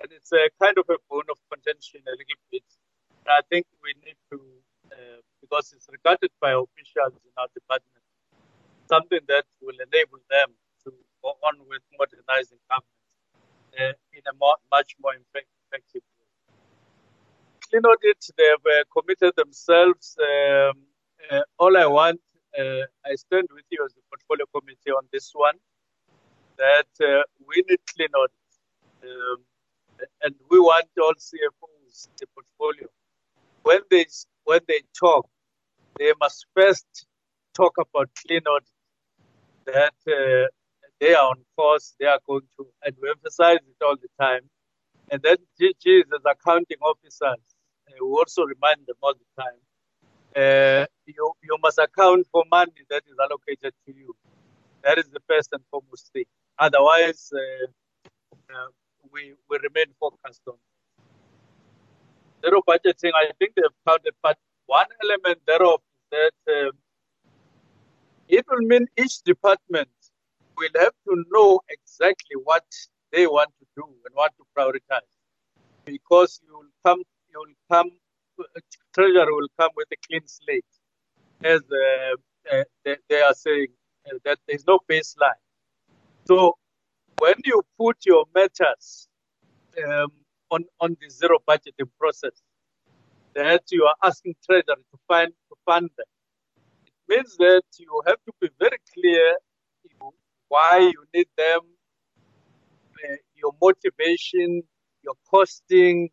[0.00, 2.64] and it's a kind of a bone of contention a little bit.
[3.26, 4.38] I think we need to,
[4.92, 8.04] uh, because it's regarded by officials in our department,
[8.88, 10.52] something that will enable them
[10.84, 10.92] to
[11.24, 13.00] go on with modernizing government
[13.80, 16.02] uh, in a more, much more effect- effective
[17.70, 20.16] Clean audit, they have uh, committed themselves.
[20.20, 20.74] Um,
[21.30, 22.20] uh, all I want,
[22.58, 25.56] uh, I stand with you as the portfolio committee on this one,
[26.58, 28.46] that we need clean audit.
[29.04, 29.44] Um,
[30.22, 32.88] and we want all CFOs, the portfolio,
[33.62, 34.06] when they
[34.44, 35.28] when they talk,
[35.98, 37.06] they must first
[37.54, 38.68] talk about clean audit.
[39.66, 40.48] That uh,
[41.00, 44.42] they are on course, they are going to, and we emphasize it all the time.
[45.10, 47.42] And then DGs as accounting officers,
[47.92, 49.60] we also remind them all the time.
[50.34, 54.14] Uh, you you must account for money that is allocated to you.
[54.82, 56.24] That is the first and foremost thing.
[56.58, 57.66] Otherwise, uh,
[58.52, 58.68] uh,
[59.12, 60.58] we we remain focused on
[62.44, 63.12] zero budgeting.
[63.14, 64.36] I think they've counted, but
[64.66, 66.72] one element thereof is that um,
[68.28, 69.88] it will mean each department
[70.56, 72.64] will have to know exactly what
[73.12, 75.12] they want to do and what to prioritize,
[75.84, 77.02] because you will come,
[77.36, 77.90] will come,
[78.94, 80.64] treasurer will come with a clean slate,
[81.44, 83.68] as uh, uh, they, they are saying
[84.06, 85.42] uh, that there is no baseline.
[86.26, 86.54] So
[87.18, 89.08] when you put your matters
[89.86, 90.10] um,
[90.50, 92.42] on on the zero budgeting process,
[93.34, 96.06] that you are asking treasury to find to fund them,
[96.86, 99.36] it means that you have to be very clear
[100.48, 101.60] why you need them,
[103.04, 104.62] uh, your motivation,
[105.02, 106.08] your costing,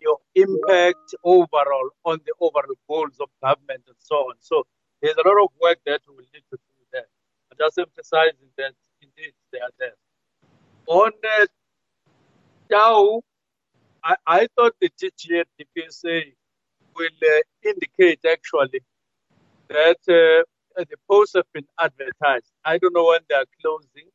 [0.00, 4.34] your impact overall on the overall goals of government and so on.
[4.40, 4.64] So
[5.02, 7.06] there's a lot of work that we will need to do there.
[7.50, 9.94] I'm just emphasizing that indeed they are there.
[10.88, 11.10] On
[12.72, 13.20] uh,
[14.04, 16.32] I, I thought the TGA DPSA
[16.94, 18.80] will uh, indicate actually
[19.68, 20.44] that uh,
[20.76, 22.52] the posts have been advertised.
[22.64, 24.08] I don't know when they are closing.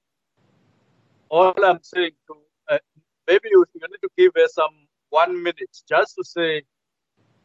[1.30, 2.36] All I'm saying to
[2.70, 2.78] uh,
[3.28, 6.63] maybe you, you need to give us some one minute just to say,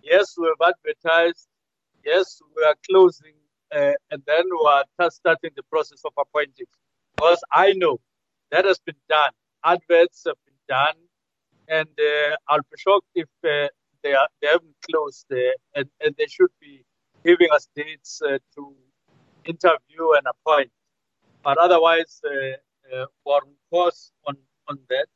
[0.02, 1.48] yes, we have advertised,
[2.04, 3.34] yes, we are closing,
[3.74, 4.70] uh, and then we
[5.00, 6.66] are starting the process of appointing.
[7.16, 8.00] Because I know
[8.50, 9.32] that has been done.
[9.64, 10.96] Adverts have been done,
[11.68, 13.68] and uh, I'll be shocked if uh,
[14.02, 15.36] they are they haven't closed, uh,
[15.74, 16.84] and, and they should be
[17.24, 18.74] giving us dates uh, to
[19.44, 20.70] interview and appoint.
[21.42, 22.56] But otherwise, uh,
[22.94, 24.36] uh, we're on course on
[24.68, 25.06] on that.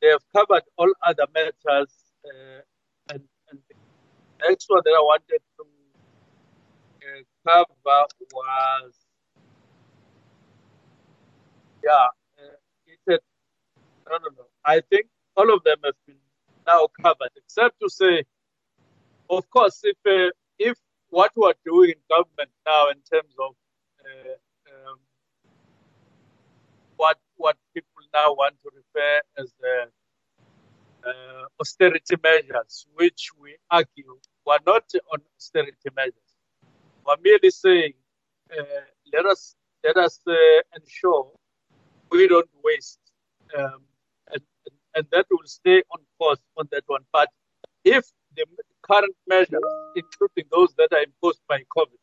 [0.00, 1.92] They have covered all other matters,
[2.24, 2.60] uh,
[3.10, 5.64] and, and the next one that I wanted to
[7.02, 8.94] uh, cover was,
[11.84, 12.08] yeah,
[12.38, 12.56] uh,
[12.86, 13.20] it had,
[14.06, 14.46] I don't know.
[14.64, 15.06] I think
[15.36, 16.16] all of them have been
[16.66, 18.24] now covered, except to say,
[19.30, 20.78] of course, if uh, if
[21.10, 23.54] what we're doing in government now in terms of
[24.04, 24.98] uh, um,
[26.96, 29.76] what what people now want to refer as the
[31.06, 36.30] uh, austerity measures, which we argue were not on austerity measures.
[37.04, 37.94] We're merely saying,
[38.56, 40.34] uh, let us let us uh,
[40.76, 41.30] ensure
[42.10, 43.00] we don't waste,
[43.58, 43.82] um,
[44.32, 44.42] and,
[44.94, 47.04] and that will stay on course on that one.
[47.12, 47.28] But
[47.84, 48.46] if the
[48.82, 49.60] current measures,
[49.96, 52.00] including those that are imposed by COVID,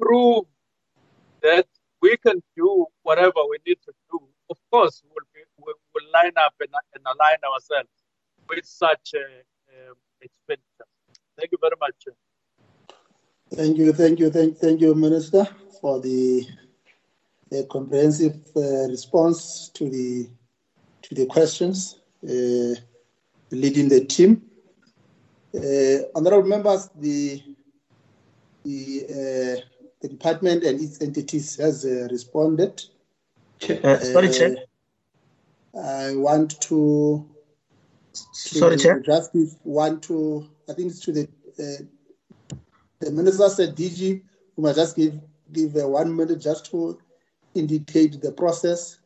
[0.00, 0.44] prove
[1.42, 1.66] that
[2.00, 4.20] we can do whatever we need to do,
[4.50, 7.90] of course, we'll, be, we'll, we'll line up and, and, align ourselves
[8.48, 10.88] with such uh, expenditure.
[11.38, 11.94] Thank you very much.
[13.54, 15.46] Thank you, thank you, thank, thank you, Minister,
[15.80, 16.46] for the,
[17.50, 20.28] the comprehensive uh, response to the
[21.02, 22.74] to the questions, uh,
[23.52, 24.42] leading the team.
[25.54, 27.40] Uh, honorable members, the
[28.64, 29.60] the, uh,
[30.00, 32.82] the department and its entities has uh, responded.
[33.62, 34.56] Uh, sorry, Chair.
[35.74, 37.28] I want to.
[38.12, 39.00] Sorry, Chair.
[39.00, 39.30] Just
[39.64, 40.48] want to.
[40.68, 41.28] I think it's to the
[41.58, 41.84] uh,
[43.00, 44.22] the minister said DG.
[44.56, 45.20] We must just give
[45.52, 46.98] give one minute just to
[47.54, 48.98] indicate the process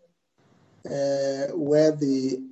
[0.84, 2.42] where the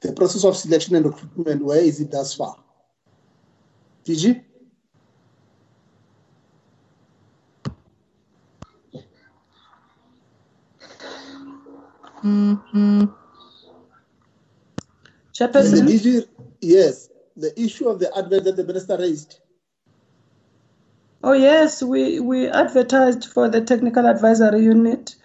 [0.00, 2.56] the process of selection and recruitment, where is it thus far?
[4.04, 4.42] DG?
[12.24, 13.04] Mm-hmm.
[15.32, 15.86] Chairperson?
[15.86, 16.28] The
[16.60, 19.40] yes, the issue of the advert that the minister raised.
[21.22, 25.16] Oh yes, we, we advertised for the technical advisory unit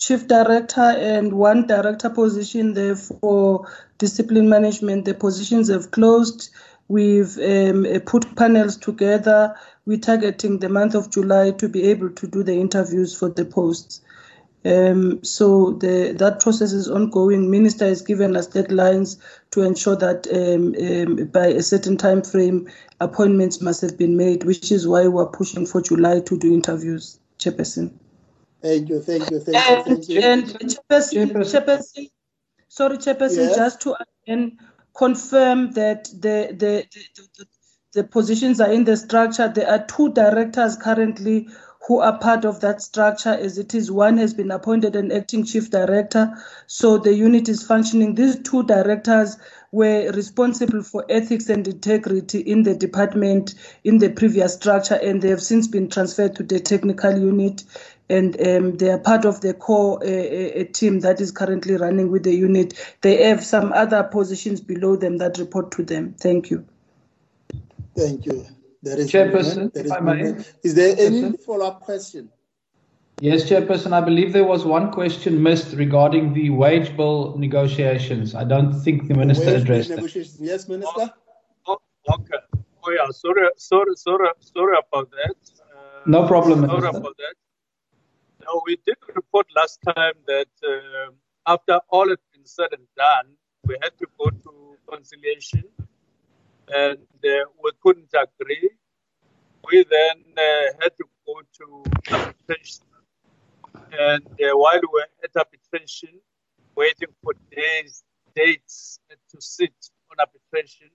[0.00, 3.68] chief director and one director position there for
[3.98, 5.04] discipline management.
[5.04, 6.50] The positions have closed.
[6.88, 9.54] We've um, put panels together.
[9.86, 13.44] We're targeting the month of July to be able to do the interviews for the
[13.44, 14.00] posts.
[14.64, 17.50] Um, so the, that process is ongoing.
[17.50, 19.18] Minister has given us deadlines
[19.52, 20.74] to ensure that um,
[21.20, 22.68] um, by a certain time frame,
[23.00, 27.18] appointments must have been made, which is why we're pushing for July to do interviews.
[27.38, 27.92] Chairperson.
[28.60, 30.20] Thank you, thank you, thank you, and, thank you.
[30.20, 32.10] And Chairperson, Chairperson,
[32.68, 33.56] sorry, Chairperson, Yes.
[33.56, 33.96] just to
[34.26, 34.58] again
[34.94, 37.46] confirm that the, the, the, the,
[37.94, 39.48] the positions are in the structure.
[39.48, 41.48] There are two directors currently
[41.90, 43.90] who are part of that structure as it is.
[43.90, 46.32] One has been appointed an acting chief director,
[46.68, 48.14] so the unit is functioning.
[48.14, 49.36] These two directors
[49.72, 55.30] were responsible for ethics and integrity in the department in the previous structure, and they
[55.30, 57.64] have since been transferred to the technical unit.
[58.08, 62.12] And um, they are part of the core uh, uh, team that is currently running
[62.12, 62.74] with the unit.
[63.00, 66.14] They have some other positions below them that report to them.
[66.20, 66.64] Thank you.
[67.96, 68.46] Thank you.
[68.82, 70.22] There is Chairperson, there if is I may.
[70.64, 72.30] Is there any follow-up question?
[73.20, 78.34] Yes, Chairperson, I believe there was one question missed regarding the wage bill negotiations.
[78.34, 80.30] I don't think the Minister Wage bill addressed it.
[80.40, 81.12] Yes, Minister.
[81.66, 81.78] Oh,
[82.08, 82.38] okay.
[82.82, 83.10] Oh yeah.
[83.10, 85.36] Sorry, sorry, sorry, sorry about that.
[85.60, 86.96] Uh, No problem, Sorry Minister.
[86.98, 87.34] about that.
[88.46, 91.14] No, we did report last time that um
[91.46, 93.26] after all had been said and done,
[93.66, 95.64] we had to go to conciliation,
[96.72, 98.70] and uh, we couldn't agree.
[99.64, 102.86] We then uh, had to go to arbitration,
[103.92, 106.20] and uh, while we were at arbitration,
[106.76, 108.02] waiting for days,
[108.34, 109.74] dates to sit
[110.10, 110.88] on arbitration,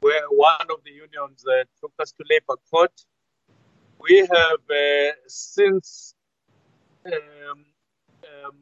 [0.00, 2.92] where one of the unions uh, took us to labor court.
[4.00, 6.14] We have uh, since
[7.06, 7.64] um,
[8.24, 8.56] um,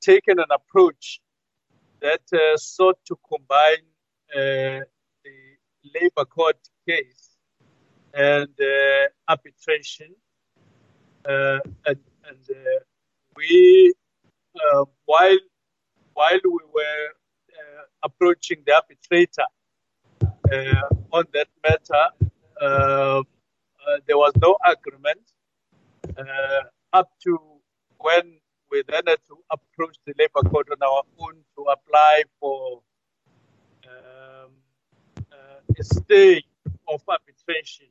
[0.00, 1.20] taken an approach
[2.00, 4.84] that uh, sought to combine
[5.94, 6.58] labor court
[6.88, 7.36] case
[8.14, 10.14] and uh, arbitration.
[11.28, 11.98] Uh, and
[12.28, 12.80] and uh,
[13.36, 13.92] we,
[14.56, 15.38] uh, while
[16.14, 17.08] while we were
[17.52, 19.46] uh, approaching the arbitrator
[20.22, 22.06] uh, on that matter,
[22.60, 23.22] uh,
[24.06, 25.20] there was no agreement
[26.92, 27.38] up to
[27.98, 28.38] when
[28.70, 32.80] we then had to approach the labor court on our own to apply for
[33.86, 34.50] um,
[35.78, 36.42] a stay
[36.88, 37.86] of arbitration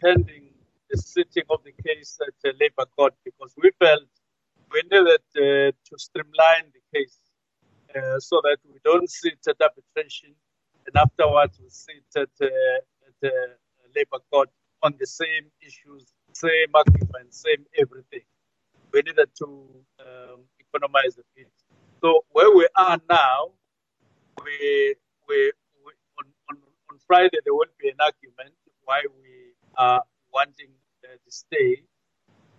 [0.00, 0.48] pending
[0.90, 4.08] the sitting of the case at the labor court because we felt
[4.72, 7.18] we needed uh, to streamline the case
[7.96, 10.34] uh, so that we don't sit at arbitration
[10.86, 13.32] and afterwards we sit at, uh, at the
[13.94, 14.50] labor court
[14.82, 18.22] on the same issues, same arguments, same everything.
[18.92, 19.44] We needed to
[20.00, 21.50] um, economize a bit.
[22.00, 23.50] So where we are now,
[24.44, 24.94] we,
[25.28, 25.52] we,
[27.08, 28.54] Friday there won't be an argument
[28.84, 30.02] why we are
[30.32, 30.70] wanting
[31.04, 31.82] uh, to stay,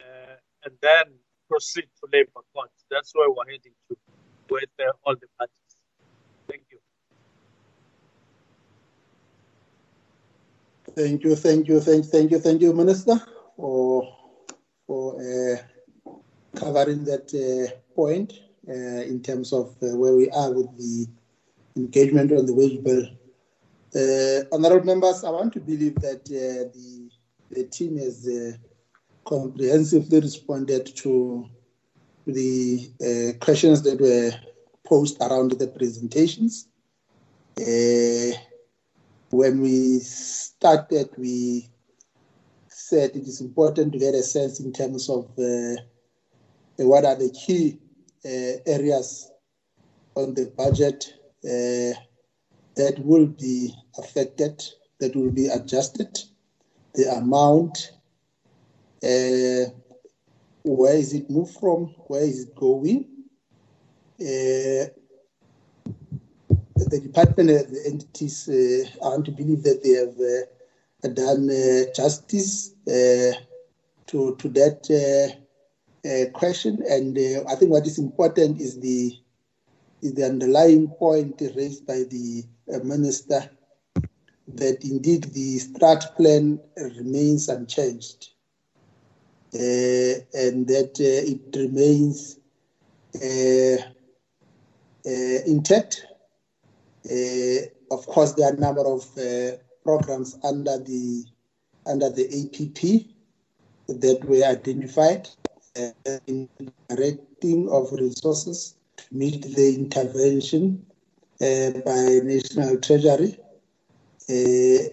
[0.01, 0.35] uh,
[0.65, 1.05] and then
[1.47, 2.71] proceed to labor court.
[2.89, 3.97] That's where we're heading to
[4.49, 5.73] with uh, all the parties.
[6.49, 6.79] Thank you.
[10.95, 13.21] Thank you, thank you, thank, thank you, thank you, Minister,
[13.55, 14.11] for
[14.87, 15.57] for uh,
[16.59, 18.33] covering that uh, point
[18.67, 21.07] uh, in terms of where we are with the
[21.75, 23.05] engagement on the wage bill.
[23.95, 27.09] Uh, honorable members, I want to believe that uh, the
[27.51, 28.27] the team has
[29.25, 31.49] comprehensively responded to
[32.25, 34.31] the uh, questions that were
[34.85, 36.67] posed around the presentations.
[37.59, 38.37] Uh,
[39.31, 41.69] when we started, we
[42.67, 45.75] said it is important to get a sense in terms of uh,
[46.77, 47.77] what are the key
[48.25, 49.31] uh, areas
[50.15, 51.13] on the budget
[51.45, 51.99] uh,
[52.79, 54.63] that will be affected,
[54.99, 56.17] that will be adjusted,
[56.95, 57.91] the amount,
[59.03, 59.69] uh,
[60.63, 61.93] where is it moved from?
[62.07, 63.05] Where is it going?
[64.21, 64.87] Uh,
[66.75, 71.49] the department, uh, the entities, uh, I want to believe that they have uh, done
[71.49, 72.75] uh, justice
[74.07, 74.79] to to that
[76.33, 76.81] question.
[76.89, 77.17] And
[77.49, 79.19] I think what is important is the
[80.01, 82.43] is the underlying point raised by the
[82.83, 83.49] minister
[84.47, 88.29] that indeed the strat plan remains unchanged.
[89.53, 92.37] Uh, and that uh, it remains
[93.15, 93.77] uh,
[95.47, 96.05] intact.
[97.91, 99.03] of course, there are a number of
[99.83, 101.25] programs under the
[101.87, 103.07] under the APP
[103.87, 105.27] that were identified
[106.27, 106.47] in
[106.89, 110.88] directing of resources to meet the intervention uh,
[111.39, 113.37] by National Treasury.
[114.29, 114.89] Uh,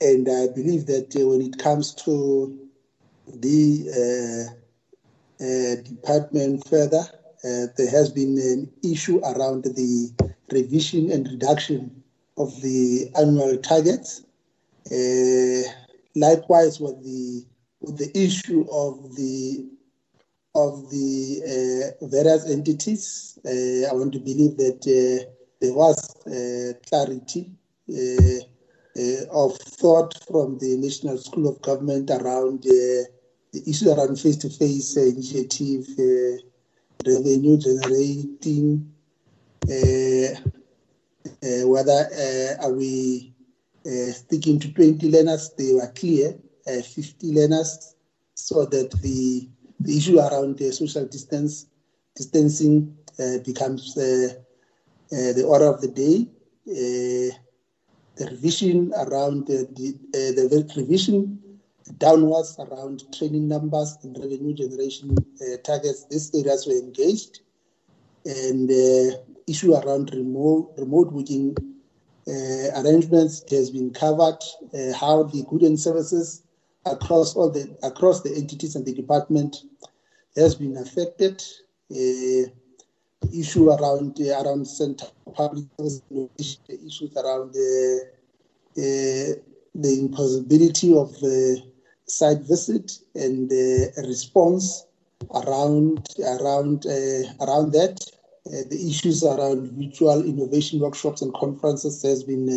[0.00, 2.58] and I believe that uh, when it comes to
[3.26, 4.54] the uh,
[5.42, 7.02] uh, department further.
[7.44, 10.12] Uh, there has been an issue around the
[10.52, 12.02] revision and reduction
[12.38, 14.22] of the annual targets.
[16.14, 17.44] likewise, with the
[17.80, 19.66] with the issue of the
[20.54, 25.96] of the uh, various entities, uh, I want to believe that uh, there was
[26.88, 27.52] clarity
[27.88, 33.06] uh, of thought from the National School of Government around uh,
[33.52, 36.36] the issue around face-to-face uh, initiative, uh,
[37.06, 38.92] revenue generating,
[39.70, 40.34] uh,
[41.24, 42.08] uh, whether
[42.60, 43.32] are we
[44.12, 46.34] sticking to 20 learners, they were clear,
[46.66, 47.94] 50 learners,
[48.34, 49.48] so that the,
[49.80, 51.66] the issue around the social distance
[52.14, 52.96] distancing
[53.44, 53.96] becomes
[55.12, 56.26] the order of the day
[58.16, 61.38] the revision around the, the, uh, the revision
[61.98, 66.06] downwards around training numbers and revenue generation uh, targets.
[66.10, 67.40] These areas were engaged,
[68.24, 69.18] and uh,
[69.48, 71.56] issue around remote remote working
[72.28, 74.38] uh, arrangements has been covered.
[74.74, 76.42] Uh, how the goods and services
[76.84, 79.56] across all the across the entities and the department
[80.36, 81.42] has been affected.
[81.90, 82.48] Uh,
[83.32, 88.02] issue around uh, around center public issues around the
[88.78, 89.40] uh,
[89.74, 91.60] the impossibility of uh,
[92.06, 94.86] site visit and uh, response
[95.34, 97.98] around around uh, around that.
[98.44, 102.48] Uh, the issues around virtual innovation workshops and conferences has been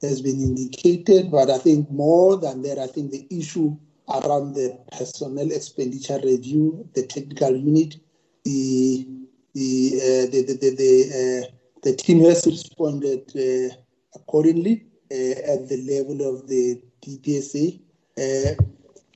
[0.00, 3.76] has been indicated, but I think more than that, I think the issue
[4.08, 7.96] around the personnel expenditure review, the technical unit,
[8.44, 9.06] the
[9.54, 13.74] the uh, the the, the, the, uh, the, team has responded uh,
[14.14, 17.78] accordingly at the level of the DPSA.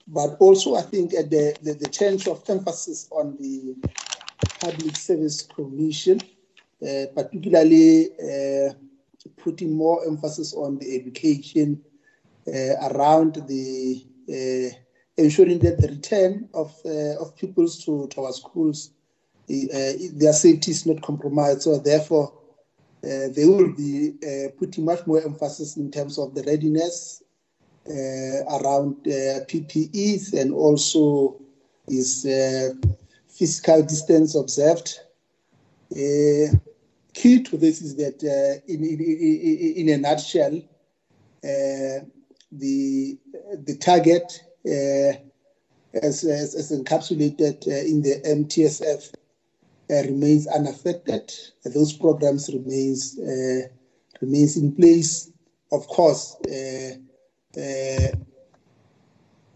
[0.07, 3.75] but also, I think at the, the, the change of emphasis on the
[4.61, 6.21] Public Service Commission,
[6.81, 8.11] particularly
[9.39, 11.83] putting more emphasis on the education
[12.47, 14.05] around the
[15.19, 18.98] ensuring that the return of uh, of pupils to, to our schools uh,
[19.49, 21.63] their safety is not compromised.
[21.63, 22.33] So therefore,
[23.05, 27.23] uh, they will be uh, putting much more emphasis in terms of the readiness
[27.87, 31.37] around PPEs and also
[31.87, 32.27] is
[33.29, 35.01] physical distance observed.
[35.91, 38.23] key to this is that
[38.69, 39.01] in, in,
[39.77, 40.61] in, a nutshell,
[42.53, 43.19] the
[43.65, 45.13] the target uh,
[45.95, 49.18] as, as, as, encapsulated uh, in the MTSF uh,
[49.89, 51.33] remains unaffected.
[51.65, 53.69] Those programs remains uh,
[54.21, 55.31] remains in place.
[55.73, 56.37] Of course,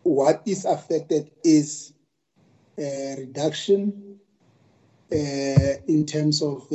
[0.02, 1.92] what is affected is
[2.78, 4.18] reduction
[5.10, 6.68] in terms of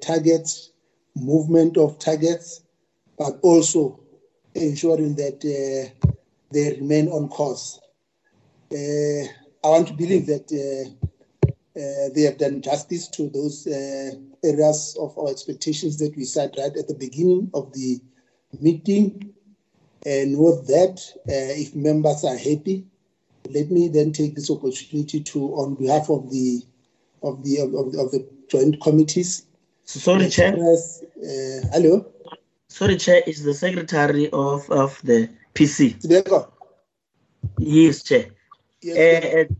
[0.00, 0.70] targets,
[1.16, 2.62] movement of targets,
[3.18, 4.00] but also
[4.54, 6.06] ensuring that uh,
[6.52, 7.80] they remain on course.
[8.72, 9.24] Uh,
[9.64, 11.09] I want to believe that uh, uh,
[12.14, 14.10] they have done justice to those uh,
[14.44, 18.00] areas of our expectations that we set right at the beginning of the
[18.60, 19.34] meeting.
[20.06, 22.86] And with that, uh, if members are happy,
[23.48, 26.62] let me then take this opportunity to, on behalf of the
[27.22, 29.46] of the of, of the joint committees.
[29.84, 30.52] Sorry, Chair.
[30.52, 32.06] hello.
[32.68, 36.00] Sorry, Chair, is the secretary of, of the PC.
[37.58, 38.26] Yes, Chair.
[38.80, 39.54] Yes, uh,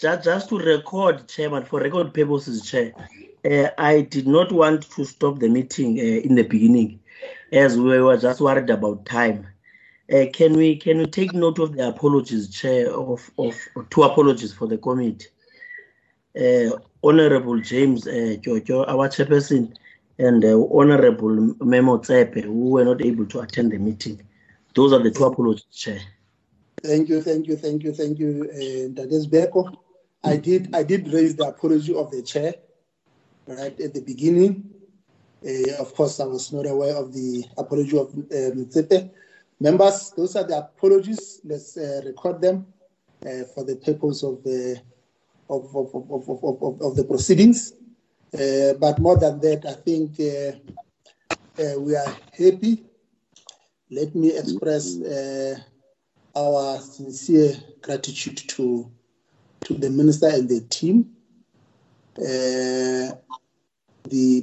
[0.00, 2.92] just, just to record, Chairman, for record purposes, Chair,
[3.44, 7.00] uh, I did not want to stop the meeting uh, in the beginning,
[7.52, 9.46] as we were just worried about time.
[10.12, 13.54] Uh, can we can we take note of the apologies, Chair, of, of
[13.90, 15.26] two apologies for the committee?
[17.02, 19.74] Honorable James uh, Jojo, our chairperson,
[20.18, 24.20] and Honorable Memo Tsepe, who were not able to attend the meeting.
[24.74, 26.00] Those are the two apologies, Chair.
[26.82, 29.76] Thank you, thank you, thank you, thank you, uh, Beko.
[30.22, 32.54] I did, I did raise the apology of the chair,
[33.46, 34.70] right at the beginning.
[35.44, 39.10] Uh, of course, I was not aware of the apology of um,
[39.62, 41.42] Members, those are the apologies.
[41.44, 42.66] Let's uh, record them
[43.26, 44.80] uh, for the purpose of the
[45.50, 47.72] of, of, of, of, of, the proceedings.
[48.32, 52.84] Uh, but more than that, I think uh, uh, we are happy.
[53.90, 54.96] Let me express
[56.34, 58.90] our sincere gratitude to,
[59.62, 61.10] to the minister and the team,
[62.16, 63.16] the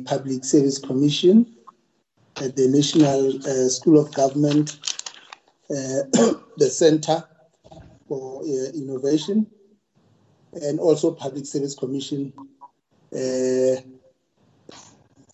[0.06, 1.56] Public Service Commission,
[2.36, 3.40] the National
[3.70, 4.80] School of Government,
[5.70, 7.24] the Center
[8.08, 9.48] for Innovation,
[10.54, 12.34] and also Public Service Commission
[13.14, 13.82] uh,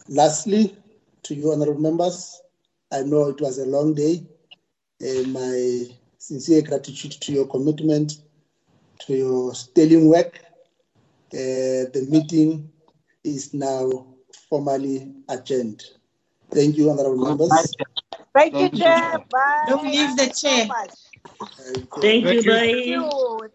[0.07, 0.75] lastly,
[1.23, 2.41] to you, honorable members,
[2.91, 4.23] I know it was a long day.
[5.01, 5.85] Uh, my
[6.17, 8.13] sincere gratitude to your commitment,
[8.99, 10.39] to your sterling work.
[11.33, 12.69] Uh, the meeting
[13.23, 14.07] is now
[14.49, 15.83] formally adjourned.
[16.51, 17.75] Thank you, honorable members.
[18.35, 19.17] Thank you, Chair.
[19.31, 19.65] Bye.
[19.67, 20.67] Don't leave the chair.
[21.57, 22.53] Thank, you, Thank you.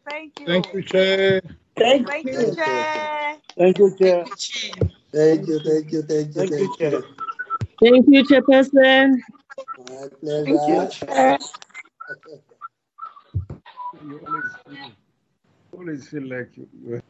[0.06, 0.46] Thank you.
[0.46, 1.42] Thank you, Chair.
[1.76, 3.36] Thank, Thank you, Chair.
[3.56, 4.24] Thank you, Chair.
[5.12, 6.46] Thank you, thank you, thank you.
[6.46, 7.02] Thank you, Chair.
[7.80, 9.18] Thank you, Chairperson.
[9.78, 11.38] My Thank you, Chair.
[15.78, 17.00] You always, feel like you.